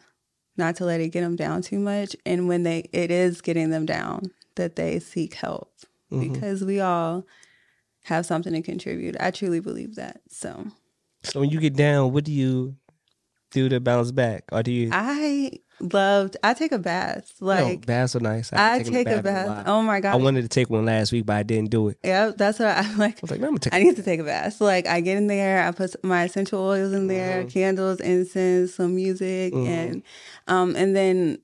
not 0.57 0.75
to 0.77 0.85
let 0.85 1.01
it 1.01 1.11
get 1.11 1.21
them 1.21 1.37
down 1.37 1.63
too 1.63 1.79
much, 1.79 2.17
and 2.27 2.49
when 2.49 2.65
they 2.65 2.89
it 2.93 3.13
is 3.13 3.41
getting 3.41 3.71
them 3.71 3.87
down, 3.87 4.33
that 4.57 4.75
they 4.75 4.99
seek 4.99 5.35
help 5.35 5.71
because 6.11 6.65
we 6.65 6.81
all 6.81 7.25
have 8.05 8.27
something 8.27 8.53
to 8.53 8.63
contribute. 8.63 9.17
I 9.21 9.31
truly 9.31 9.61
believe 9.61 9.95
that. 9.95 10.23
So 10.29 10.67
So 11.23 11.39
when 11.39 11.51
you 11.51 11.61
get 11.61 11.75
down, 11.77 12.13
what 12.13 12.25
do 12.25 12.33
you 12.33 12.75
do 13.55 13.69
to 13.71 13.81
bounce 13.81 14.11
back, 14.13 14.45
or 14.53 14.63
do 14.63 14.71
you? 14.73 14.91
I 14.93 15.53
loved. 15.81 16.37
I 16.43 16.53
take 16.55 16.73
a 16.73 16.79
bath. 16.79 17.33
Like 17.41 17.67
Yo, 17.67 17.77
baths 17.87 18.15
are 18.17 18.21
nice. 18.21 18.53
I 18.53 18.79
taken 18.79 18.93
take 18.93 19.07
a 19.09 19.15
lot. 19.17 19.25
bath. 19.25 19.65
Oh 19.67 19.81
my 19.83 20.01
god! 20.01 20.13
I 20.13 20.17
wanted 20.17 20.43
to 20.43 20.49
take 20.49 20.69
one 20.69 20.85
last 20.85 21.11
week, 21.13 21.25
but 21.27 21.37
I 21.37 21.43
didn't 21.43 21.71
do 21.71 21.89
it. 21.89 21.99
yeah, 22.05 22.33
that's 22.37 22.59
what 22.59 22.69
I 22.69 22.93
like. 22.97 23.17
I 23.17 23.19
was 23.23 23.31
like, 23.31 23.41
man, 23.41 23.49
I'm 23.49 23.55
gonna 23.55 23.61
take. 23.61 23.75
I 23.75 23.83
need 23.83 23.97
to 23.97 24.03
take 24.03 24.21
a 24.21 24.25
bath. 24.25 24.55
So 24.55 24.65
like 24.67 24.87
I 24.87 25.01
get 25.01 25.17
in 25.17 25.27
there, 25.29 25.67
I 25.67 25.71
put 25.73 25.95
my 26.05 26.25
essential 26.25 26.61
oils 26.61 26.93
in 26.93 27.07
there, 27.07 27.45
Mhm. 27.45 27.51
candles, 27.53 28.01
incense, 28.01 28.75
some 28.75 28.95
music, 28.95 29.53
Mhm. 29.55 29.67
and 29.69 30.03
um 30.49 30.77
and 30.77 30.95
then 30.95 31.39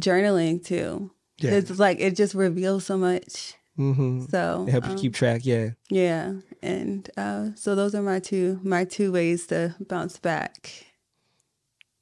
journaling 0.00 0.64
too. 0.64 1.10
yeah. 1.38 1.52
It's 1.52 1.78
like 1.78 2.00
it 2.00 2.16
just 2.16 2.34
reveals 2.34 2.84
so 2.86 2.96
much. 2.96 3.54
Mm-hmm. 3.78 4.26
So 4.26 4.64
It 4.68 4.72
helps 4.72 4.88
you 4.88 4.92
um, 4.94 4.98
keep 4.98 5.14
track. 5.14 5.40
Yeah. 5.44 5.70
yeah, 5.88 6.34
and 6.62 7.08
uh, 7.16 7.50
so 7.54 7.74
those 7.74 7.94
are 7.94 8.02
my 8.02 8.18
two 8.18 8.60
my 8.62 8.84
two 8.84 9.10
ways 9.12 9.46
to 9.48 9.74
bounce 9.88 10.18
back. 10.18 10.84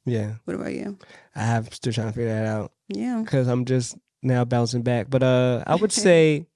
Yeah. 0.09 0.35
What 0.45 0.55
about 0.57 0.73
you? 0.73 0.99
I 1.35 1.41
have 1.41 1.73
still 1.75 1.93
trying 1.93 2.09
to 2.09 2.13
figure 2.13 2.35
that 2.35 2.47
out 2.47 2.73
Yeah. 2.89 3.21
because 3.25 3.47
I'm 3.49 3.65
just 3.65 3.97
now 4.23 4.45
bouncing 4.45 4.83
back. 4.83 5.09
But 5.11 5.23
uh, 5.23 5.63
I 5.67 5.75
would 5.77 5.93
say. 6.07 6.47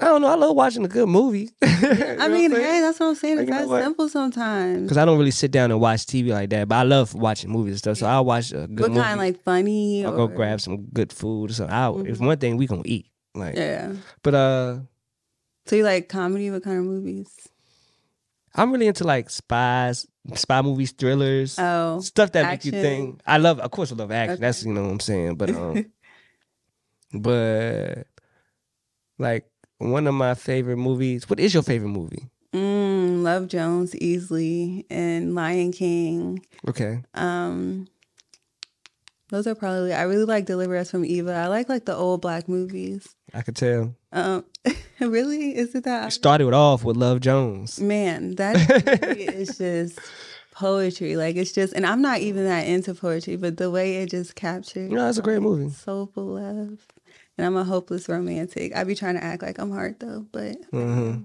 I 0.00 0.04
don't 0.06 0.22
know. 0.22 0.28
I 0.28 0.34
love 0.34 0.56
watching 0.56 0.82
a 0.82 0.88
good 0.88 1.08
movie. 1.10 1.50
I 1.62 2.28
mean, 2.28 2.50
hey, 2.52 2.80
that's 2.80 2.98
what 3.00 3.08
I'm 3.10 3.14
saying. 3.16 3.36
Like, 3.36 3.48
It's 3.48 3.56
that 3.58 3.68
what? 3.68 3.82
simple 3.82 4.08
sometimes. 4.08 4.84
because 4.84 4.96
I 4.96 5.04
don't 5.04 5.18
really 5.18 5.30
sit 5.30 5.50
down 5.50 5.70
and 5.70 5.78
watch 5.78 6.06
TV 6.06 6.32
like 6.32 6.48
that. 6.50 6.68
But 6.68 6.76
I 6.76 6.82
love 6.84 7.14
watching 7.14 7.50
movies 7.50 7.72
and 7.72 7.78
stuff. 7.80 7.98
So 7.98 8.06
I'll 8.06 8.24
watch 8.24 8.50
a 8.52 8.66
good 8.66 8.80
What 8.80 8.88
movie. 8.92 9.00
kind, 9.02 9.18
like 9.18 9.42
funny? 9.42 10.02
I'll 10.06 10.16
go 10.16 10.26
grab 10.28 10.62
some 10.62 10.84
good 10.86 11.12
food. 11.12 11.52
So 11.54 11.66
I, 11.66 11.90
it's 12.08 12.18
Mhm. 12.18 12.26
one 12.26 12.38
thing 12.38 12.56
we 12.56 12.66
gonna 12.66 12.80
eat. 12.86 13.08
Like, 13.34 13.56
Yeah. 13.56 13.92
but 14.22 14.34
uh, 14.34 14.78
So 15.66 15.76
you 15.76 15.84
like 15.84 16.08
comedy? 16.08 16.50
What 16.50 16.62
kind 16.64 16.78
of 16.78 16.84
movies? 16.84 17.28
I'm 18.54 18.72
really 18.72 18.86
into 18.88 19.04
like 19.04 19.30
spies, 19.30 20.06
spy 20.34 20.60
movies, 20.62 20.92
thrillers, 20.92 21.58
Oh, 21.58 22.00
stuff 22.00 22.32
that 22.32 22.46
make 22.48 22.64
you 22.64 22.72
think. 22.72 23.20
I 23.26 23.38
love, 23.38 23.60
of 23.60 23.70
course, 23.70 23.92
I 23.92 23.94
love 23.94 24.10
action. 24.10 24.32
Okay. 24.34 24.40
That's 24.40 24.64
you 24.64 24.72
know 24.72 24.82
what 24.84 24.90
I'm 24.90 25.00
saying. 25.00 25.36
But 25.36 25.50
um, 25.50 25.84
but 27.14 28.06
like 29.18 29.46
one 29.78 30.06
of 30.06 30.14
my 30.14 30.34
favorite 30.34 30.76
movies. 30.76 31.28
What 31.28 31.40
is 31.40 31.54
your 31.54 31.62
favorite 31.62 31.88
movie? 31.88 32.28
mm, 32.52 33.22
Love 33.22 33.48
Jones 33.48 33.94
easily 33.96 34.84
and 34.90 35.34
Lion 35.34 35.72
King. 35.72 36.44
Okay, 36.68 37.02
Um, 37.14 37.86
those 39.28 39.46
are 39.46 39.54
probably. 39.54 39.92
I 39.94 40.02
really 40.02 40.24
like 40.24 40.46
Deliver 40.46 40.76
Us 40.76 40.90
from 40.90 41.04
Eva. 41.04 41.32
I 41.32 41.46
like 41.46 41.68
like 41.68 41.84
the 41.84 41.94
old 41.94 42.20
black 42.20 42.48
movies. 42.48 43.06
I 43.32 43.42
could 43.42 43.54
tell. 43.56 43.94
Um, 44.12 44.44
really, 45.08 45.56
is 45.56 45.70
it 45.70 45.74
You 45.76 45.80
that? 45.82 46.12
started 46.12 46.46
it 46.48 46.54
off 46.54 46.84
with 46.84 46.96
Love 46.96 47.20
Jones. 47.20 47.80
Man, 47.80 48.34
that 48.36 48.56
is 49.02 49.58
just 49.58 49.98
poetry. 50.52 51.16
Like 51.16 51.36
it's 51.36 51.52
just, 51.52 51.72
and 51.72 51.86
I'm 51.86 52.02
not 52.02 52.20
even 52.20 52.44
that 52.44 52.66
into 52.66 52.94
poetry, 52.94 53.36
but 53.36 53.56
the 53.56 53.70
way 53.70 53.96
it 53.96 54.10
just 54.10 54.34
captures. 54.34 54.90
No, 54.90 55.08
it's 55.08 55.18
a 55.18 55.22
great 55.22 55.42
movie. 55.42 55.70
Soulful 55.72 56.24
love, 56.24 56.78
and 57.38 57.46
I'm 57.46 57.56
a 57.56 57.64
hopeless 57.64 58.08
romantic. 58.08 58.74
I 58.76 58.84
be 58.84 58.94
trying 58.94 59.14
to 59.16 59.24
act 59.24 59.42
like 59.42 59.58
I'm 59.58 59.70
hard 59.70 59.98
though, 60.00 60.26
but 60.32 60.56
hmm 60.70 61.22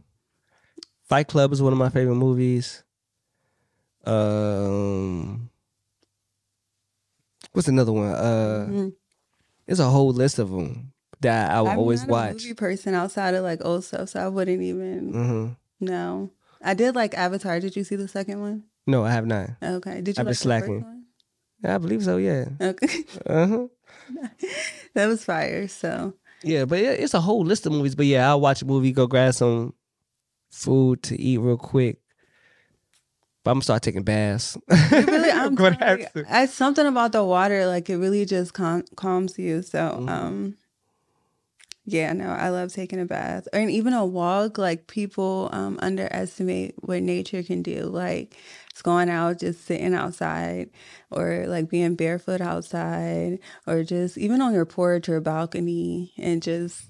Fight 1.07 1.27
Club 1.27 1.51
is 1.53 1.61
one 1.61 1.71
of 1.73 1.77
my 1.79 1.89
favorite 1.89 2.15
movies. 2.15 2.83
Um, 4.05 5.49
what's 7.53 7.67
another 7.67 7.91
one? 7.91 8.11
Uh, 8.11 8.67
Mhm. 8.69 8.93
there's 9.65 9.79
a 9.79 9.89
whole 9.89 10.11
list 10.11 10.39
of 10.39 10.49
them 10.51 10.93
that 11.25 11.51
I 11.51 11.61
will 11.61 11.69
I'm 11.69 11.77
always 11.79 12.05
watch. 12.05 12.33
movie 12.33 12.53
person 12.53 12.93
outside 12.95 13.33
of 13.33 13.43
like 13.43 13.59
old 13.65 13.83
stuff, 13.83 14.09
so 14.09 14.19
I 14.19 14.27
wouldn't 14.27 14.61
even 14.61 15.11
hmm 15.11 15.85
know. 15.85 16.31
I 16.63 16.73
did 16.73 16.95
like 16.95 17.13
Avatar. 17.13 17.59
Did 17.59 17.75
you 17.75 17.83
see 17.83 17.95
the 17.95 18.07
second 18.07 18.39
one? 18.41 18.63
No, 18.87 19.03
I 19.03 19.11
have 19.11 19.25
not. 19.27 19.49
Okay. 19.61 20.01
Did 20.01 20.17
you 20.17 20.21
I've 20.21 20.25
been 20.25 20.29
like 20.29 20.37
slacking. 20.37 20.79
first 20.81 20.85
one? 20.85 21.03
I 21.73 21.77
believe 21.77 22.03
so. 22.03 22.17
Yeah. 22.17 22.45
Okay, 22.61 23.03
Uh 23.25 23.47
huh. 23.47 23.67
that 24.93 25.07
was 25.07 25.23
fire. 25.25 25.67
So 25.67 26.13
Yeah, 26.43 26.65
but 26.65 26.79
it- 26.79 26.99
it's 26.99 27.13
a 27.13 27.21
whole 27.21 27.43
list 27.43 27.65
of 27.65 27.71
movies. 27.71 27.95
But 27.95 28.05
yeah, 28.05 28.27
I'll 28.29 28.41
watch 28.41 28.61
a 28.61 28.65
movie, 28.65 28.91
go 28.91 29.07
grab 29.07 29.33
some 29.33 29.73
food 30.51 31.01
to 31.03 31.19
eat 31.19 31.39
real 31.39 31.57
quick. 31.57 31.99
But 33.43 33.51
I'm 33.51 33.55
gonna 33.55 33.63
start 33.63 33.83
taking 33.83 34.03
baths. 34.03 34.57
it 34.69 35.07
really, 35.07 35.29
I'm 35.41 35.53
gonna 35.55 35.77
have 35.79 36.13
to. 36.13 36.25
I, 36.27 36.45
something 36.47 36.85
about 36.85 37.11
the 37.11 37.23
water, 37.23 37.65
like 37.67 37.89
it 37.89 37.97
really 37.97 38.25
just 38.25 38.53
cal- 38.53 38.83
calms 38.95 39.37
you. 39.37 39.61
So, 39.61 39.77
Mhm. 39.79 40.09
um, 40.09 40.57
yeah, 41.85 42.13
no, 42.13 42.29
I 42.29 42.49
love 42.49 42.73
taking 42.73 42.99
a 42.99 43.05
bath 43.05 43.47
and 43.53 43.69
even 43.69 43.93
a 43.93 44.03
walk. 44.05 44.57
Like 44.57 44.87
people 44.87 45.49
um, 45.51 45.77
underestimate 45.81 46.73
what 46.79 47.03
nature 47.03 47.43
can 47.43 47.61
do. 47.61 47.83
Like 47.83 48.35
it's 48.71 48.81
going 48.81 49.09
out, 49.09 49.39
just 49.39 49.65
sitting 49.65 49.93
outside, 49.93 50.71
or 51.11 51.45
like 51.47 51.69
being 51.69 51.95
barefoot 51.95 52.41
outside, 52.41 53.37
or 53.67 53.83
just 53.83 54.17
even 54.17 54.41
on 54.41 54.53
your 54.53 54.65
porch 54.65 55.07
or 55.09 55.21
balcony 55.21 56.11
and 56.17 56.41
just 56.41 56.85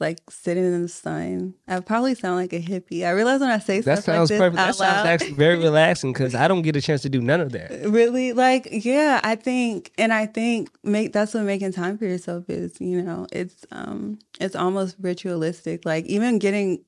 like 0.00 0.18
sitting 0.30 0.64
in 0.64 0.82
the 0.82 0.88
sun. 0.88 1.54
I 1.66 1.80
probably 1.80 2.14
sound 2.14 2.36
like 2.36 2.52
a 2.52 2.60
hippie. 2.60 3.04
I 3.04 3.10
realize 3.10 3.40
when 3.40 3.50
I 3.50 3.58
say 3.58 3.80
That 3.80 4.02
stuff 4.02 4.04
sounds 4.04 4.30
like 4.30 4.38
this 4.38 4.38
perfect. 4.38 4.56
That 4.56 4.74
sounds 4.74 5.06
actually 5.06 5.32
very 5.36 5.58
relaxing 5.58 6.12
because 6.12 6.34
I 6.34 6.46
don't 6.48 6.62
get 6.62 6.76
a 6.76 6.80
chance 6.80 7.02
to 7.02 7.08
do 7.08 7.20
none 7.20 7.40
of 7.40 7.52
that. 7.52 7.70
really 7.88 8.32
like 8.32 8.68
yeah 8.70 9.20
i 9.24 9.34
think 9.34 9.92
and 9.98 10.12
i 10.12 10.26
think 10.26 10.70
make 10.82 11.12
that's 11.12 11.34
what 11.34 11.42
making 11.44 11.72
time 11.72 11.96
for 11.98 12.04
yourself 12.04 12.48
is 12.48 12.80
you 12.80 13.02
know 13.02 13.26
it's 13.32 13.64
um 13.72 14.18
it's 14.40 14.54
almost 14.54 14.96
ritualistic 15.00 15.84
like 15.84 16.04
even 16.06 16.38
getting 16.38 16.84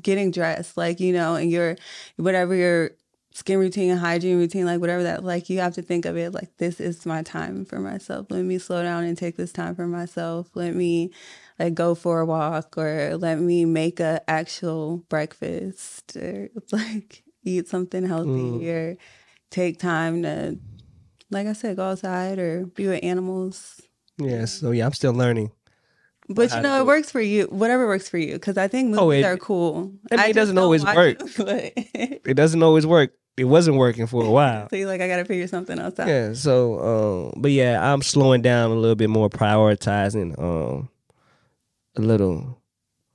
getting 0.00 0.30
dressed 0.30 0.76
like 0.76 1.00
you 1.00 1.12
know 1.12 1.34
and 1.34 1.50
your 1.50 1.76
whatever 2.16 2.54
your 2.54 2.90
skin 3.34 3.58
routine 3.58 3.90
and 3.90 4.00
hygiene 4.00 4.36
routine 4.36 4.66
like 4.66 4.80
whatever 4.80 5.02
that 5.02 5.24
like 5.24 5.48
you 5.48 5.58
have 5.58 5.74
to 5.74 5.82
think 5.82 6.04
of 6.04 6.16
it 6.16 6.34
like 6.34 6.54
this 6.58 6.80
is 6.80 7.06
my 7.06 7.22
time 7.22 7.64
for 7.64 7.78
myself 7.78 8.26
let 8.30 8.42
me 8.44 8.58
slow 8.58 8.82
down 8.82 9.04
and 9.04 9.16
take 9.16 9.36
this 9.36 9.52
time 9.52 9.74
for 9.74 9.86
myself 9.86 10.50
let 10.54 10.74
me 10.74 11.10
like 11.58 11.74
go 11.74 11.94
for 11.94 12.20
a 12.20 12.26
walk 12.26 12.76
or 12.78 13.16
let 13.16 13.38
me 13.38 13.64
make 13.64 14.00
a 14.00 14.20
actual 14.28 14.98
breakfast 15.08 16.16
or 16.16 16.48
like 16.72 17.22
eat 17.44 17.68
something 17.68 18.06
healthy 18.06 18.30
Mm. 18.30 18.68
or 18.68 18.96
take 19.50 19.78
time 19.78 20.22
to 20.22 20.58
like 21.30 21.46
i 21.46 21.52
said 21.52 21.76
go 21.76 21.90
outside 21.90 22.38
or 22.38 22.66
be 22.66 22.86
with 22.86 23.02
animals 23.02 23.80
Yeah. 24.18 24.44
So 24.46 24.70
yeah, 24.70 24.86
I'm 24.86 24.92
still 24.92 25.12
learning. 25.14 25.50
but 26.28 26.52
you 26.54 26.60
know 26.62 26.78
it 26.80 26.86
works 26.86 27.10
for 27.10 27.20
you 27.20 27.44
whatever 27.46 27.86
works 27.86 28.08
for 28.08 28.16
you 28.18 28.34
because 28.34 28.56
i 28.56 28.68
think 28.68 28.90
movies 28.90 29.00
Oh, 29.02 29.10
it- 29.10 29.24
are 29.24 29.36
cool 29.36 29.92
I 30.10 30.16
mean, 30.16 30.30
it 30.30 30.34
doesn't 30.34 30.56
always 30.58 30.84
work. 30.84 31.18
it, 31.38 32.22
It 32.26 32.34
doesn't 32.34 32.62
always 32.62 32.86
work. 32.86 33.12
It 33.36 33.44
wasn't 33.44 33.76
working 33.78 34.06
for 34.06 34.22
a 34.24 34.30
while. 34.30 34.68
so 34.70 34.76
you're 34.76 34.86
like 34.86 35.00
i 35.00 35.08
gotta 35.08 35.24
figure 35.24 35.48
something 35.48 35.78
else 35.78 35.98
out 35.98 36.06
Yeah. 36.08 36.32
So, 36.34 36.52
um, 37.32 37.40
but 37.42 37.50
yeah, 37.50 37.80
I'm 37.92 38.02
slowing 38.02 38.42
down 38.42 38.70
a 38.70 38.74
little 38.74 38.94
bit 38.94 39.10
more, 39.10 39.28
prioritizing 39.28 40.38
um 40.38 40.88
a 41.96 42.00
little. 42.00 42.58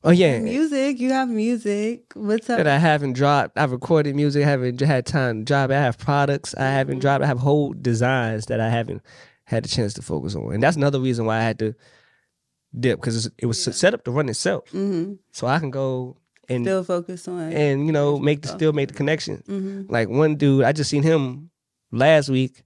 Oh 0.03 0.11
yeah, 0.11 0.39
music 0.39 0.99
you 0.99 1.11
have 1.11 1.27
music 1.27 2.03
what's 2.13 2.49
up 2.49 2.57
that 2.57 2.67
I 2.67 2.77
haven't 2.77 3.13
dropped. 3.13 3.57
I've 3.57 3.71
recorded 3.71 4.15
music, 4.15 4.45
I 4.45 4.49
haven't 4.49 4.79
had 4.79 5.05
time 5.05 5.39
to 5.39 5.43
drop. 5.45 5.69
I 5.71 5.73
have 5.73 5.97
products 5.97 6.53
I 6.55 6.65
haven't 6.65 6.97
Mhm. 6.97 7.01
dropped. 7.01 7.23
I 7.23 7.27
have 7.27 7.39
whole 7.39 7.73
designs 7.73 8.45
that 8.45 8.59
I 8.59 8.69
haven't 8.69 9.01
had 9.45 9.63
the 9.65 9.69
chance 9.69 9.93
to 9.95 10.01
focus 10.01 10.35
on, 10.35 10.53
and 10.53 10.61
that's 10.61 10.77
another 10.77 10.99
reason 10.99 11.25
why 11.25 11.37
I 11.39 11.41
had 11.41 11.59
to 11.59 11.73
dip 12.77 12.99
because 12.99 13.29
it 13.37 13.45
was 13.45 13.65
Yeah. 13.65 13.73
set 13.73 13.93
up 13.93 14.03
to 14.05 14.11
run 14.11 14.29
itself, 14.29 14.69
hmm 14.69 15.13
so 15.31 15.47
I 15.47 15.59
can 15.59 15.71
go 15.71 16.17
and 16.49 16.63
still 16.63 16.83
focus 16.83 17.27
on 17.27 17.51
and 17.51 17.85
you 17.85 17.91
know 17.91 18.17
make 18.19 18.41
the 18.43 18.49
still 18.49 18.73
make 18.73 18.89
the 18.89 18.93
connection. 18.93 19.43
hmm 19.47 19.81
Like 19.89 20.09
one 20.09 20.35
dude, 20.35 20.63
I 20.63 20.71
just 20.73 20.89
seen 20.89 21.03
him 21.03 21.49
last 21.91 22.29
week. 22.29 22.63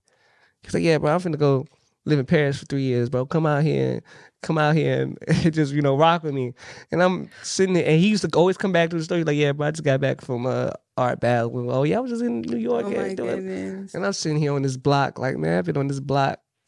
He's 0.63 0.73
like, 0.73 0.83
"Yeah, 0.83 0.97
bro, 0.99 1.11
I'm 1.13 1.19
finna 1.21 1.39
go 1.39 1.65
live 2.05 2.19
in 2.19 2.25
Paris 2.25 2.57
for 2.59 2.65
three 2.65 2.83
years, 2.83 3.09
bro. 3.09 3.25
Come 3.25 3.45
out 3.45 3.63
here, 3.63 4.01
come 4.41 4.57
out 4.57 4.75
here, 4.75 5.03
and 5.03 5.17
just 5.53 5.73
you 5.73 5.81
know 5.81 5.97
rock 5.97 6.23
with 6.23 6.33
me." 6.33 6.53
And 6.91 7.01
I'm 7.01 7.29
sitting 7.43 7.73
there, 7.73 7.85
and 7.85 7.99
he 7.99 8.09
used 8.09 8.29
to 8.29 8.37
always 8.37 8.57
come 8.57 8.71
back 8.71 8.89
to 8.89 8.97
the 8.97 9.03
story 9.03 9.23
like, 9.23 9.37
"Yeah, 9.37 9.51
bro, 9.51 9.67
I 9.67 9.71
just 9.71 9.83
got 9.83 10.01
back 10.01 10.21
from 10.21 10.45
uh, 10.45 10.71
art 10.97 11.19
battle. 11.19 11.71
Oh 11.71 11.83
yeah, 11.83 11.97
I 11.97 11.99
was 11.99 12.11
just 12.11 12.23
in 12.23 12.41
New 12.41 12.57
York, 12.57 12.85
oh 12.85 12.89
yeah, 12.89 13.01
my 13.01 13.13
doing-" 13.13 13.35
goodness 13.35 13.93
And 13.93 14.05
I'm 14.05 14.13
sitting 14.13 14.37
here 14.37 14.53
on 14.53 14.61
this 14.61 14.77
block, 14.77 15.19
like, 15.19 15.37
man, 15.37 15.57
I've 15.57 15.65
been 15.65 15.77
on 15.77 15.87
this 15.87 15.99
block 15.99 16.39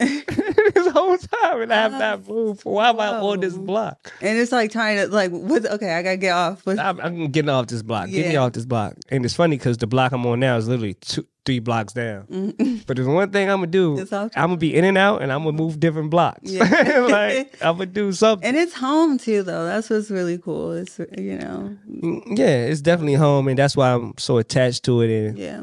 whole 0.94 1.18
time, 1.18 1.60
and 1.62 1.72
I 1.72 1.76
have 1.76 1.92
not 1.92 2.26
moved. 2.28 2.64
Why 2.64 2.88
am 2.90 3.00
I 3.00 3.08
on 3.08 3.40
this 3.40 3.56
block? 3.56 4.12
and 4.22 4.38
it's 4.38 4.52
like 4.52 4.70
trying 4.72 4.96
to 4.98 5.08
like 5.08 5.30
what's 5.30 5.66
okay 5.66 5.92
i 5.94 6.02
gotta 6.02 6.16
get 6.16 6.32
off 6.32 6.64
What's- 6.64 6.78
I'm, 6.80 7.00
I'm 7.00 7.28
getting 7.30 7.48
off 7.50 7.66
this 7.66 7.82
block. 7.82 8.08
Get 8.10 8.26
me 8.28 8.32
Yeah. 8.34 8.40
off 8.44 8.52
this 8.52 8.64
block. 8.64 8.94
And 9.10 9.24
it's 9.24 9.34
funny 9.34 9.56
because 9.58 9.76
the 9.78 9.86
block 9.86 10.12
I'm 10.12 10.24
on 10.26 10.40
now 10.40 10.56
is 10.56 10.66
literally 10.68 10.94
two, 10.94 11.26
three 11.44 11.58
blocks 11.58 11.92
down. 11.92 12.26
Mhm. 12.30 12.86
But 12.86 12.96
there's 12.96 13.08
one 13.08 13.30
thing 13.30 13.50
I'm 13.50 13.58
gonna 13.58 13.66
do. 13.66 13.98
It's 13.98 14.12
all 14.12 14.30
I'm 14.36 14.48
gonna 14.48 14.56
be 14.56 14.74
in 14.74 14.84
and 14.84 14.96
out, 14.96 15.20
and 15.22 15.30
I'm 15.32 15.44
gonna 15.44 15.56
move 15.56 15.78
different 15.80 16.10
blocks. 16.10 16.50
Yeah. 16.50 16.62
like 17.10 17.54
I'm 17.62 17.74
gonna 17.76 17.86
do 17.86 18.12
something. 18.12 18.46
and 18.48 18.56
it's 18.56 18.74
home 18.74 19.18
too 19.18 19.42
though 19.42 19.66
that's 19.66 19.90
what's 19.90 20.10
really 20.10 20.38
cool 20.38 20.72
it's 20.72 20.98
you 21.18 21.38
know 21.38 21.76
Mm, 21.90 22.38
yeah, 22.38 22.64
it's 22.66 22.80
definitely 22.80 23.14
home, 23.14 23.48
and 23.48 23.58
that's 23.58 23.76
why 23.76 23.92
I'm 23.92 24.14
so 24.18 24.38
attached 24.38 24.84
to 24.84 25.00
it, 25.02 25.10
and 25.10 25.38
yeah 25.38 25.60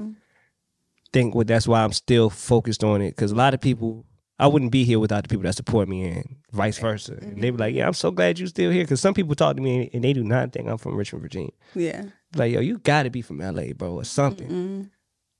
think 1.13 1.35
well, 1.35 1.43
that's 1.43 1.67
why 1.67 1.83
I'm 1.83 1.91
still 1.91 2.29
focused 2.29 2.83
on 2.85 3.01
it. 3.01 3.11
Because 3.15 3.31
a 3.33 3.35
lot 3.35 3.53
of 3.53 3.59
people, 3.59 4.05
I 4.41 4.47
wouldn't 4.47 4.71
be 4.71 4.83
here 4.83 4.99
without 4.99 5.21
the 5.21 5.29
people 5.29 5.43
that 5.43 5.55
support 5.55 5.87
me, 5.87 6.03
and 6.07 6.35
vice 6.51 6.79
versa. 6.79 7.13
And 7.13 7.37
they 7.37 7.41
be 7.41 7.47
mm-hmm. 7.51 7.59
like, 7.59 7.75
"Yeah, 7.75 7.85
I'm 7.85 7.93
so 7.93 8.09
glad 8.09 8.39
you're 8.39 8.47
still 8.47 8.71
here." 8.71 8.83
Because 8.83 8.99
some 8.99 9.13
people 9.13 9.35
talk 9.35 9.55
to 9.55 9.61
me, 9.61 9.89
and 9.93 10.03
they 10.03 10.13
do 10.13 10.23
not 10.23 10.51
think 10.51 10.67
I'm 10.67 10.79
from 10.79 10.95
Richmond, 10.95 11.21
Virginia. 11.21 11.51
yeah 11.75 12.05
Like, 12.35 12.51
yo, 12.51 12.59
you 12.59 12.79
got 12.79 13.03
to 13.03 13.11
be 13.11 13.21
from 13.21 13.37
LA, 13.37 13.73
bro, 13.73 13.93
or 13.93 14.03
something. 14.03 14.49
Mm-mm. 14.49 14.89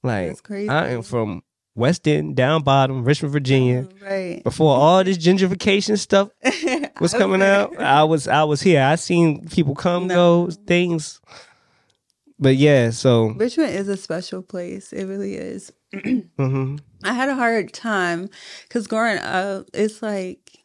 Like. 0.04 0.38
I 0.52 0.90
am 0.90 1.02
from 1.02 1.42
West 1.74 2.08
End, 2.08 2.36
down 2.36 2.62
bottom, 2.62 3.04
Richmond, 3.04 3.34
Virginia. 3.34 3.88
Oh, 3.90 4.06
right. 4.06 4.44
Before 4.44 4.76
all 4.76 5.04
this 5.04 5.18
gentrification 5.18 5.98
stuff 5.98 6.30
was 7.00 7.14
coming 7.14 7.40
there. 7.40 7.62
out, 7.62 7.78
I 7.80 8.04
was 8.04 8.28
I 8.28 8.44
was 8.44 8.62
here. 8.62 8.84
I 8.84 8.96
seen 8.96 9.48
people 9.48 9.74
come, 9.74 10.08
No. 10.08 10.46
go, 10.46 10.52
things. 10.68 11.22
But 12.38 12.56
yeah, 12.56 12.90
so 12.90 13.30
Richmond 13.30 13.72
is 13.72 13.88
a 13.88 13.98
special 13.98 14.42
place. 14.42 14.94
It 14.94 15.06
really 15.06 15.36
is. 15.36 15.72
Mhm. 15.94 16.80
I 17.04 17.14
had 17.14 17.30
a 17.30 17.36
hard 17.36 17.74
time 17.74 18.30
because 18.64 18.88
growing 18.88 19.18
up, 19.20 19.68
it's 19.74 20.02
like, 20.04 20.60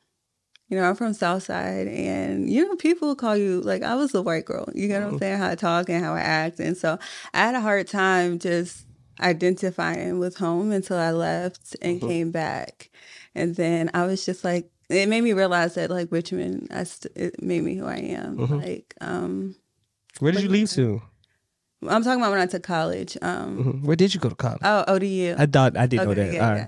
you 0.69 0.77
know, 0.77 0.83
I'm 0.85 0.97
from 0.97 1.15
Southside, 1.15 1.87
and 1.89 2.51
you 2.51 2.67
know, 2.67 2.77
people 2.77 3.15
call 3.15 3.37
you 3.37 3.61
like 3.61 3.83
I 3.83 3.95
was 3.95 4.15
a 4.15 4.21
white 4.23 4.45
girl. 4.45 4.69
You 4.75 4.89
get 4.89 5.01
what 5.01 5.07
I'm 5.15 5.19
saying? 5.19 5.39
How 5.39 5.51
I 5.51 5.55
talk 5.55 5.89
and 5.89 6.05
how 6.05 6.15
I 6.15 6.21
act, 6.21 6.59
and 6.61 6.77
so 6.77 6.99
I 7.33 7.39
had 7.39 7.55
a 7.55 7.61
hard 7.61 7.87
time 7.89 8.39
just 8.39 8.85
identifying 9.21 10.19
with 10.19 10.37
home 10.37 10.73
until 10.73 10.99
I 10.99 11.11
left 11.13 11.77
and 11.81 12.01
came 12.09 12.31
back, 12.33 12.91
and 13.35 13.55
then 13.57 13.91
I 13.95 14.07
was 14.07 14.27
just 14.27 14.45
like, 14.45 14.71
it 14.91 15.09
made 15.09 15.23
me 15.23 15.33
realize 15.33 15.75
that 15.77 15.89
like 15.91 16.11
Richmond, 16.13 16.69
I 16.71 16.85
st- 16.85 17.17
it 17.17 17.43
made 17.43 17.63
me 17.63 17.77
who 17.77 17.87
I 17.87 17.97
am. 17.97 18.37
Like, 18.59 18.93
um, 19.01 19.55
where 20.19 20.33
did 20.33 20.43
you 20.43 20.49
leave 20.49 20.69
to? 20.71 21.03
I'm 21.83 22.03
talking 22.03 22.21
about 22.21 22.31
when 22.31 22.41
I 22.41 22.47
took 22.47 22.63
college. 22.63 23.17
Um, 23.23 23.59
Mhm. 23.83 23.83
Where 23.85 23.97
did 23.97 24.15
you 24.15 24.21
go 24.21 24.29
to 24.29 24.35
college? 24.35 24.61
oh, 24.63 24.85
ODU. 24.89 25.35
I 25.39 25.47
thought 25.47 25.77
I 25.77 25.87
didn't 25.87 26.07
know 26.09 26.15
that. 26.15 26.33
yeah, 26.33 26.49
All 26.51 26.57
yeah. 26.57 26.67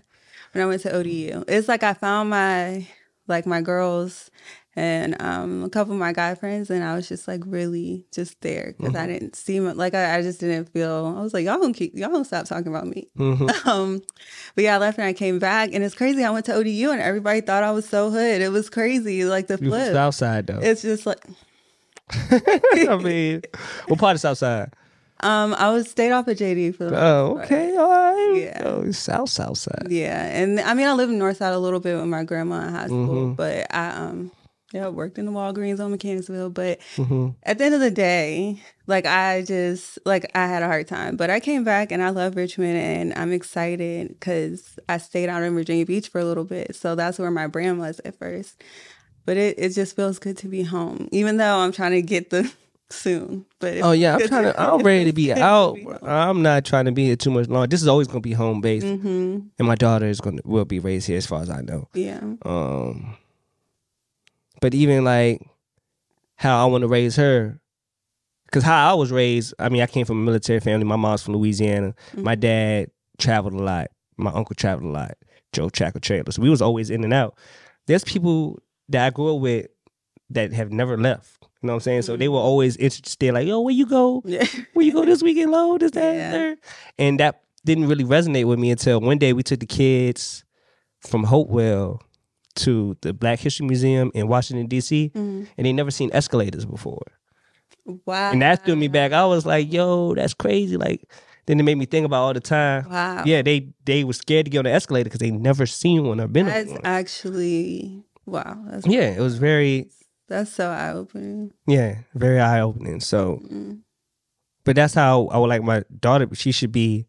When 0.52 0.64
I 0.64 0.66
went 0.66 0.82
to 0.82 0.92
ODU, 0.94 1.44
it's 1.48 1.68
like 1.68 1.82
I 1.82 1.94
found 1.94 2.30
my 2.30 2.86
like 3.26 3.44
my 3.46 3.61
girls 3.61 4.30
and 4.74 5.20
um, 5.20 5.64
a 5.64 5.68
couple 5.68 5.92
of 5.92 5.98
my 5.98 6.12
guy 6.12 6.34
friends, 6.34 6.70
and 6.70 6.82
I 6.84 6.94
was 6.94 7.09
just 7.09 7.26
like 7.28 7.42
really 7.44 8.06
just 8.12 8.40
there 8.42 8.74
because 8.76 8.94
Mm-hmm. 8.94 9.02
I 9.02 9.06
didn't 9.06 9.36
see 9.36 9.61
my, 9.61 9.72
like 9.72 9.92
I, 9.94 10.18
I 10.18 10.22
just 10.22 10.40
didn't 10.40 10.66
feel. 10.72 11.14
I 11.18 11.22
was 11.22 11.34
like 11.34 11.44
y'all 11.44 11.59
don't 11.59 11.72
keep 11.74 11.94
y'all 11.96 12.11
don't 12.11 12.24
stop 12.24 12.46
talking 12.46 12.68
about 12.68 12.86
me. 12.86 13.09
Mhm. 13.18 13.50
Um, 13.66 14.00
but 14.54 14.64
yeah, 14.64 14.76
I 14.76 14.78
left 14.78 14.98
and 14.98 15.06
I 15.06 15.12
came 15.12 15.38
back, 15.38 15.70
and 15.74 15.82
it's 15.84 15.94
crazy. 15.94 16.22
I 16.24 16.30
went 16.30 16.46
to 16.46 16.54
ODU, 16.54 16.90
and 16.90 17.00
everybody 17.00 17.40
thought 17.40 17.62
I 17.64 17.72
was 17.72 17.88
so 17.88 18.11
hood. 18.11 18.40
It 18.40 18.50
was 18.52 18.70
crazy, 18.70 19.24
like 19.24 19.46
the 19.48 19.59
flip. 19.59 19.92
Southside 19.92 20.46
though. 20.46 20.61
It's 20.62 20.82
just 20.82 21.04
like 21.06 21.24
I 22.30 22.98
mean, 23.02 23.42
what 23.88 23.98
part 23.98 24.14
of 24.14 24.20
Southside? 24.20 24.72
Um, 25.20 25.54
I 25.54 25.70
was 25.70 25.90
stayed 25.90 26.12
off 26.12 26.28
of 26.28 26.36
JD 26.36 26.74
for 26.76 26.84
the 26.84 27.02
Oh, 27.02 27.38
okay, 27.40 27.76
all 27.76 27.88
right. 27.88 28.32
Yeah. 28.36 28.62
Oh, 28.64 28.90
South 28.92 29.30
Southside. 29.30 29.88
Yeah, 29.90 30.22
and 30.24 30.60
I 30.60 30.74
mean, 30.74 30.86
I 30.86 30.92
lived 30.92 31.12
in 31.12 31.18
Northside 31.18 31.54
a 31.54 31.58
little 31.58 31.80
bit 31.80 31.96
with 31.96 32.06
my 32.06 32.24
grandma 32.24 32.66
in 32.66 32.74
high 32.74 32.86
school, 32.86 33.28
Mhm. 33.28 33.36
but 33.36 33.66
I 33.74 33.90
um 33.90 34.30
yeah 34.72 34.88
worked 34.88 35.18
in 35.18 35.24
the 35.26 35.32
Walgreens 35.32 35.80
on 35.80 35.90
Mechanicsville. 35.90 36.50
But 36.50 36.78
hmm 36.96 37.28
at 37.44 37.56
the 37.58 37.64
end 37.64 37.74
of 37.74 37.80
the 37.80 37.90
day, 37.90 38.60
like 38.86 39.06
I 39.06 39.42
just 39.42 39.98
like 40.04 40.30
I 40.34 40.46
had 40.46 40.62
a 40.62 40.66
hard 40.66 40.86
time, 40.88 41.16
but 41.16 41.30
I 41.30 41.40
came 41.40 41.64
back 41.64 41.90
and 41.92 42.02
I 42.02 42.10
love 42.10 42.36
Richmond 42.36 42.76
and 42.76 43.14
I'm 43.14 43.32
excited 43.32 44.08
because 44.08 44.78
I 44.88 44.98
stayed 44.98 45.28
out 45.28 45.42
in 45.42 45.54
Virginia 45.54 45.86
Beach 45.86 46.08
for 46.08 46.20
a 46.20 46.24
little 46.24 46.44
bit, 46.44 46.76
so 46.76 46.94
that's 46.94 47.18
where 47.18 47.30
my 47.30 47.46
brand 47.46 47.78
was 47.78 48.00
at 48.04 48.18
first. 48.18 48.62
But 49.24 49.36
it 49.36 49.58
it 49.58 49.70
just 49.70 49.96
feels 49.96 50.18
good 50.18 50.36
to 50.38 50.48
be 50.48 50.62
home, 50.62 51.08
even 51.12 51.36
though 51.38 51.58
I'm 51.58 51.72
trying 51.72 51.92
to 51.92 52.02
get 52.02 52.30
the 52.30 52.50
soon. 52.91 53.45
But 53.59 53.78
Oh 53.82 53.93
yeah, 53.93 54.16
I'm 54.16 54.28
trying 54.28 54.45
to. 54.45 54.61
I'm 54.61 54.80
ready 54.82 55.05
to 55.07 55.12
be 55.12 55.32
out. 55.32 55.74
be. 55.74 55.86
I'm 56.03 56.43
not 56.43 56.64
trying 56.64 56.86
to 56.86 56.93
be 56.93 57.05
here 57.07 57.16
too 57.16 57.30
much 57.30 57.49
longer. 57.49 57.66
This 57.66 57.82
is 57.82 57.89
always 57.89 58.07
gonna 58.09 58.20
be 58.20 58.32
home 58.32 58.61
based, 58.61 58.86
Mhm. 58.86 59.49
and 59.59 59.68
my 59.68 59.74
daughter 59.74 60.07
is 60.07 60.20
gonna 60.20 60.41
will 60.45 60.64
be 60.64 60.78
raised 60.78 61.07
here, 61.07 61.16
as 61.18 61.26
far 61.26 61.43
as 61.43 61.51
I 61.51 61.61
know. 61.62 61.89
Yeah. 61.95 62.20
Um, 62.45 63.16
but 64.61 64.74
even 64.74 65.05
like 65.05 65.43
how 66.36 66.62
I 66.62 66.70
want 66.70 66.82
to 66.82 66.89
raise 66.89 67.16
her, 67.16 67.61
because 68.47 68.62
how 68.64 68.91
I 68.91 68.95
was 68.95 69.11
raised. 69.12 69.55
I 69.59 69.68
mean, 69.68 69.82
I 69.82 69.86
came 69.86 70.07
from 70.07 70.18
a 70.22 70.24
military 70.24 70.61
family. 70.61 70.84
My 70.84 70.97
mom's 70.97 71.22
from 71.22 71.34
Louisiana. 71.34 71.95
My 72.14 72.34
dad 72.34 72.91
traveled 73.18 73.55
a 73.55 73.62
lot. 73.62 73.89
My 74.16 74.30
uncle 74.32 74.55
traveled 74.57 74.89
a 74.91 74.93
lot. 74.93 75.12
Joe 75.53 75.68
Tracker 75.68 75.99
trailer. 76.01 76.30
So 76.30 76.43
we 76.43 76.51
was 76.51 76.61
always 76.62 76.91
in 76.91 77.05
and 77.05 77.12
out. 77.12 77.36
There's 77.86 78.05
people 78.05 78.59
that 78.91 79.07
I 79.07 79.11
grew 79.11 79.34
up 79.34 79.41
with 79.41 79.66
that 80.30 80.53
have 80.53 80.70
never 80.72 80.97
left. 80.99 81.38
You 81.62 81.66
know 81.66 81.72
what 81.72 81.76
I'm 81.78 81.80
saying? 81.80 82.02
So 82.02 82.16
they 82.16 82.28
were 82.28 82.38
always 82.38 82.76
interested, 82.76 83.34
like, 83.34 83.46
yo, 83.48 83.61
where 83.61 83.74
you 83.74 83.86
go? 83.86 84.22
Yeah. 84.26 84.44
Where 84.74 84.86
you 84.86 84.92
go 84.92 85.04
this 85.04 85.22
weekend, 85.22 85.50
Lowe? 85.50 85.76
This, 85.78 85.90
that, 85.92 86.04
and 86.04 86.16
Yeah. 86.18 86.30
third. 86.30 86.59
And 86.98 87.20
that 87.20 87.42
didn't 87.64 87.88
really 87.88 88.04
resonate 88.04 88.44
with 88.44 88.59
me 88.59 88.70
until 88.70 89.00
one 89.00 89.18
day 89.18 89.32
we 89.32 89.42
took 89.42 89.59
the 89.61 89.66
kids 89.66 90.44
from 91.00 91.24
Hopewell 91.24 92.00
to 92.56 92.96
the 93.02 93.12
Black 93.12 93.40
History 93.40 93.66
Museum 93.66 94.11
in 94.14 94.28
Washington, 94.28 94.66
D.C., 94.66 95.11
Mhm. 95.14 95.46
and 95.56 95.66
they 95.66 95.72
never 95.72 95.90
seen 95.90 96.11
escalators 96.12 96.64
before. 96.64 97.02
Wow. 98.06 98.32
And 98.32 98.42
that 98.42 98.64
threw 98.64 98.76
me 98.76 98.88
back. 98.88 99.12
I 99.12 99.24
was 99.26 99.46
like, 99.46 99.72
yo, 99.72 100.14
that's 100.14 100.34
crazy. 100.34 100.76
Like, 100.76 101.11
then 101.46 101.59
it 101.59 101.62
made 101.62 101.76
me 101.78 101.86
think 101.86 102.04
about 102.06 102.22
all 102.22 102.34
the 102.34 102.40
time. 102.40 102.86
Wow. 102.90 103.22
Yeah, 103.26 103.42
they 103.42 103.70
they 103.84 104.04
were 104.04 104.12
scared 104.12 104.44
to 104.46 104.50
get 104.50 104.59
on 104.59 104.64
the 104.64 104.72
escalator 104.72 105.04
because 105.04 105.20
they 105.20 105.30
never 105.30 105.66
seen 105.66 106.04
one 106.04 106.20
or 106.20 106.28
been 106.28 106.46
on 106.46 106.52
That's 106.52 106.70
one. 106.72 106.80
actually 106.84 108.02
wow. 108.26 108.59
That's 108.66 108.86
Yeah, 108.86 109.11
it 109.16 109.20
was 109.20 109.38
very 109.38 109.88
that's 110.29 110.53
so 110.53 110.70
eye 110.70 110.93
opening. 110.93 111.53
yeah, 111.66 111.99
very 112.14 112.39
eye 112.41 112.61
opening. 112.61 113.01
So, 113.01 113.41
Mm. 113.51 113.81
but 114.64 114.76
that's 114.76 114.95
how 114.95 115.26
I 115.29 115.39
would 115.39 115.49
like 115.49 115.62
my 115.62 115.83
daughter. 116.01 116.29
She 116.35 116.53
should 116.53 116.72
be 116.72 117.07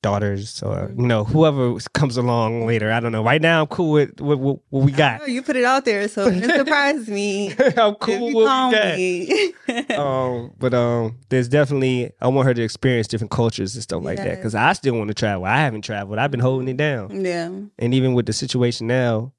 daughters 0.00 0.62
or 0.62 0.92
you 0.96 1.08
know 1.08 1.24
whoever 1.24 1.76
comes 1.92 2.16
along 2.16 2.64
later. 2.66 2.92
I 2.92 3.00
don't 3.00 3.10
know. 3.12 3.24
Right 3.24 3.42
now, 3.42 3.62
I'm 3.62 3.66
cool 3.66 3.90
with 3.92 4.20
what, 4.20 4.60
we 4.70 4.92
got. 4.92 5.28
You 5.28 5.42
put 5.42 5.56
it 5.56 5.64
out 5.64 5.84
there, 5.84 6.06
so 6.08 6.28
it 6.28 6.44
surprised 6.56 7.08
me. 7.08 7.52
I'm 7.76 7.94
cool 7.96 8.26
with 8.26 8.34
what 8.34 8.96
we 8.96 9.52
got. 9.66 9.90
um, 9.98 10.52
but 10.58 10.72
um, 10.72 11.18
there's 11.30 11.48
definitely 11.48 12.12
I 12.20 12.28
want 12.28 12.46
her 12.46 12.54
to 12.54 12.62
experience 12.62 13.08
different 13.08 13.32
cultures 13.32 13.74
and 13.74 13.82
stuff 13.82 14.02
like 14.04 14.18
that 14.18 14.36
because 14.36 14.54
I 14.54 14.72
still 14.74 14.94
want 14.94 15.08
to 15.08 15.14
travel. 15.14 15.44
I 15.44 15.56
haven't 15.58 15.82
traveled. 15.82 16.18
I've 16.18 16.30
been 16.30 16.40
holding 16.40 16.68
it 16.68 16.76
down, 16.76 17.24
yeah. 17.24 17.50
and 17.78 17.92
even 17.94 18.14
with 18.14 18.26
the 18.26 18.32
situation 18.32 18.86
now, 18.86 19.32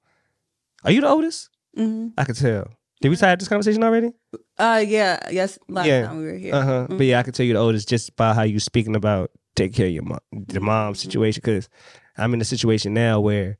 are 0.83 0.91
you 0.91 1.01
the 1.01 1.07
oldest? 1.07 1.49
Hmm 1.79 2.07
I 2.17 2.23
could 2.25 2.35
tell. 2.35 2.67
Did 3.01 3.09
we 3.09 3.15
have 3.17 3.39
this 3.39 3.47
conversation 3.47 3.83
already? 3.83 4.11
Uh 4.57 4.83
yeah. 4.85 5.29
Yes. 5.31 5.57
Last 5.69 5.87
Yeah. 5.87 6.07
time 6.07 6.17
we 6.19 6.25
were 6.25 6.37
here. 6.37 6.53
Uh 6.53 6.61
huh. 6.63 6.87
But 6.89 7.01
yeah, 7.05 7.19
I 7.19 7.23
can 7.23 7.31
tell 7.33 7.45
you 7.45 7.53
the 7.53 7.59
oldest 7.59 7.87
just 7.87 8.15
by 8.17 8.33
how 8.33 8.43
you 8.43 8.59
speaking 8.59 8.95
about 8.95 9.31
take 9.55 9.73
care 9.73 9.87
of 9.87 9.93
your 9.93 10.03
mom, 10.03 10.19
the 10.31 10.59
mom 10.59 10.93
Mm-hmm. 10.93 10.99
situation. 10.99 11.41
Because 11.43 11.69
I'm 12.17 12.33
in 12.33 12.41
a 12.41 12.45
situation 12.45 12.93
now 12.93 13.21
where 13.21 13.57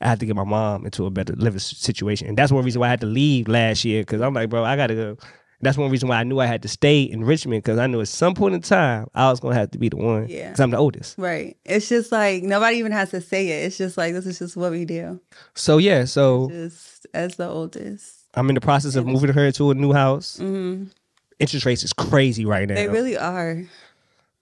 I 0.00 0.08
had 0.08 0.20
to 0.20 0.26
get 0.26 0.36
my 0.36 0.44
mom 0.44 0.84
into 0.84 1.06
a 1.06 1.10
better 1.10 1.32
living 1.34 1.58
situation, 1.58 2.28
and 2.28 2.36
that's 2.36 2.52
one 2.52 2.64
reason 2.64 2.80
why 2.80 2.86
I 2.88 2.90
had 2.90 3.00
to 3.00 3.06
leave 3.06 3.48
last 3.48 3.84
year. 3.84 4.02
Because 4.02 4.20
I'm 4.20 4.34
like, 4.34 4.50
bro, 4.50 4.62
I 4.62 4.76
gotta 4.76 4.94
go. 4.94 5.16
That's 5.60 5.76
one 5.76 5.90
reason 5.90 6.08
why 6.08 6.18
I 6.18 6.24
knew 6.24 6.38
I 6.38 6.46
had 6.46 6.62
to 6.62 6.68
stay 6.68 7.02
in 7.02 7.24
Richmond 7.24 7.64
because 7.64 7.78
I 7.78 7.88
knew 7.88 8.00
at 8.00 8.06
some 8.08 8.34
point 8.34 8.54
in 8.54 8.60
time 8.60 9.08
I 9.14 9.28
was 9.28 9.40
gonna 9.40 9.56
have 9.56 9.72
to 9.72 9.78
be 9.78 9.88
the 9.88 9.96
one. 9.96 10.26
Yeah. 10.28 10.46
Because 10.50 10.60
I'm 10.60 10.70
the 10.70 10.76
oldest. 10.76 11.18
Right. 11.18 11.56
It's 11.64 11.88
just 11.88 12.12
like 12.12 12.44
nobody 12.44 12.76
even 12.76 12.92
has 12.92 13.10
to 13.10 13.20
say 13.20 13.48
it. 13.48 13.66
It's 13.66 13.76
just 13.76 13.96
like 13.98 14.12
this 14.14 14.26
is 14.26 14.38
just 14.38 14.56
what 14.56 14.70
we 14.70 14.84
do. 14.84 15.20
So 15.54 15.78
yeah, 15.78 16.04
so 16.04 16.48
Just 16.50 17.06
as 17.12 17.34
the 17.36 17.48
oldest. 17.48 18.14
I'm 18.34 18.48
in 18.50 18.54
the 18.54 18.60
process 18.60 18.94
of 18.94 19.06
moving 19.06 19.32
her 19.32 19.50
to 19.52 19.70
a 19.70 19.74
new 19.74 19.92
house. 19.92 20.36
hmm 20.36 20.84
Interest 21.40 21.66
rates 21.66 21.82
is 21.84 21.92
crazy 21.92 22.44
right 22.44 22.68
now. 22.68 22.74
They 22.74 22.88
really 22.88 23.16
are. 23.16 23.62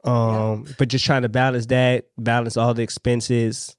Um, 0.04 0.66
but 0.78 0.88
just 0.88 1.04
trying 1.04 1.22
to 1.22 1.28
balance 1.28 1.66
that, 1.66 2.06
balance 2.16 2.56
all 2.56 2.74
the 2.74 2.82
expenses 2.82 3.76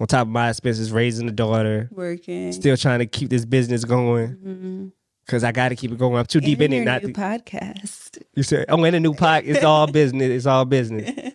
on 0.00 0.06
top 0.06 0.22
of 0.22 0.28
my 0.28 0.48
expenses, 0.48 0.90
raising 0.92 1.26
the 1.26 1.32
daughter, 1.32 1.88
Working. 1.92 2.52
still 2.52 2.76
trying 2.76 3.00
to 3.00 3.06
keep 3.06 3.28
this 3.30 3.44
business 3.44 3.84
going 3.84 4.36
Mhm. 4.36 4.92
Because 5.28 5.44
I 5.44 5.52
got 5.52 5.68
to 5.68 5.76
keep 5.76 5.92
it 5.92 5.98
going. 5.98 6.16
I'm 6.16 6.24
too 6.24 6.40
deep 6.40 6.62
in 6.62 6.72
it. 6.72 6.84
Not 6.86 7.02
new 7.02 7.12
to, 7.12 7.20
podcast. 7.20 8.16
you 8.34 8.42
said, 8.42 8.64
oh, 8.70 8.82
in 8.84 8.94
a 8.94 9.00
new 9.00 9.12
pot. 9.12 9.44
It's 9.44 9.62
all 9.62 9.86
business. 9.92 10.30
It's 10.30 10.46
all 10.46 10.64
business. 10.64 11.34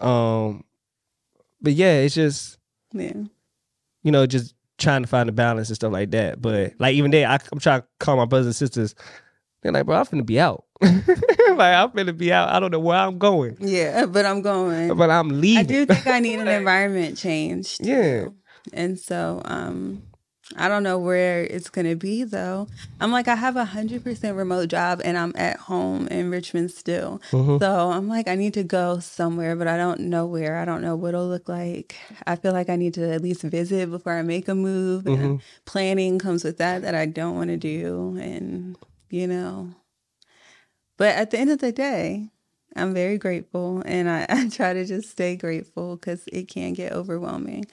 Um, 0.00 0.64
but 1.60 1.74
yeah, 1.74 1.98
it's 2.00 2.14
just 2.14 2.58
Yeah. 2.92 3.12
you 4.02 4.10
know 4.12 4.26
just 4.26 4.54
trying 4.78 5.02
to 5.02 5.08
find 5.08 5.28
a 5.28 5.32
balance 5.32 5.68
and 5.68 5.76
stuff 5.76 5.92
like 5.92 6.10
that. 6.12 6.40
But 6.40 6.72
like 6.78 6.94
even 6.94 7.10
there, 7.10 7.28
I, 7.28 7.38
I'm 7.52 7.58
trying 7.58 7.82
to 7.82 7.86
call 8.00 8.16
my 8.16 8.24
brothers 8.24 8.46
and 8.46 8.56
sisters. 8.56 8.94
They're 9.62 9.72
like, 9.72 9.84
bro, 9.86 9.96
I'm 9.96 10.04
finna 10.06 10.24
be 10.24 10.40
out. 10.40 10.64
like 10.82 10.94
I'm 10.94 11.90
finna 11.90 12.16
be 12.16 12.32
out. 12.32 12.48
I 12.50 12.58
don't 12.60 12.70
know 12.70 12.78
where 12.80 12.98
I'm 12.98 13.18
going, 13.18 13.56
Yeah, 13.60 14.06
but 14.06 14.24
I'm 14.26 14.40
going. 14.42 14.94
but 14.96 15.10
I'm 15.10 15.40
leaving. 15.40 15.58
I 15.60 15.62
do 15.64 15.86
think 15.86 16.06
I 16.06 16.20
need 16.20 16.38
an 16.38 16.48
environment 16.60 17.16
change. 17.18 17.78
too. 17.78 17.84
Yeah. 17.84 18.26
And 18.72 18.98
so 18.98 19.42
um 19.44 20.02
I 20.54 20.68
don't 20.68 20.84
know 20.84 20.98
where 20.98 21.42
it's 21.42 21.68
gonna 21.68 21.96
be 21.96 22.22
though. 22.22 22.68
I'm 23.00 23.10
like 23.10 23.26
I 23.26 23.34
have 23.34 23.56
a 23.56 23.64
hundred 23.64 24.04
percent 24.04 24.36
remote 24.36 24.68
job 24.68 25.00
and 25.04 25.18
I'm 25.18 25.32
at 25.34 25.56
home 25.56 26.06
in 26.08 26.30
Richmond 26.30 26.70
still. 26.70 27.20
Mhm. 27.32 27.58
So 27.58 27.90
I'm 27.90 28.06
like 28.08 28.28
I 28.28 28.36
need 28.36 28.54
to 28.54 28.62
go 28.62 29.00
somewhere, 29.00 29.56
but 29.56 29.66
I 29.66 29.76
don't 29.76 30.00
know 30.02 30.24
where. 30.24 30.56
I 30.58 30.64
don't 30.64 30.82
know 30.82 30.94
what 30.94 31.08
it'll 31.08 31.26
look 31.28 31.48
like. 31.48 31.96
I 32.28 32.36
feel 32.36 32.52
like 32.52 32.68
I 32.70 32.76
need 32.76 32.94
to 32.94 33.10
at 33.12 33.22
least 33.22 33.42
visit 33.42 33.90
before 33.90 34.12
I 34.12 34.22
make 34.22 34.46
a 34.46 34.54
move. 34.54 35.06
And 35.06 35.40
planning 35.64 36.18
comes 36.20 36.44
with 36.44 36.58
that 36.58 36.82
that 36.82 36.94
I 36.94 37.06
don't 37.06 37.34
want 37.34 37.50
to 37.50 37.56
do. 37.56 38.16
And 38.20 38.76
you 39.10 39.26
know. 39.26 39.74
But 40.96 41.14
at 41.16 41.30
the 41.30 41.38
end 41.38 41.50
of 41.50 41.58
the 41.58 41.72
day, 41.72 42.30
I'm 42.74 42.94
very 42.94 43.18
grateful 43.18 43.82
and 43.84 44.08
I, 44.08 44.26
I 44.28 44.48
try 44.48 44.72
to 44.74 44.84
just 44.84 45.10
stay 45.10 45.36
grateful 45.36 45.96
because 45.96 46.22
it 46.32 46.48
can 46.48 46.72
get 46.72 46.92
overwhelming. 46.92 47.64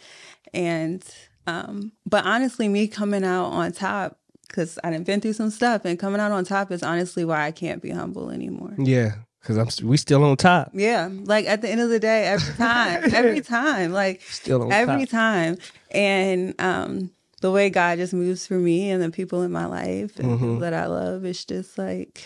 And 0.53 1.03
um, 1.47 1.91
but 2.05 2.25
honestly, 2.25 2.67
me 2.67 2.87
coming 2.87 3.23
out 3.23 3.45
on 3.47 3.71
top, 3.71 4.17
because 4.47 4.77
I've 4.83 5.03
been 5.03 5.19
through 5.21 5.33
some 5.33 5.49
stuff 5.49 5.83
and 5.85 5.97
coming 5.99 6.21
out 6.21 6.31
on 6.31 6.45
top 6.45 6.71
is 6.71 6.83
honestly 6.83 7.25
why 7.25 7.45
I 7.45 7.51
can't 7.51 7.81
be 7.81 7.89
humble 7.89 8.29
anymore. 8.29 8.75
Yeah. 8.77 9.15
Cause 9.43 9.57
I'm 9.57 9.67
we 9.89 9.97
still 9.97 10.23
on 10.23 10.37
top. 10.37 10.71
Yeah, 10.73 11.09
like 11.11 11.45
at 11.47 11.61
the 11.61 11.69
end 11.69 11.81
of 11.81 11.89
the 11.89 11.99
day, 11.99 12.23
every 12.27 12.53
time, 12.57 13.03
every 13.13 13.41
time, 13.41 13.91
like 13.91 14.21
Still 14.21 14.71
every 14.71 15.05
top. 15.05 15.09
time, 15.09 15.57
and 15.91 16.55
um, 16.61 17.11
the 17.41 17.51
way 17.51 17.69
God 17.69 17.97
just 17.97 18.13
moves 18.13 18.47
for 18.47 18.53
me 18.53 18.89
and 18.89 19.03
the 19.03 19.09
people 19.11 19.41
in 19.41 19.51
my 19.51 19.65
life 19.65 20.17
and 20.17 20.29
Mm-hmm. 20.29 20.37
people 20.37 20.59
that 20.59 20.73
I 20.73 20.85
love, 20.85 21.25
it's 21.25 21.43
just 21.43 21.77
like 21.77 22.23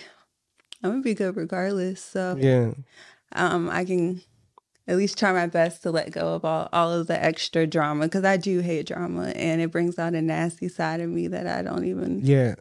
I'm 0.84 0.92
gonna 0.92 1.02
be 1.02 1.16
good 1.16 1.36
regardless. 1.36 2.04
So 2.04 2.38
Yeah. 2.40 2.74
um, 3.32 3.68
I 3.68 3.84
can 3.84 4.22
at 4.88 4.96
least 4.98 5.18
try 5.18 5.32
my 5.34 5.48
best 5.48 5.84
to 5.84 5.92
let 5.92 6.12
go 6.12 6.34
of 6.36 6.46
all, 6.46 6.70
all 6.72 6.92
of 6.94 7.08
the 7.08 7.22
extra 7.24 7.68
drama 7.68 8.06
because 8.06 8.24
I 8.24 8.38
do 8.38 8.60
hate 8.62 8.88
drama 8.88 9.28
and 9.36 9.60
it 9.62 9.72
brings 9.72 10.00
out 10.00 10.14
a 10.14 10.22
nasty 10.22 10.70
side 10.70 11.02
of 11.02 11.10
me 11.10 11.28
that 11.28 11.46
I 11.48 11.62
don't 11.62 11.86
even 11.86 12.22
Yeah. 12.24 12.56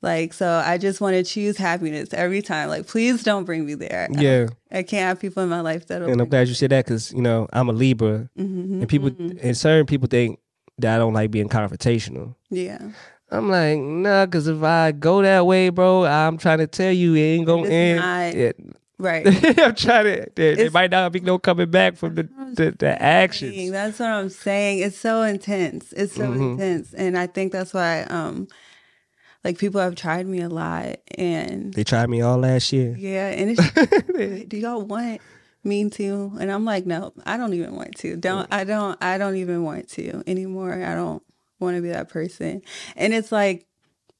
like. 0.00 0.32
So 0.32 0.62
I 0.64 0.78
just 0.78 1.00
want 1.00 1.14
to 1.16 1.24
choose 1.24 1.56
happiness 1.56 2.12
every 2.12 2.40
time. 2.42 2.68
Like, 2.68 2.86
please 2.86 3.22
don't 3.24 3.44
bring 3.44 3.66
me 3.66 3.74
there. 3.74 4.08
Yeah. 4.12 4.46
I, 4.70 4.82
can't 4.84 5.08
have 5.08 5.20
people 5.20 5.42
in 5.42 5.48
my 5.48 5.60
life 5.60 5.86
that'll. 5.88 6.08
And 6.10 6.20
I'm 6.20 6.28
glad 6.28 6.48
you 6.48 6.54
said 6.54 6.70
that 6.70 6.84
because 6.84 7.12
you 7.12 7.20
know 7.22 7.48
I'm 7.52 7.68
a 7.68 7.72
Libra, 7.72 8.28
Mhm, 8.38 8.80
and 8.80 8.88
people 8.88 9.10
mhm. 9.10 9.38
and 9.42 9.56
certain 9.56 9.86
people 9.86 10.06
think 10.08 10.38
that 10.78 10.94
I 10.94 10.98
don't 10.98 11.12
like 11.14 11.30
being 11.30 11.48
confrontational. 11.48 12.34
Yeah. 12.50 12.78
I'm 13.30 13.48
like, 13.50 13.78
nah, 13.78 14.26
because 14.26 14.46
if 14.46 14.62
I 14.62 14.92
go 14.92 15.22
that 15.22 15.46
way, 15.46 15.70
bro, 15.70 16.04
I'm 16.04 16.36
trying 16.38 16.58
to 16.58 16.66
tell 16.66 16.92
you 16.92 17.14
it 17.14 17.20
ain't 17.20 17.46
gonna 17.46 17.62
It's 17.62 17.70
end. 17.72 17.98
not- 18.00 18.34
It- 18.34 18.56
Right. 19.02 19.26
I'm 19.58 19.74
trying 19.74 20.04
to. 20.04 20.30
There, 20.36 20.54
there 20.54 20.70
might 20.70 20.92
not 20.92 21.10
be 21.10 21.18
no 21.18 21.38
coming 21.38 21.70
back 21.70 21.96
from 21.96 22.14
the 22.14 22.22
the, 22.54 22.74
the 22.78 23.02
actions. 23.02 23.70
That's 23.72 23.98
what 23.98 24.08
I'm 24.08 24.28
saying. 24.28 24.78
It's 24.78 24.96
so 24.96 25.22
intense. 25.22 25.92
It's 25.92 26.14
so 26.14 26.30
Mhm. 26.30 26.52
intense. 26.54 26.94
And 26.94 27.18
I 27.18 27.26
think 27.26 27.50
that's 27.50 27.74
why 27.74 28.02
um 28.04 28.46
like 29.42 29.58
people 29.58 29.80
have 29.80 29.96
tried 29.96 30.26
me 30.26 30.40
a 30.40 30.48
lot 30.48 30.98
and 31.18 31.74
They 31.74 31.82
tried 31.82 32.08
me 32.10 32.20
all 32.20 32.38
last 32.38 32.72
year. 32.72 32.94
yeah, 32.96 33.28
and 33.30 33.50
it's 33.50 34.44
do 34.48 34.56
y'all 34.56 34.82
want 34.82 35.20
me 35.64 35.90
to? 35.90 36.32
And 36.38 36.52
I'm 36.52 36.64
like, 36.64 36.86
no, 36.86 37.12
I 37.26 37.36
don't 37.36 37.54
even 37.54 37.74
want 37.74 37.96
to. 37.96 38.16
Don't 38.16 38.46
I 38.52 38.62
don't 38.62 38.96
I 39.02 39.18
don't 39.18 39.34
even 39.36 39.64
want 39.64 39.88
to 39.90 40.22
anymore. 40.28 40.74
I 40.84 40.94
don't 40.94 41.22
want 41.58 41.76
to 41.76 41.82
be 41.82 41.88
that 41.88 42.08
person. 42.08 42.62
And 42.94 43.12
it's 43.12 43.32
like 43.32 43.66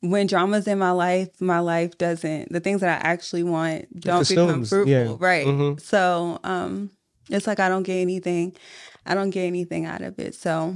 when 0.03 0.27
drama's 0.27 0.67
in 0.67 0.79
my 0.79 0.91
life, 0.91 1.41
my 1.41 1.61
life 1.61 1.97
doesn't 1.97 2.53
the 2.53 2.61
things 2.61 2.81
that 2.83 3.03
I 3.03 3.09
actually 3.09 3.45
want 3.45 3.99
don't 4.01 4.29
become 4.29 4.65
fruitful. 4.65 4.91
yeah. 4.91 5.15
Right. 5.19 5.47
Mhm. 5.47 5.81
So 5.81 6.39
um 6.45 6.91
it's 7.31 7.47
like 7.47 7.61
I 7.61 7.69
don't 7.69 7.85
get 7.85 7.97
anything 8.01 8.55
I 9.07 9.15
don't 9.15 9.31
get 9.31 9.45
anything 9.47 9.87
out 9.87 10.03
of 10.03 10.19
it. 10.19 10.35
So 10.35 10.75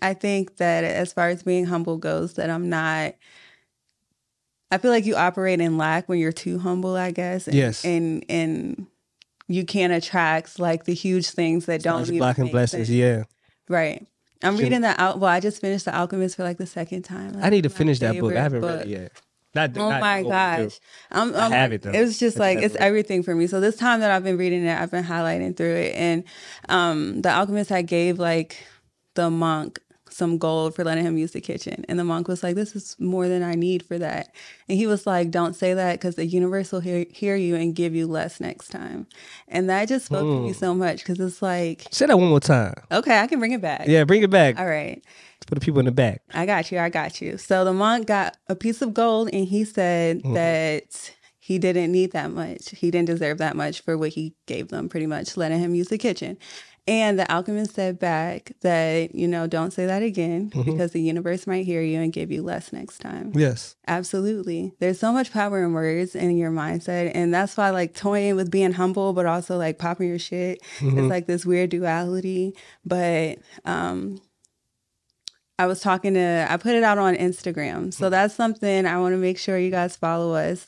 I 0.00 0.14
think 0.14 0.56
that 0.56 0.84
as 0.84 1.12
far 1.12 1.28
as 1.28 1.42
being 1.42 1.66
humble 1.66 1.98
goes, 1.98 2.34
that 2.34 2.50
I'm 2.50 2.68
not 2.70 3.14
I 4.70 4.78
feel 4.78 4.90
like 4.90 5.04
you 5.04 5.16
operate 5.16 5.60
in 5.60 5.76
lack 5.76 6.08
when 6.08 6.18
you're 6.18 6.32
too 6.32 6.58
humble, 6.58 6.96
I 6.96 7.10
guess. 7.10 7.46
And, 7.46 7.56
Yes. 7.56 7.84
And 7.84 8.24
and 8.28 8.86
you 9.48 9.64
can't 9.66 9.92
attract 9.92 10.58
like 10.58 10.84
the 10.84 10.94
huge 10.94 11.28
things 11.30 11.66
that 11.66 11.82
don't 11.82 12.00
even 12.02 12.18
blocking 12.18 12.44
make 12.44 12.52
blessings. 12.52 12.86
sense. 12.88 12.96
Yeah, 12.96 13.24
Right. 13.68 14.06
I'm 14.42 14.56
reading 14.56 14.80
the 14.80 15.00
out. 15.00 15.18
Well, 15.18 15.30
I 15.30 15.40
just 15.40 15.60
finished 15.60 15.84
The 15.84 15.96
Alchemist 15.96 16.36
for 16.36 16.42
like 16.44 16.58
the 16.58 16.66
second 16.66 17.02
time. 17.02 17.36
I 17.40 17.50
need 17.50 17.62
to 17.62 17.70
finish 17.70 17.98
that 18.00 18.18
book. 18.18 18.34
I 18.34 18.40
haven't 18.42 18.60
book. 18.60 18.80
read 18.80 18.86
it 18.86 18.88
yet. 18.88 19.12
Not, 19.54 19.76
Oh 19.76 19.90
not 19.90 20.00
my 20.00 20.22
gosh. 20.22 20.80
I'm, 21.10 21.34
I 21.34 21.44
I'm 21.44 21.52
have 21.52 21.72
it, 21.72 21.82
though. 21.82 21.90
It 21.90 22.00
was 22.00 22.18
just 22.18 22.38
I 22.38 22.40
like 22.40 22.58
it's 22.62 22.74
it. 22.74 22.80
everything 22.80 23.22
for 23.22 23.34
me. 23.34 23.46
So 23.46 23.60
this 23.60 23.76
time 23.76 24.00
that 24.00 24.10
I've 24.10 24.24
been 24.24 24.38
reading 24.38 24.64
it, 24.64 24.80
I've 24.80 24.90
been 24.90 25.04
highlighting 25.04 25.56
through 25.56 25.74
it. 25.74 25.94
And 25.94 26.24
um 26.70 27.20
the 27.20 27.30
alchemist 27.30 27.70
I 27.70 27.82
gave 27.82 28.18
like 28.18 28.56
the 29.14 29.28
monk 29.28 29.78
some 30.12 30.38
gold 30.38 30.74
for 30.74 30.84
letting 30.84 31.04
him 31.04 31.16
use 31.18 31.32
the 31.32 31.40
kitchen. 31.40 31.84
And 31.88 31.98
the 31.98 32.04
monk 32.04 32.28
was 32.28 32.42
like, 32.42 32.54
This 32.54 32.76
is 32.76 32.96
more 33.00 33.28
than 33.28 33.42
I 33.42 33.54
need 33.54 33.82
for 33.84 33.98
that. 33.98 34.34
And 34.68 34.78
he 34.78 34.86
was 34.86 35.06
like, 35.06 35.30
Don't 35.30 35.54
say 35.56 35.74
that 35.74 35.94
because 35.94 36.14
the 36.16 36.26
universe 36.26 36.70
will 36.72 36.80
hear, 36.80 37.06
hear 37.10 37.34
you 37.36 37.56
and 37.56 37.74
give 37.74 37.94
you 37.94 38.06
less 38.06 38.40
next 38.40 38.68
time. 38.68 39.06
And 39.48 39.68
that 39.70 39.88
just 39.88 40.06
spoke 40.06 40.26
to 40.28 40.36
Hmm. 40.38 40.46
me 40.46 40.52
so 40.52 40.74
much 40.74 40.98
because 40.98 41.18
it's 41.20 41.42
like, 41.42 41.86
Say 41.90 42.06
that 42.06 42.18
one 42.18 42.28
more 42.28 42.40
time. 42.40 42.74
okay, 42.90 43.18
I 43.18 43.26
can 43.26 43.38
bring 43.38 43.52
it 43.52 43.60
back. 43.60 43.86
Yeah, 43.88 44.04
bring 44.04 44.22
it 44.22 44.30
back 44.30 44.58
All 44.58 44.66
right. 44.66 45.02
for 45.48 45.54
the 45.54 45.60
people 45.60 45.78
in 45.80 45.86
the 45.86 45.92
back. 45.92 46.22
I 46.32 46.46
got 46.46 46.70
you. 46.70 46.78
I 46.78 46.88
got 46.88 47.20
you. 47.20 47.38
So 47.38 47.64
the 47.64 47.72
monk 47.72 48.06
got 48.06 48.36
a 48.48 48.54
piece 48.54 48.82
of 48.82 48.94
gold 48.94 49.30
and 49.32 49.46
he 49.46 49.64
said 49.64 50.18
Mm-hmm. 50.22 50.34
that 50.34 51.14
he 51.38 51.58
didn't 51.58 51.90
need 51.90 52.12
that 52.12 52.30
much. 52.30 52.70
He 52.70 52.92
didn't 52.92 53.08
deserve 53.08 53.38
that 53.38 53.56
much 53.56 53.80
for 53.80 53.98
what 53.98 54.10
he 54.10 54.32
gave 54.46 54.68
them, 54.68 54.88
pretty 54.88 55.06
much, 55.06 55.36
letting 55.36 55.58
him 55.58 55.74
use 55.74 55.88
the 55.88 55.98
kitchen. 55.98 56.38
And 56.88 57.16
the 57.16 57.30
alchemist 57.30 57.74
said 57.76 58.00
back 58.00 58.52
that, 58.62 59.14
you 59.14 59.28
know, 59.28 59.46
don't 59.46 59.70
say 59.72 59.86
that 59.86 60.02
again 60.02 60.50
Mm-hmm. 60.50 60.70
because 60.72 60.90
the 60.90 61.00
universe 61.00 61.46
might 61.46 61.64
hear 61.64 61.80
you 61.80 62.00
and 62.00 62.12
give 62.12 62.32
you 62.32 62.42
less 62.42 62.72
next 62.72 62.98
time. 62.98 63.30
Yes. 63.36 63.76
Absolutely. 63.86 64.72
There's 64.80 64.98
so 64.98 65.12
much 65.12 65.32
power 65.32 65.62
in 65.64 65.72
words 65.74 66.16
and 66.16 66.30
in 66.30 66.36
your 66.36 66.50
mindset. 66.50 67.12
And 67.14 67.32
that's 67.32 67.56
why, 67.56 67.70
like, 67.70 67.94
toying 67.94 68.34
with 68.34 68.50
being 68.50 68.72
humble, 68.72 69.12
but 69.12 69.26
also 69.26 69.56
like 69.56 69.78
popping 69.78 70.08
your 70.08 70.18
shit 70.18 70.60
Mm-hmm. 70.80 70.98
is 70.98 71.04
like 71.06 71.26
this 71.26 71.46
weird 71.46 71.70
duality. 71.70 72.56
But, 72.84 73.38
um, 73.64 74.20
I 75.58 75.66
was 75.66 75.80
talking 75.80 76.14
to, 76.14 76.46
I 76.50 76.56
put 76.56 76.74
it 76.74 76.82
out 76.82 76.98
on 76.98 77.14
Instagram. 77.14 77.94
So 77.94 78.10
that's 78.10 78.34
something 78.34 78.86
I 78.86 78.98
want 78.98 79.12
to 79.12 79.18
make 79.18 79.38
sure 79.38 79.56
you 79.56 79.70
guys 79.70 79.94
follow 79.94 80.34
us 80.34 80.66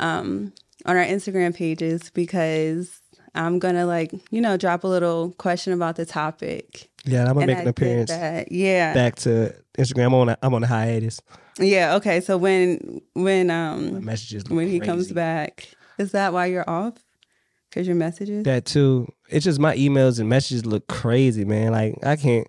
um, 0.00 0.52
on 0.84 0.96
our 0.96 1.04
Instagram 1.04 1.54
pages 1.54 2.10
because 2.10 3.00
I'm 3.34 3.58
to, 3.60 3.84
like, 3.86 4.12
you 4.30 4.40
know, 4.40 4.56
drop 4.56 4.84
a 4.84 4.88
little 4.88 5.32
question 5.38 5.72
about 5.72 5.96
the 5.96 6.06
topic. 6.06 6.88
Yeah, 7.04 7.22
I'm 7.22 7.34
gonna 7.34 7.40
And 7.40 7.46
make 7.48 7.58
I 7.58 7.62
an 7.62 7.68
appearance. 7.68 8.10
Yeah. 8.50 8.94
back 8.94 9.16
to 9.16 9.54
Instagram. 9.76 10.06
I'm 10.06 10.14
on 10.14 10.28
a, 10.30 10.38
I'm 10.42 10.54
on 10.54 10.62
a 10.64 10.66
hiatus. 10.66 11.20
Yeah. 11.58 11.96
Okay. 11.96 12.20
So 12.20 12.36
when, 12.36 13.00
when, 13.14 13.48
My 13.48 13.68
um, 13.72 14.04
messages 14.04 14.44
when 14.48 14.68
he 14.68 14.80
comes 14.80 15.12
back, 15.12 15.68
is 15.98 16.12
that 16.12 16.32
why 16.32 16.46
you're 16.46 16.68
off? 16.68 16.94
Because 17.68 17.86
your 17.86 17.96
messages? 17.96 18.44
That 18.44 18.64
too. 18.64 19.12
It's 19.28 19.44
just 19.44 19.58
my 19.58 19.76
emails 19.76 20.18
and 20.20 20.28
messages 20.28 20.64
look 20.64 20.86
crazy, 20.86 21.44
man. 21.44 21.72
Like 21.72 21.94
I 22.04 22.16
can't, 22.16 22.46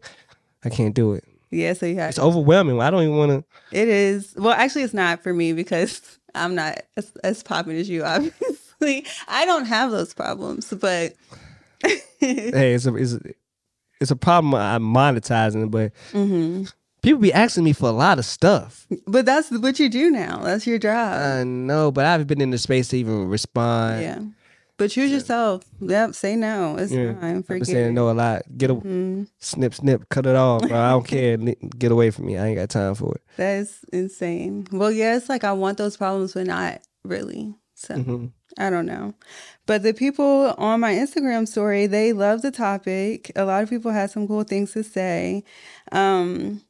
I 0.64 0.70
can't 0.70 0.94
do 0.96 1.14
it. 1.14 1.24
yeah. 1.52 1.74
So 1.74 1.86
you 1.88 1.96
have 1.96 2.10
It's 2.10 2.20
overwhelming. 2.20 2.80
I 2.80 2.90
don't 2.92 3.04
even 3.04 3.18
want 3.18 3.32
to. 3.32 3.78
It 3.78 3.88
is. 3.88 4.34
Well, 4.38 4.54
actually, 4.54 4.84
it's 4.84 4.94
not 4.94 5.22
for 5.24 5.34
me 5.34 5.52
because 5.54 6.20
I'm 6.36 6.56
not 6.56 6.82
as, 6.96 7.12
as 7.24 7.44
popping 7.44 7.76
as 7.76 7.90
you, 7.90 8.04
obviously. 8.06 8.56
I 9.28 9.46
don't 9.46 9.66
have 9.66 9.92
those 9.92 10.14
problems, 10.14 10.74
but 10.74 11.14
Hey, 12.20 12.74
it's 12.74 12.86
a, 12.86 12.96
it's 12.96 13.14
a, 13.14 13.20
it's 14.02 14.12
a 14.12 14.16
problem. 14.16 14.54
I'm 14.56 14.82
monetizing, 14.84 15.70
but 15.72 15.92
Mhm. 16.14 16.72
people 17.02 17.20
be 17.22 17.34
asking 17.34 17.64
me 17.64 17.74
for 17.74 17.88
a 17.90 17.92
lot 17.94 18.20
of 18.20 18.26
stuff. 18.26 18.88
but 19.08 19.26
that's 19.26 19.52
what 19.52 19.80
you 19.80 19.90
do 19.90 20.10
now. 20.12 20.42
That's 20.44 20.66
your 20.68 20.78
job. 20.80 21.22
I 21.22 21.44
know, 21.44 21.92
but 21.92 22.06
I 22.06 22.12
haven't 22.12 22.28
been 22.28 22.42
in 22.42 22.52
the 22.52 22.58
space 22.58 22.90
to 22.90 22.98
even 22.98 23.28
respond. 23.28 24.02
yeah. 24.02 24.20
But 24.78 24.92
choose 24.92 25.10
yourself. 25.10 25.64
Yep. 25.80 26.16
Say 26.16 26.36
no. 26.36 26.76
It's 26.78 26.92
Yeah. 26.92 27.12
I've 27.12 27.20
been 27.20 27.44
Forget 27.44 27.68
saying 27.68 27.94
no 27.94 28.10
a 28.10 28.12
lot. 28.12 28.42
Get 28.58 28.70
a 28.72 28.76
Mhm. 28.76 29.28
snip, 29.40 29.74
snip, 29.74 30.10
cut 30.10 30.26
it 30.26 30.36
off, 30.36 30.68
bro. 30.68 30.78
I 30.78 30.90
don't 30.90 31.08
care. 31.08 31.38
Get 31.38 31.94
away 31.94 32.12
from 32.12 32.26
me. 32.26 32.38
I 32.38 32.48
ain't 32.48 32.58
got 32.58 32.70
time 32.70 32.94
for 32.94 33.16
it. 33.16 33.22
That's 33.38 33.86
insane. 33.94 34.68
Well, 34.74 34.92
yeah, 34.92 35.16
it's 35.16 35.30
like 35.30 35.46
I 35.46 35.54
want 35.54 35.78
those 35.78 35.96
problems, 35.96 36.34
but 36.34 36.48
not 36.48 36.82
really. 37.06 37.56
So 37.76 37.96
hmm 38.02 38.26
I 38.58 38.70
don't 38.70 38.86
know. 38.86 39.14
But 39.66 39.84
the 39.84 39.94
people 39.94 40.54
on 40.58 40.80
my 40.80 40.94
Instagram 40.94 41.48
story, 41.48 41.88
they 41.88 42.14
love 42.14 42.42
the 42.42 42.52
topic. 42.52 43.32
A 43.36 43.46
lot 43.46 43.64
of 43.64 43.70
people 43.70 43.92
had 43.92 44.12
some 44.12 44.28
cool 44.28 44.44
things 44.44 44.72
to 44.74 44.84
say. 44.84 45.44
Um 45.92 46.62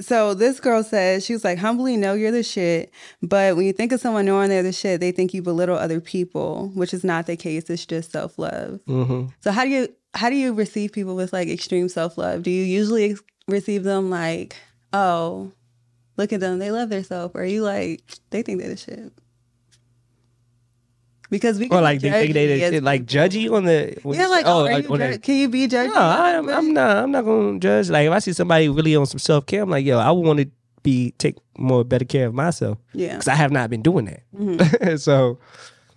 so 0.00 0.32
this 0.32 0.60
girl 0.60 0.82
says 0.82 1.24
she 1.26 1.34
was 1.34 1.44
like 1.44 1.58
humbly 1.58 1.96
know 1.96 2.14
you're 2.14 2.30
the 2.32 2.42
shit, 2.42 2.90
but 3.20 3.54
when 3.54 3.66
you 3.66 3.72
think 3.72 3.92
of 3.92 4.00
someone 4.00 4.24
knowing 4.24 4.48
they're 4.48 4.62
the 4.62 4.72
shit, 4.72 4.98
they 5.00 5.12
think 5.12 5.34
you 5.34 5.42
belittle 5.42 5.76
other 5.76 6.00
people, 6.00 6.70
which 6.74 6.94
is 6.94 7.04
not 7.04 7.26
the 7.26 7.36
case. 7.36 7.68
It's 7.68 7.84
just 7.84 8.10
self-love. 8.10 8.80
hmm 8.86 9.26
So 9.40 9.52
how 9.52 9.64
do 9.64 9.70
you 9.70 9.88
how 10.14 10.30
do 10.30 10.36
you 10.36 10.52
receive 10.54 10.92
people 10.92 11.14
with 11.16 11.32
like 11.32 11.48
extreme 11.48 11.88
self-love? 11.88 12.42
Do 12.42 12.50
you 12.50 12.64
usually 12.64 13.10
ex- 13.12 13.22
receive 13.46 13.84
them 13.84 14.10
like, 14.10 14.56
"Oh, 14.92 15.52
look 16.16 16.32
at 16.32 16.40
them, 16.40 16.58
they 16.58 16.70
love 16.70 16.88
themselves," 16.88 17.32
or 17.34 17.42
are 17.42 17.44
you 17.46 17.62
like, 17.62 18.02
"They 18.30 18.42
think 18.42 18.58
they're 18.60 18.70
the 18.70 18.76
shit"? 18.76 19.12
Because 21.30 21.58
we 21.60 21.68
Or 21.68 21.80
like 21.80 22.00
they 22.00 22.10
think 22.10 22.34
they 22.34 22.60
as 22.62 22.70
they, 22.72 22.80
like 22.80 23.06
judgy 23.06 23.50
on 23.50 23.64
the 23.64 23.96
when 24.02 24.18
Yeah, 24.18 24.26
like 24.26 24.44
oh, 24.46 24.62
are 24.66 24.72
like 24.72 24.84
you 24.84 24.90
on 24.92 24.98
ju- 24.98 25.06
the- 25.12 25.18
can 25.18 25.36
you 25.36 25.48
be 25.48 25.68
judgy? 25.68 25.86
No, 25.86 25.94
I'm, 26.00 26.48
I'm 26.48 26.72
not. 26.74 26.96
I'm 26.96 27.10
not 27.12 27.24
gonna 27.24 27.58
judge. 27.60 27.88
Like 27.88 28.06
if 28.06 28.12
I 28.12 28.18
see 28.18 28.32
somebody 28.32 28.68
really 28.68 28.96
on 28.96 29.06
some 29.06 29.20
self 29.20 29.46
care, 29.46 29.62
I'm 29.62 29.70
like, 29.70 29.86
yo, 29.86 29.98
I 29.98 30.10
want 30.10 30.40
to 30.40 30.50
be 30.82 31.12
take 31.18 31.36
more 31.56 31.84
better 31.84 32.04
care 32.04 32.26
of 32.26 32.34
myself 32.34 32.78
Yeah, 32.94 33.12
because 33.12 33.28
I 33.28 33.34
have 33.34 33.52
not 33.52 33.70
been 33.70 33.82
doing 33.82 34.06
that. 34.06 34.98
so 35.00 35.38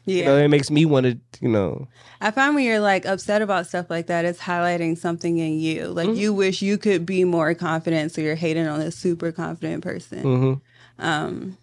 yeah. 0.06 0.16
you 0.18 0.26
know, 0.26 0.38
it 0.38 0.50
makes 0.50 0.70
me 0.70 0.86
want 0.86 1.06
to, 1.06 1.18
you 1.42 1.48
know, 1.50 1.88
I 2.22 2.30
find 2.32 2.54
when 2.54 2.66
you're 2.66 2.80
like 2.82 3.06
upset 3.06 3.42
about 3.42 3.66
stuff 3.66 3.90
like 3.90 4.08
that, 4.08 4.26
it's 4.26 4.40
highlighting 4.40 4.98
something 4.98 5.38
in 5.40 5.58
you. 5.60 5.88
Like 5.88 6.10
Mm-hmm. 6.10 6.20
you 6.20 6.34
wish 6.34 6.62
you 6.62 6.78
could 6.78 7.06
be 7.06 7.24
more 7.24 7.54
confident, 7.56 8.12
so 8.12 8.22
you're 8.22 8.36
hating 8.36 8.68
on 8.68 8.80
this 8.82 8.96
super 8.98 9.32
confident 9.32 9.82
person. 9.84 10.22
hmm 10.22 10.54
Um, 11.04 11.58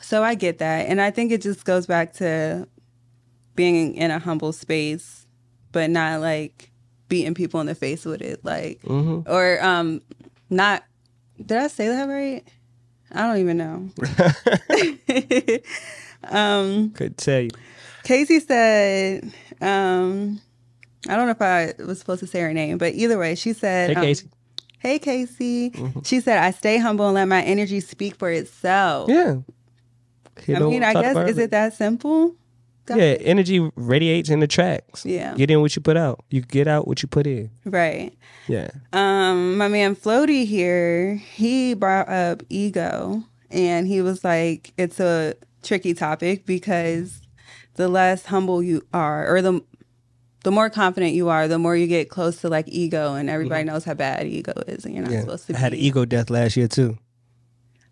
so 0.00 0.22
I 0.22 0.36
get 0.36 0.58
that, 0.58 0.86
and 0.88 1.00
I 1.00 1.10
think 1.10 1.32
it 1.32 1.42
just 1.42 1.64
goes 1.64 1.86
back 1.86 2.12
to 2.14 2.66
being 3.58 3.96
in 3.96 4.12
a 4.12 4.20
humble 4.20 4.52
space, 4.52 5.26
but 5.72 5.90
not 5.90 6.20
like 6.20 6.70
beating 7.08 7.34
people 7.34 7.58
in 7.60 7.66
the 7.66 7.74
face 7.74 8.04
with 8.04 8.22
it, 8.22 8.44
like 8.44 8.80
hmm 8.82 9.22
or 9.26 9.58
um, 9.60 10.00
not. 10.48 10.84
Did 11.44 11.58
I 11.58 11.66
say 11.66 11.88
that 11.88 12.08
right? 12.08 12.44
I 13.10 13.26
don't 13.26 13.38
even 13.38 13.56
know. 13.56 13.90
um, 16.30 16.90
could 16.90 17.18
tell 17.18 17.40
you. 17.40 17.50
Casey 18.04 18.38
said, 18.38 19.24
um, 19.60 20.40
I 21.08 21.16
don't 21.16 21.26
know 21.26 21.32
if 21.32 21.42
I 21.42 21.74
was 21.82 21.98
supposed 21.98 22.20
to 22.20 22.28
say 22.28 22.40
her 22.40 22.52
name, 22.52 22.78
but 22.78 22.94
either 22.94 23.18
way, 23.18 23.34
she 23.34 23.54
said, 23.54 23.90
Hey, 23.90 23.96
um, 23.96 24.02
Casey. 24.02 24.28
Hey, 24.78 24.98
Casey. 25.00 25.70
Mm-hmm. 25.70 26.00
She 26.04 26.20
said, 26.20 26.38
I 26.38 26.52
stay 26.52 26.78
humble 26.78 27.06
and 27.06 27.14
let 27.14 27.26
my 27.26 27.42
energy 27.42 27.80
speak 27.80 28.14
for 28.14 28.30
itself. 28.30 29.08
Yeah. 29.08 29.38
You 30.46 30.56
I 30.56 30.58
mean, 30.60 30.84
I 30.84 30.92
guess, 30.94 31.28
is 31.28 31.38
it 31.38 31.50
that 31.50 31.74
simple? 31.74 32.36
Yeah, 32.96 33.16
energy 33.20 33.60
radiates 33.76 34.28
and 34.30 34.42
attracts. 34.42 35.04
Yeah. 35.04 35.34
Get 35.34 35.50
in 35.50 35.60
what 35.60 35.74
you 35.76 35.82
put 35.82 35.96
out. 35.96 36.24
You 36.30 36.40
get 36.40 36.66
out 36.68 36.86
what 36.88 37.02
you 37.02 37.08
put 37.08 37.26
in. 37.26 37.50
Right. 37.64 38.12
Yeah. 38.46 38.70
Um, 38.92 39.56
my 39.58 39.68
man 39.68 39.94
Floaty 39.94 40.46
here, 40.46 41.16
he 41.16 41.74
brought 41.74 42.08
up 42.08 42.42
ego 42.48 43.22
and 43.50 43.86
he 43.86 44.00
was 44.00 44.24
like, 44.24 44.72
it's 44.78 45.00
a 45.00 45.34
tricky 45.62 45.92
topic 45.94 46.46
because 46.46 47.20
the 47.74 47.88
less 47.88 48.26
humble 48.26 48.62
you 48.62 48.82
are, 48.92 49.28
or 49.32 49.42
the 49.42 49.62
the 50.44 50.50
more 50.52 50.70
confident 50.70 51.12
you 51.14 51.28
are, 51.28 51.48
the 51.48 51.58
more 51.58 51.76
you 51.76 51.86
get 51.86 52.08
close 52.08 52.40
to 52.40 52.48
like 52.48 52.66
ego, 52.68 53.14
and 53.14 53.28
everybody 53.28 53.64
knows 53.64 53.84
how 53.84 53.92
bad 53.94 54.26
ego 54.26 54.52
is, 54.68 54.84
and 54.84 54.94
you're 54.94 55.02
not 55.02 55.10
Mm-hmm. 55.10 55.14
Yeah. 55.14 55.20
supposed 55.22 55.46
to. 55.48 55.52
Be. 55.52 55.56
I 55.56 55.60
had 55.60 55.72
be. 55.72 55.78
an 55.78 55.84
ego 55.84 56.04
death 56.04 56.30
last 56.30 56.56
year 56.56 56.68
too. 56.68 56.96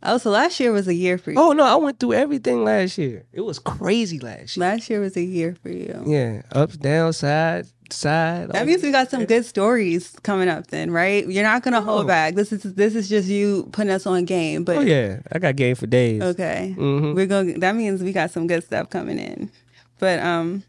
Oh, 0.08 0.18
so 0.18 0.30
last 0.30 0.58
year 0.60 0.72
was 0.72 0.86
a 0.88 0.94
year 0.94 1.18
for 1.18 1.32
you. 1.32 1.38
Oh 1.38 1.52
no, 1.52 1.64
I 1.64 1.74
went 1.76 1.98
through 2.00 2.14
everything 2.14 2.64
last 2.64 2.96
year. 2.98 3.24
It 3.32 3.40
was 3.42 3.58
crazy 3.58 4.18
last 4.18 4.56
year. 4.56 4.66
Last 4.66 4.88
year 4.88 5.00
was 5.00 5.16
a 5.16 5.22
year 5.22 5.56
for 5.62 5.68
you. 5.68 6.02
Yeah. 6.06 6.42
Ups, 6.52 6.76
down, 6.76 7.12
side, 7.12 7.66
side. 7.90 8.50
That 8.52 8.66
means 8.66 8.82
we 8.82 8.90
got 8.92 9.10
some 9.10 9.24
good 9.24 9.44
stories 9.44 10.14
coming 10.22 10.48
up 10.48 10.68
then, 10.68 10.90
right? 10.90 11.26
You're 11.28 11.42
not 11.42 11.62
gonna 11.62 11.80
hold 11.80 12.04
Oh. 12.04 12.06
back. 12.08 12.34
This 12.34 12.52
is 12.52 12.62
this 12.74 12.94
is 12.94 13.08
just 13.08 13.28
you 13.28 13.68
putting 13.72 13.90
us 13.92 14.06
on 14.06 14.24
game. 14.24 14.64
But 14.64 14.76
Oh 14.78 14.80
yeah. 14.80 15.18
I 15.32 15.38
got 15.38 15.56
game 15.56 15.74
for 15.74 15.86
days. 15.86 16.22
okay. 16.22 16.72
hmm 16.76 17.14
We're 17.14 17.26
going 17.26 17.60
that 17.60 17.74
means 17.74 18.02
we 18.02 18.12
got 18.12 18.30
some 18.30 18.46
good 18.46 18.62
stuff 18.64 18.88
coming 18.90 19.18
in. 19.18 19.50
But 19.98 20.20
um 20.20 20.62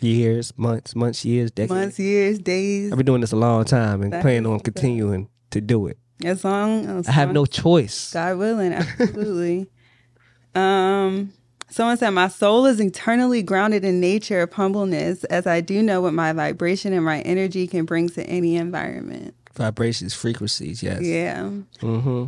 Years, 0.00 0.52
months, 0.58 0.94
months, 0.94 1.24
years, 1.24 1.50
decades. 1.50 1.72
months, 1.72 1.98
years, 1.98 2.38
days, 2.38 2.92
I've 2.92 2.98
been 2.98 3.06
doing 3.06 3.22
this 3.22 3.32
a 3.32 3.36
long 3.36 3.64
time 3.64 4.02
and 4.02 4.12
That 4.12 4.20
plan 4.20 4.44
is 4.44 4.50
on 4.50 4.60
continuing 4.60 5.28
to 5.52 5.60
do 5.62 5.86
it. 5.86 5.96
As 6.24 6.44
long 6.44 6.86
as 6.86 7.08
I 7.08 7.12
have 7.12 7.28
long- 7.28 7.34
no 7.34 7.46
choice. 7.46 8.12
God 8.12 8.38
willing, 8.38 8.72
absolutely. 8.72 9.68
um 10.54 11.32
someone 11.68 11.96
said 11.96 12.10
my 12.10 12.28
soul 12.28 12.64
is 12.66 12.80
eternally 12.80 13.42
grounded 13.42 13.84
in 13.84 14.00
nature 14.00 14.40
of 14.40 14.52
humbleness 14.52 15.24
as 15.24 15.46
I 15.46 15.60
do 15.60 15.82
know 15.82 16.00
what 16.00 16.14
my 16.14 16.32
vibration 16.32 16.92
and 16.92 17.04
my 17.04 17.20
energy 17.22 17.66
can 17.66 17.84
bring 17.84 18.08
to 18.10 18.24
any 18.24 18.56
environment. 18.56 19.34
Vibrations, 19.54 20.14
frequencies, 20.14 20.82
yes. 20.82 21.02
Yeah. 21.02 21.50
Mm-hmm. 21.80 22.26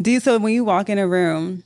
Do 0.00 0.10
you 0.10 0.20
so 0.20 0.38
when 0.38 0.54
you 0.54 0.64
walk 0.64 0.88
in 0.88 0.98
a 0.98 1.06
room, 1.08 1.64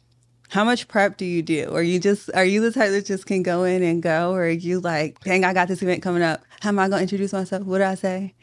how 0.48 0.64
much 0.64 0.88
prep 0.88 1.16
do 1.16 1.24
you 1.24 1.42
do? 1.42 1.66
Or 1.66 1.82
you 1.82 1.98
just 2.00 2.30
are 2.34 2.44
you 2.44 2.60
the 2.60 2.72
type 2.72 2.90
that 2.90 3.06
just 3.06 3.26
can 3.26 3.42
go 3.42 3.64
in 3.64 3.82
and 3.82 4.02
go? 4.02 4.32
Or 4.32 4.44
are 4.44 4.48
you 4.48 4.80
like, 4.80 5.20
dang, 5.20 5.44
I 5.44 5.52
got 5.52 5.68
this 5.68 5.82
event 5.82 6.02
coming 6.02 6.22
up. 6.22 6.42
How 6.60 6.70
am 6.70 6.78
I 6.78 6.88
gonna 6.88 7.02
introduce 7.02 7.32
myself? 7.32 7.64
What 7.64 7.78
do 7.78 7.84
I 7.84 7.94
say? 7.94 8.34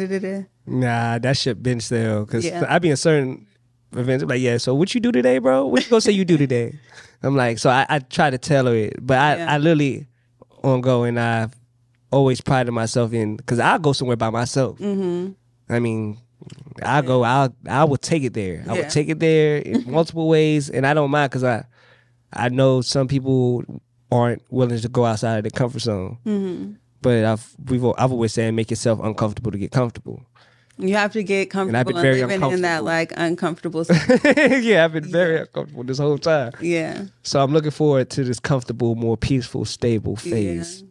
Da-da-da-da. 0.00 0.44
Nah, 0.66 1.18
that 1.18 1.36
shit 1.36 1.62
been 1.62 1.80
still. 1.80 2.24
Cause 2.26 2.44
Yeah. 2.44 2.64
I 2.68 2.78
be 2.78 2.88
in 2.90 2.96
certain 2.96 3.46
events 3.96 4.24
like, 4.24 4.40
yeah. 4.40 4.56
So 4.56 4.74
what 4.74 4.94
you 4.94 5.00
do 5.00 5.12
today, 5.12 5.38
bro? 5.38 5.66
What 5.66 5.84
you 5.84 5.90
gonna 5.90 6.00
say 6.00 6.12
you 6.12 6.24
do 6.24 6.38
today? 6.38 6.78
I'm 7.22 7.36
like, 7.36 7.58
so 7.58 7.68
I, 7.70 7.84
I 7.88 7.98
try 7.98 8.30
to 8.30 8.38
tell 8.38 8.66
her 8.66 8.74
it, 8.74 8.94
but 9.00 9.18
I, 9.18 9.36
Yeah. 9.36 9.52
I 9.54 9.58
literally 9.58 10.06
on 10.64 10.80
go 10.80 11.04
and 11.04 11.20
I've 11.20 11.54
always 12.10 12.40
prided 12.40 12.72
myself 12.72 13.12
in 13.12 13.36
because 13.36 13.58
I'll 13.58 13.78
go 13.78 13.92
somewhere 13.92 14.16
by 14.16 14.30
myself. 14.30 14.78
Mm-hmm. 14.78 15.32
I 15.72 15.78
mean, 15.78 16.18
I 16.82 17.02
go, 17.02 17.22
I'll, 17.22 17.54
I 17.68 17.84
will 17.84 17.96
take 17.98 18.22
it 18.24 18.32
there. 18.34 18.64
I 18.68 18.74
Yeah. 18.74 18.82
will 18.82 18.90
take 18.90 19.08
it 19.08 19.20
there 19.20 19.58
in 19.58 19.84
multiple 19.90 20.28
ways, 20.28 20.70
and 20.70 20.86
I 20.86 20.94
don't 20.94 21.10
mind 21.10 21.30
because 21.30 21.44
I, 21.44 21.64
I 22.32 22.48
know 22.48 22.80
some 22.80 23.08
people 23.08 23.62
aren't 24.10 24.42
willing 24.50 24.78
to 24.80 24.88
go 24.88 25.04
outside 25.04 25.36
of 25.38 25.44
their 25.44 25.50
comfort 25.50 25.80
zone. 25.82 26.18
Mm-hmm. 26.26 26.72
But 27.02 27.24
I've, 27.24 27.54
we've, 27.66 27.84
I've 27.84 28.12
always 28.12 28.32
said, 28.32 28.54
make 28.54 28.70
yourself 28.70 29.00
uncomfortable 29.02 29.50
to 29.50 29.58
get 29.58 29.72
comfortable. 29.72 30.22
You 30.78 30.94
have 30.94 31.12
to 31.12 31.22
get 31.22 31.52
And 31.54 31.76
I've 31.76 31.84
comfortable 31.84 31.84
been 31.84 31.96
and, 31.96 32.02
very 32.02 32.20
living 32.38 32.50
in 32.52 32.62
that 32.62 32.82
like 32.82 33.12
uncomfortable 33.16 33.84
space. 33.84 34.64
yeah, 34.64 34.84
I've 34.84 34.92
been 34.94 35.04
very 35.10 35.40
uncomfortable 35.40 35.84
this 35.84 35.98
whole 35.98 36.18
time. 36.18 36.52
yeah. 36.60 37.04
So 37.22 37.42
I'm 37.42 37.52
looking 37.52 37.70
forward 37.70 38.08
to 38.10 38.24
this 38.24 38.40
comfortable, 38.40 38.94
more 38.94 39.16
peaceful, 39.16 39.64
stable 39.64 40.16
phase. 40.16 40.82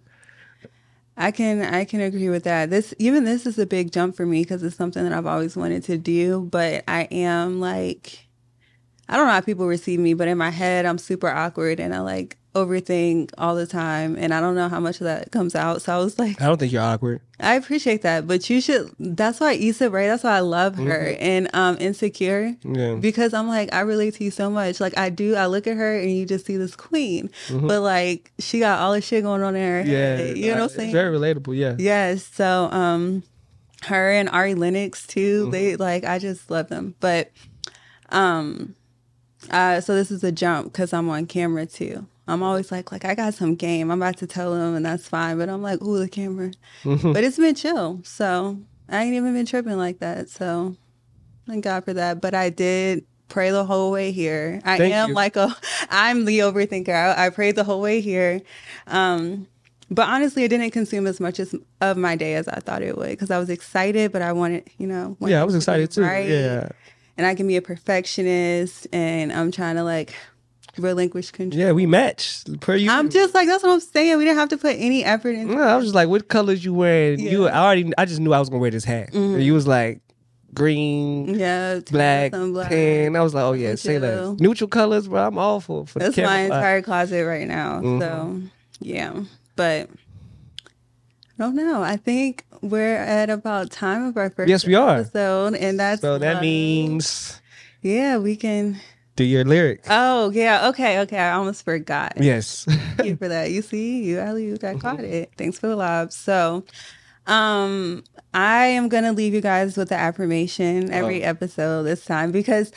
I 1.17 1.31
can 1.31 1.61
I 1.61 1.83
can 1.85 1.99
agree 1.99 2.29
with 2.29 2.43
that. 2.45 2.69
This 2.69 2.93
even 2.99 3.25
this 3.25 3.45
is 3.45 3.57
a 3.59 3.65
big 3.65 3.91
jump 3.91 4.15
for 4.15 4.25
me 4.25 4.43
because 4.43 4.63
it's 4.63 4.75
something 4.75 5.03
that 5.03 5.13
I've 5.13 5.25
always 5.25 5.57
wanted 5.57 5.83
to 5.85 5.97
do, 5.97 6.41
but 6.51 6.83
I 6.87 7.03
am 7.11 7.59
like 7.59 8.27
I 9.09 9.17
don't 9.17 9.27
know 9.27 9.33
how 9.33 9.41
people 9.41 9.67
receive 9.67 9.99
me, 9.99 10.13
but 10.13 10.27
in 10.27 10.37
my 10.37 10.51
head 10.51 10.85
I'm 10.85 10.97
super 10.97 11.29
awkward 11.29 11.79
and 11.79 11.93
I 11.93 11.99
like 11.99 12.37
overthink 12.53 13.31
all 13.37 13.55
the 13.55 13.65
time 13.65 14.15
and 14.19 14.33
I 14.33 14.41
don't 14.41 14.55
know 14.55 14.67
how 14.67 14.79
much 14.81 14.99
of 14.99 15.05
that 15.05 15.31
comes 15.31 15.55
out. 15.55 15.81
So 15.81 15.93
I 15.95 15.97
was 16.03 16.19
like 16.19 16.41
I 16.41 16.47
don't 16.47 16.57
think 16.59 16.71
you're 16.73 16.81
awkward. 16.81 17.21
I 17.39 17.55
appreciate 17.55 18.01
that, 18.01 18.27
but 18.27 18.49
you 18.49 18.59
should 18.59 18.91
that's 18.99 19.39
why 19.39 19.53
Issa, 19.53 19.89
right? 19.89 20.07
That's 20.07 20.23
why 20.23 20.35
I 20.35 20.41
love 20.41 20.75
her 20.75 21.15
and 21.19 21.49
um 21.53 21.77
insecure 21.79 22.55
Yeah. 22.63 22.95
because 22.95 23.33
I'm 23.33 23.47
like, 23.47 23.73
I 23.73 23.79
relate 23.81 24.15
to 24.15 24.23
you 24.25 24.31
so 24.31 24.49
much. 24.49 24.81
Like 24.81 24.97
I 24.97 25.09
do, 25.09 25.35
I 25.35 25.45
look 25.45 25.65
at 25.65 25.77
her 25.77 25.97
and 25.97 26.11
you 26.11 26.25
just 26.25 26.45
see 26.45 26.57
this 26.57 26.75
queen, 26.75 27.29
but 27.49 27.81
like 27.81 28.31
she 28.39 28.59
got 28.59 28.79
all 28.79 28.91
this 28.93 29.05
shit 29.05 29.23
going 29.23 29.41
on 29.43 29.55
in 29.55 29.61
her 29.67 29.81
Yeah. 29.89 29.97
head. 30.17 30.37
You 30.37 30.51
know 30.51 30.63
what 30.63 30.71
I'm 30.71 30.77
saying? 30.77 30.91
Very 30.91 31.17
relatable, 31.17 31.55
yeah. 31.55 31.75
Yes. 31.79 32.23
So 32.33 32.69
um 32.71 33.23
her 33.85 34.11
and 34.11 34.27
Ari 34.29 34.55
Lennox 34.55 35.07
too, 35.07 35.49
they 35.51 35.77
like 35.77 36.03
I 36.03 36.19
just 36.19 36.51
love 36.51 36.67
them. 36.67 36.95
But 36.99 37.31
um 38.09 38.75
uh 39.49 39.81
so 39.81 39.95
this 39.95 40.11
is 40.11 40.23
a 40.23 40.31
jump 40.31 40.65
because 40.71 40.91
I'm 40.93 41.09
on 41.09 41.25
camera 41.25 41.65
too. 41.65 42.05
I'm 42.27 42.43
always 42.43 42.71
like, 42.71 42.91
like 42.91 43.03
I 43.05 43.15
got 43.15 43.33
some 43.33 43.55
game. 43.55 43.91
I'm 43.91 44.01
about 44.01 44.17
to 44.17 44.27
tell 44.27 44.53
them, 44.53 44.75
and 44.75 44.85
that's 44.85 45.07
fine. 45.07 45.37
But 45.37 45.49
I'm 45.49 45.61
like, 45.61 45.81
ooh, 45.81 45.99
the 45.99 46.07
camera. 46.07 46.51
But 46.83 47.23
it's 47.23 47.37
been 47.37 47.55
chill, 47.55 48.01
so 48.03 48.59
I 48.87 49.03
ain't 49.03 49.15
even 49.15 49.33
been 49.33 49.45
tripping 49.45 49.77
like 49.77 49.99
that. 49.99 50.29
So 50.29 50.75
thank 51.47 51.63
God 51.63 51.83
for 51.85 51.93
that. 51.93 52.21
But 52.21 52.33
I 52.33 52.49
did 52.49 53.05
pray 53.27 53.49
the 53.49 53.65
whole 53.65 53.91
way 53.91 54.11
here. 54.11 54.61
I 54.65 54.77
Thank 54.77 54.93
am 54.93 55.09
you. 55.09 55.15
like 55.15 55.35
a, 55.35 55.55
I'm 55.89 56.25
the 56.25 56.39
overthinker. 56.39 56.89
I, 56.89 57.27
I 57.27 57.29
prayed 57.29 57.55
the 57.55 57.63
whole 57.63 57.81
way 57.81 58.01
here. 58.01 58.41
Um, 58.87 59.47
but 59.89 60.07
honestly, 60.07 60.43
I 60.43 60.47
didn't 60.47 60.71
consume 60.71 61.07
as 61.07 61.19
much 61.19 61.39
as 61.39 61.55
of 61.81 61.97
my 61.97 62.15
day 62.15 62.35
as 62.35 62.47
I 62.47 62.59
thought 62.59 62.81
it 62.81 62.97
would 62.97 63.09
because 63.09 63.31
I 63.31 63.39
was 63.39 63.49
excited, 63.49 64.11
but 64.11 64.21
I 64.21 64.31
wanted, 64.33 64.69
you 64.77 64.87
know, 64.87 65.17
wanted 65.19 65.33
Yeah, 65.33 65.41
I 65.41 65.43
was 65.45 65.55
excited 65.55 65.91
too. 65.91 66.03
right. 66.03 66.29
Yeah. 66.29 66.69
And 67.17 67.27
I 67.27 67.35
can 67.35 67.45
be 67.47 67.57
a 67.57 67.61
perfectionist, 67.61 68.87
and 68.93 69.31
I'm 69.33 69.51
trying 69.51 69.75
to 69.75 69.83
like 69.83 70.13
relinquish 70.77 71.31
control. 71.31 71.59
Yeah, 71.59 71.71
we 71.73 71.85
match. 71.85 72.43
Per 72.61 72.75
you. 72.75 72.89
I'm 72.89 73.09
just 73.09 73.33
like 73.33 73.47
that's 73.47 73.63
what 73.63 73.71
I'm 73.73 73.79
saying. 73.79 74.17
We 74.17 74.25
didn't 74.25 74.37
have 74.39 74.49
to 74.49 74.57
put 74.57 74.75
any 74.77 75.03
effort 75.03 75.31
into. 75.35 75.55
No, 75.55 75.61
I 75.63 75.75
was 75.75 75.85
just 75.85 75.95
like, 75.95 76.07
what 76.09 76.27
colors 76.27 76.63
you 76.63 76.73
wearing? 76.73 77.19
You, 77.19 77.47
I 77.47 77.57
already, 77.59 77.91
I 77.97 78.05
just 78.05 78.19
knew 78.19 78.33
I 78.33 78.39
was 78.39 78.49
gonna 78.49 78.61
wear 78.61 78.71
this 78.71 78.83
hat. 78.85 79.13
And 79.13 79.41
you 79.43 79.53
was 79.53 79.67
like, 79.67 80.01
green, 80.53 81.35
Yeah, 81.35 81.79
black, 81.91 82.31
black. 82.31 82.69
tan. 82.69 83.15
I 83.15 83.21
was 83.21 83.33
like, 83.33 83.43
oh 83.43 83.53
yeah, 83.53 83.75
say 83.75 83.97
that. 83.97 84.37
Neutral 84.39 84.67
colors, 84.67 85.07
bro. 85.07 85.27
I'm 85.27 85.37
all 85.37 85.59
for 85.59 85.85
for 85.85 85.99
That's 85.99 86.17
my 86.17 86.39
entire 86.41 86.81
closet 86.81 87.25
right 87.25 87.47
now. 87.47 87.81
Mm-hmm. 87.81 87.99
So 88.01 88.41
yeah, 88.79 89.23
but 89.55 89.89
I 91.39 91.43
don't 91.43 91.55
know. 91.55 91.81
I 91.81 91.97
think 91.97 92.45
we're 92.61 92.95
at 92.97 93.29
about 93.29 93.71
time 93.71 94.03
of 94.05 94.17
our 94.17 94.29
first. 94.29 94.49
Yes, 94.49 94.65
we 94.65 94.75
are. 94.75 94.97
episode, 94.99 95.55
and 95.55 95.79
that's 95.79 96.01
So 96.01 96.17
that 96.17 96.33
love. 96.35 96.41
means 96.41 97.39
yeah, 97.81 98.17
we 98.17 98.35
can. 98.35 98.79
Do 99.15 99.23
your 99.23 99.43
lyric. 99.43 99.83
Oh 99.89 100.29
yeah, 100.31 100.67
okay, 100.69 100.99
okay. 101.01 101.17
I 101.19 101.33
almost 101.33 101.63
forgot. 101.65 102.13
yes. 102.17 102.65
Thank 102.97 103.09
you 103.09 103.15
for 103.17 103.27
that. 103.27 103.51
You 103.51 103.61
see, 103.61 104.03
you 104.03 104.19
alley 104.19 104.57
got 104.57 104.79
caught 104.79 105.01
it. 105.01 105.31
Thanks 105.37 105.59
for 105.59 105.67
the 105.67 105.75
lob. 105.75 106.11
So, 106.11 106.63
um, 107.27 108.03
I 108.33 108.65
am 108.67 108.89
gonna 108.89 109.11
leave 109.11 109.33
you 109.33 109.41
guys 109.41 109.77
with 109.77 109.89
the 109.89 109.95
affirmation 109.95 110.91
every 110.91 111.23
Oh. 111.23 111.27
episode 111.29 111.83
this 111.83 112.05
time 112.05 112.31
because 112.31 112.71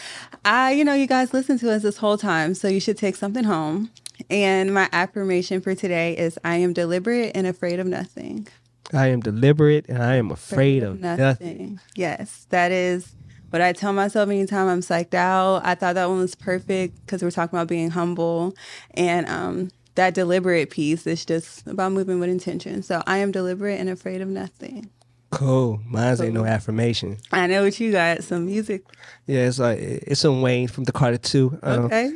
I, 0.44 0.72
you 0.72 0.84
know, 0.84 0.94
you 0.94 1.06
guys 1.06 1.32
listen 1.32 1.58
to 1.60 1.70
us 1.72 1.82
this 1.82 1.96
whole 1.98 2.18
time, 2.18 2.54
so 2.54 2.68
you 2.68 2.80
should 2.80 2.98
take 2.98 3.16
something 3.16 3.44
home. 3.44 3.90
And 4.30 4.72
my 4.72 4.88
affirmation 4.92 5.60
for 5.60 5.74
today 5.74 6.16
is 6.16 6.38
I 6.44 6.56
am 6.56 6.72
deliberate 6.72 7.32
and 7.34 7.46
afraid 7.46 7.80
of 7.80 7.86
nothing. 7.86 8.46
I 8.92 9.08
am 9.08 9.20
deliberate 9.20 9.86
and 9.88 10.02
I 10.02 10.16
am 10.16 10.30
afraid 10.30 10.82
of 10.82 11.00
nothing. 11.00 11.80
Yes, 11.96 12.46
that 12.50 12.70
is 12.70 13.12
what 13.54 13.62
I 13.62 13.72
tell 13.72 13.92
myself 13.92 14.28
anytime 14.30 14.66
I'm 14.66 14.80
psyched 14.80 15.14
out. 15.14 15.64
I 15.64 15.76
thought 15.76 15.94
that 15.94 16.08
one 16.08 16.18
was 16.18 16.34
perfect 16.34 16.98
because 17.06 17.22
we're 17.22 17.30
talking 17.30 17.56
about 17.56 17.68
being 17.68 17.90
humble. 17.90 18.52
And 18.94 19.28
um, 19.28 19.70
that 19.94 20.12
deliberate 20.12 20.70
piece 20.70 21.06
is 21.06 21.24
just 21.24 21.64
about 21.68 21.92
moving 21.92 22.18
with 22.18 22.30
intention. 22.30 22.82
So 22.82 23.00
I 23.06 23.18
am 23.18 23.30
deliberate 23.30 23.78
and 23.78 23.88
afraid 23.88 24.20
of 24.22 24.26
nothing. 24.26 24.90
Cool. 25.30 25.80
Mine's 25.86 26.20
ain't 26.20 26.34
no 26.34 26.44
affirmation. 26.44 27.18
I 27.30 27.46
know 27.46 27.62
what 27.62 27.78
you 27.78 27.92
got. 27.92 28.24
Some 28.24 28.46
music. 28.46 28.82
Yeah, 29.28 29.46
it's 29.46 29.60
like 29.60 29.78
it's 29.78 30.20
some 30.20 30.42
Wayne 30.42 30.66
from 30.66 30.82
the 30.82 30.92
Carter 30.92 31.18
Two. 31.18 31.56
Um, 31.62 31.84
Okay. 31.84 32.10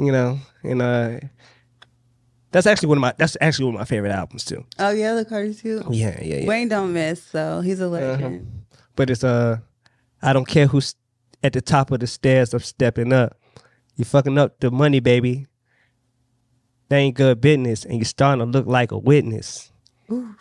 You 0.00 0.10
know, 0.10 0.40
and 0.64 0.82
uh, 0.82 1.20
that's 2.50 2.66
actually 2.66 2.88
one 2.88 2.98
of 2.98 3.02
my 3.02 3.14
that's 3.18 3.36
actually 3.40 3.66
one 3.66 3.74
of 3.76 3.78
my 3.78 3.84
favorite 3.84 4.10
albums 4.10 4.44
too. 4.44 4.64
Oh, 4.80 4.90
yeah, 4.90 5.14
the 5.14 5.24
Carter 5.24 5.54
Two. 5.54 5.84
Yeah, 5.90 6.18
yeah, 6.20 6.38
yeah. 6.38 6.46
Wayne 6.48 6.68
don't 6.68 6.92
miss, 6.92 7.22
so 7.22 7.60
he's 7.60 7.78
a 7.78 7.86
legend. 7.86 8.64
But 8.96 9.10
it's 9.10 9.22
uh, 9.22 9.58
I 10.22 10.32
don't 10.32 10.46
care 10.46 10.66
who's 10.66 10.94
at 11.42 11.52
the 11.52 11.60
top 11.60 11.90
of 11.90 12.00
the 12.00 12.06
stairs. 12.06 12.54
I'm 12.54 12.60
stepping 12.60 13.12
up. 13.12 13.36
You 13.96 14.04
fucking 14.04 14.38
up 14.38 14.60
the 14.60 14.70
money, 14.70 15.00
baby. 15.00 15.46
that 16.88 16.96
ain't 16.96 17.16
good 17.16 17.40
business, 17.40 17.84
and 17.84 17.96
you're 17.96 18.04
starting 18.04 18.40
to 18.44 18.50
look 18.58 18.66
like 18.66 18.92
a 18.92 18.98
witness. 18.98 19.70
Ooh. 20.10 20.34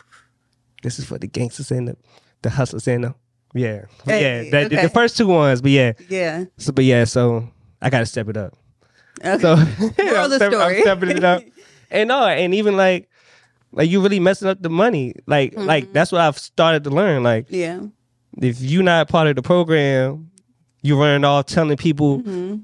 This 0.84 1.00
is 1.00 1.06
for 1.06 1.18
the 1.18 1.28
gangsters 1.28 1.72
and 1.72 1.88
the, 1.90 1.98
the 2.42 2.50
hustlers 2.50 2.88
and 2.88 3.04
the 3.06 3.16
yeah, 3.54 3.82
Hey, 4.06 4.46
yeah. 4.46 4.52
That, 4.52 4.70
the- 4.70 4.78
okay. 4.78 4.86
The 4.88 4.90
first 4.94 5.18
two 5.18 5.28
ones, 5.28 5.62
but 5.62 5.72
yeah, 5.72 5.92
Yeah. 6.10 6.46
so 6.58 6.72
but 6.72 6.86
yeah, 6.86 7.04
so 7.04 7.50
I 7.82 7.90
gotta 7.90 8.06
step 8.06 8.30
it 8.30 8.38
up. 8.38 8.56
Okay. 9.24 9.40
So 9.42 9.56
Moral 10.04 10.30
the 10.30 10.36
step- 10.38 10.54
I'm 10.54 10.82
stepping 10.82 11.10
it 11.10 11.24
up. 11.24 11.44
And 11.90 12.08
no, 12.08 12.26
and 12.26 12.54
even 12.56 12.78
like 12.78 13.10
like 13.74 13.90
you 13.90 14.02
really 14.02 14.20
messing 14.22 14.48
up 14.48 14.62
the 14.62 14.70
money. 14.70 15.14
Like 15.28 15.52
Mm-hmm. 15.54 15.66
like 15.68 15.92
that's 15.94 16.12
what 16.14 16.22
I've 16.22 16.38
started 16.40 16.86
to 16.86 16.90
learn. 16.90 17.24
Like 17.24 17.48
yeah. 17.50 17.82
If 18.42 18.62
you're 18.62 18.84
not 18.84 19.08
part 19.10 19.28
of 19.28 19.36
the 19.36 19.42
program, 19.42 20.32
you're 20.82 21.00
running 21.00 21.26
off 21.26 21.46
telling 21.48 21.78
people 21.78 22.20
Mm-hmm. 22.20 22.58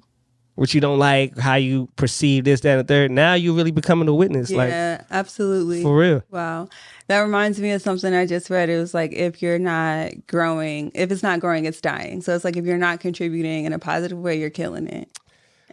what 0.56 0.74
you 0.74 0.82
don't 0.82 0.98
like, 1.00 1.38
how 1.38 1.56
you 1.56 1.88
perceive 1.98 2.44
this, 2.46 2.62
that, 2.62 2.80
and 2.80 2.88
the 2.88 2.92
third. 2.94 3.12
Now 3.12 3.34
you're 3.36 3.54
really 3.54 3.72
becoming 3.72 4.08
a 4.08 4.14
witness. 4.14 4.50
Like 4.52 4.70
Yeah, 4.70 5.04
absolutely. 5.12 5.84
for 5.84 5.96
real. 5.96 6.24
Wow. 6.32 6.70
That 7.10 7.20
reminds 7.22 7.60
me 7.60 7.72
of 7.72 7.82
something 7.82 8.14
I 8.14 8.26
just 8.26 8.50
read. 8.50 8.70
It 8.70 8.78
was 8.80 8.94
like 8.94 9.14
if 9.14 9.42
you're 9.42 9.60
not 9.60 10.12
growing, 10.28 10.92
if 10.96 11.12
it's 11.12 11.22
not 11.24 11.40
growing, 11.40 11.66
it's 11.66 11.80
dying. 11.80 12.22
So 12.22 12.36
it's 12.36 12.44
like 12.44 12.58
if 12.58 12.66
you're 12.66 12.78
not 12.78 13.00
contributing 13.00 13.66
in 13.66 13.72
a 13.74 13.80
positive 13.80 14.18
way, 14.18 14.40
you're 14.40 14.50
killing 14.50 14.88
it. 14.88 15.10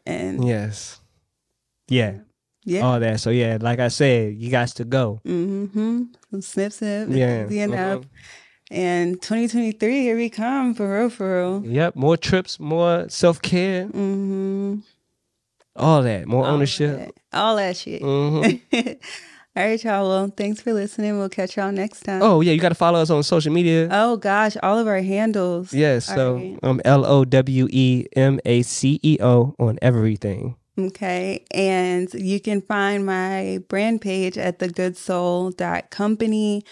And 0.06 0.46
Yes. 0.46 1.00
Yeah. 1.88 2.18
yeah. 2.64 2.80
All 2.82 3.00
that. 3.00 3.20
So 3.20 3.30
yeah, 3.30 3.56
like 3.60 3.78
I 3.80 3.88
said, 3.88 4.34
you 4.34 4.50
got 4.50 4.68
to 4.68 4.84
go. 4.84 5.20
Mm-hmm. 5.24 6.40
Snip 6.40 6.72
snip. 6.72 7.08
Yeah. 7.10 7.46
Easy 7.46 7.60
enough. 7.60 8.02
Mhm. 8.02 8.08
And 8.70 9.20
2023, 9.20 10.00
here 10.02 10.16
we 10.16 10.30
come 10.30 10.74
for 10.74 10.98
real, 10.98 11.10
for 11.10 11.38
real. 11.40 11.62
Yep. 11.66 11.96
More 11.96 12.16
trips, 12.16 12.58
more 12.58 13.06
self 13.08 13.40
care, 13.42 13.84
Mm-hmm. 13.86 14.76
all 15.76 16.02
that. 16.02 16.26
More 16.26 16.46
All 16.46 16.54
ownership. 16.54 16.98
that, 16.98 17.12
all 17.32 17.56
that 17.56 17.76
shit. 17.76 18.00
hmm 18.02 18.42
all 19.56 19.62
right, 19.62 19.84
y'all. 19.84 20.08
Well, 20.08 20.32
thanks 20.36 20.60
for 20.62 20.72
listening. 20.72 21.16
We'll 21.18 21.28
catch 21.28 21.56
y'all 21.56 21.70
next 21.72 22.00
time. 22.04 22.22
Oh 22.22 22.40
yeah, 22.40 22.52
you 22.52 22.60
got 22.60 22.70
to 22.70 22.74
follow 22.74 23.00
us 23.00 23.10
on 23.10 23.22
social 23.22 23.52
media. 23.52 23.88
Oh, 23.90 24.16
gosh, 24.16 24.56
all 24.62 24.78
of 24.78 24.86
our 24.88 25.02
handles. 25.02 25.72
yes. 25.74 26.08
all 26.08 26.16
So 26.16 26.34
right. 26.36 26.58
um, 26.62 26.80
L 26.84 27.04
O 27.06 27.24
W 27.24 27.68
E 27.70 28.06
M 28.16 28.40
A 28.46 28.62
C 28.62 28.98
E 29.02 29.18
O 29.20 29.54
on 29.58 29.78
everything. 29.82 30.56
Okay. 30.76 31.44
And 31.52 32.12
you 32.14 32.40
can 32.40 32.60
find 32.60 33.06
my 33.06 33.60
brand 33.68 34.00
page 34.00 34.36
at 34.36 34.58
thegoodsoul.company. 34.58 36.64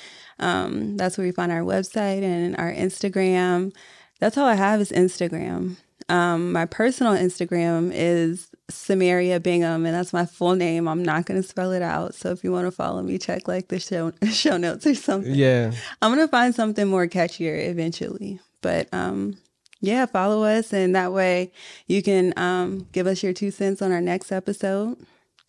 Um, 0.42 0.96
that's 0.96 1.16
where 1.16 1.26
we 1.26 1.32
find 1.32 1.52
our 1.52 1.60
website 1.60 2.22
and 2.22 2.56
our 2.56 2.72
Instagram. 2.72 3.72
That's 4.20 4.36
all 4.36 4.46
I 4.46 4.54
have 4.54 4.80
is 4.80 4.90
Instagram. 4.92 5.76
Um, 6.08 6.52
my 6.52 6.66
personal 6.66 7.14
Instagram 7.14 7.90
is 7.94 8.48
Samaria 8.68 9.40
Bingham, 9.40 9.86
and 9.86 9.94
that's 9.94 10.12
my 10.12 10.26
full 10.26 10.54
name. 10.54 10.88
I'm 10.88 11.02
not 11.02 11.26
going 11.26 11.40
to 11.40 11.46
spell 11.46 11.72
it 11.72 11.82
out. 11.82 12.14
So 12.14 12.30
if 12.30 12.42
you 12.42 12.52
want 12.52 12.66
to 12.66 12.72
follow 12.72 13.02
me, 13.02 13.18
check 13.18 13.46
like 13.46 13.68
the 13.68 13.78
show, 13.78 14.12
show 14.30 14.56
notes 14.56 14.86
or 14.86 14.94
something. 14.94 15.34
Yeah. 15.34 15.72
I'm 16.00 16.10
gonna 16.10 16.28
find 16.28 16.54
something 16.54 16.86
more 16.86 17.06
catchier 17.06 17.68
eventually. 17.68 18.40
But 18.60 18.88
um 18.92 19.36
yeah, 19.80 20.06
follow 20.06 20.44
us 20.44 20.72
and 20.72 20.94
that 20.94 21.12
way 21.12 21.52
you 21.86 22.02
can 22.02 22.32
um 22.36 22.86
give 22.92 23.06
us 23.06 23.22
your 23.22 23.32
two 23.32 23.50
cents 23.50 23.82
on 23.82 23.92
our 23.92 24.00
next 24.00 24.32
episode. 24.32 24.98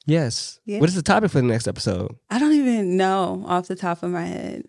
Yes. 0.06 0.60
Yeah. 0.66 0.80
What 0.80 0.89
is 0.89 0.96
the 0.96 1.02
topic 1.02 1.32
for 1.32 1.38
the 1.38 1.48
next 1.48 1.68
episode? 1.68 2.16
I 2.30 2.39
don't 2.39 2.54
even 2.54 2.98
know 2.98 3.44
off 3.48 3.68
the 3.68 3.76
top 3.76 4.04
of 4.04 4.12
my 4.12 4.26
head. 4.26 4.66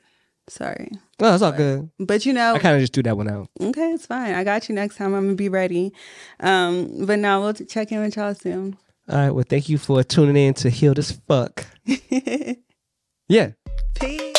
Sorry. 0.49 0.91
Oh, 1.21 1.33
it's 1.35 1.43
all 1.43 1.53
good. 1.53 1.91
But 1.99 2.27
you 2.27 2.33
know, 2.33 2.55
I 2.55 2.59
kind 2.59 2.75
of 2.77 2.81
just 2.83 2.93
threw 2.93 3.03
that 3.05 3.17
one 3.17 3.31
out. 3.31 3.49
okay, 3.61 3.93
it's 3.93 4.07
fine. 4.07 4.35
I 4.35 4.45
got 4.45 4.69
you 4.69 4.75
next 4.75 4.97
time. 4.97 5.15
I'm 5.15 5.25
gonna 5.25 5.35
be 5.35 5.49
ready. 5.49 5.93
Um, 6.41 7.07
but 7.07 7.19
now 7.19 7.41
we'll 7.41 7.55
check 7.55 7.91
in 7.93 8.01
with 8.03 8.17
y'all 8.17 8.35
soon. 8.35 8.77
All 9.09 9.17
right. 9.17 9.31
Well, 9.31 9.45
thank 9.49 9.69
you 9.69 9.79
for 9.79 10.03
tuning 10.03 10.37
in 10.37 10.55
to 10.55 10.71
Healed 10.71 10.99
As 10.99 11.13
Fuck. 11.27 11.67
Yeah. 13.27 13.53
Peace. 13.95 14.37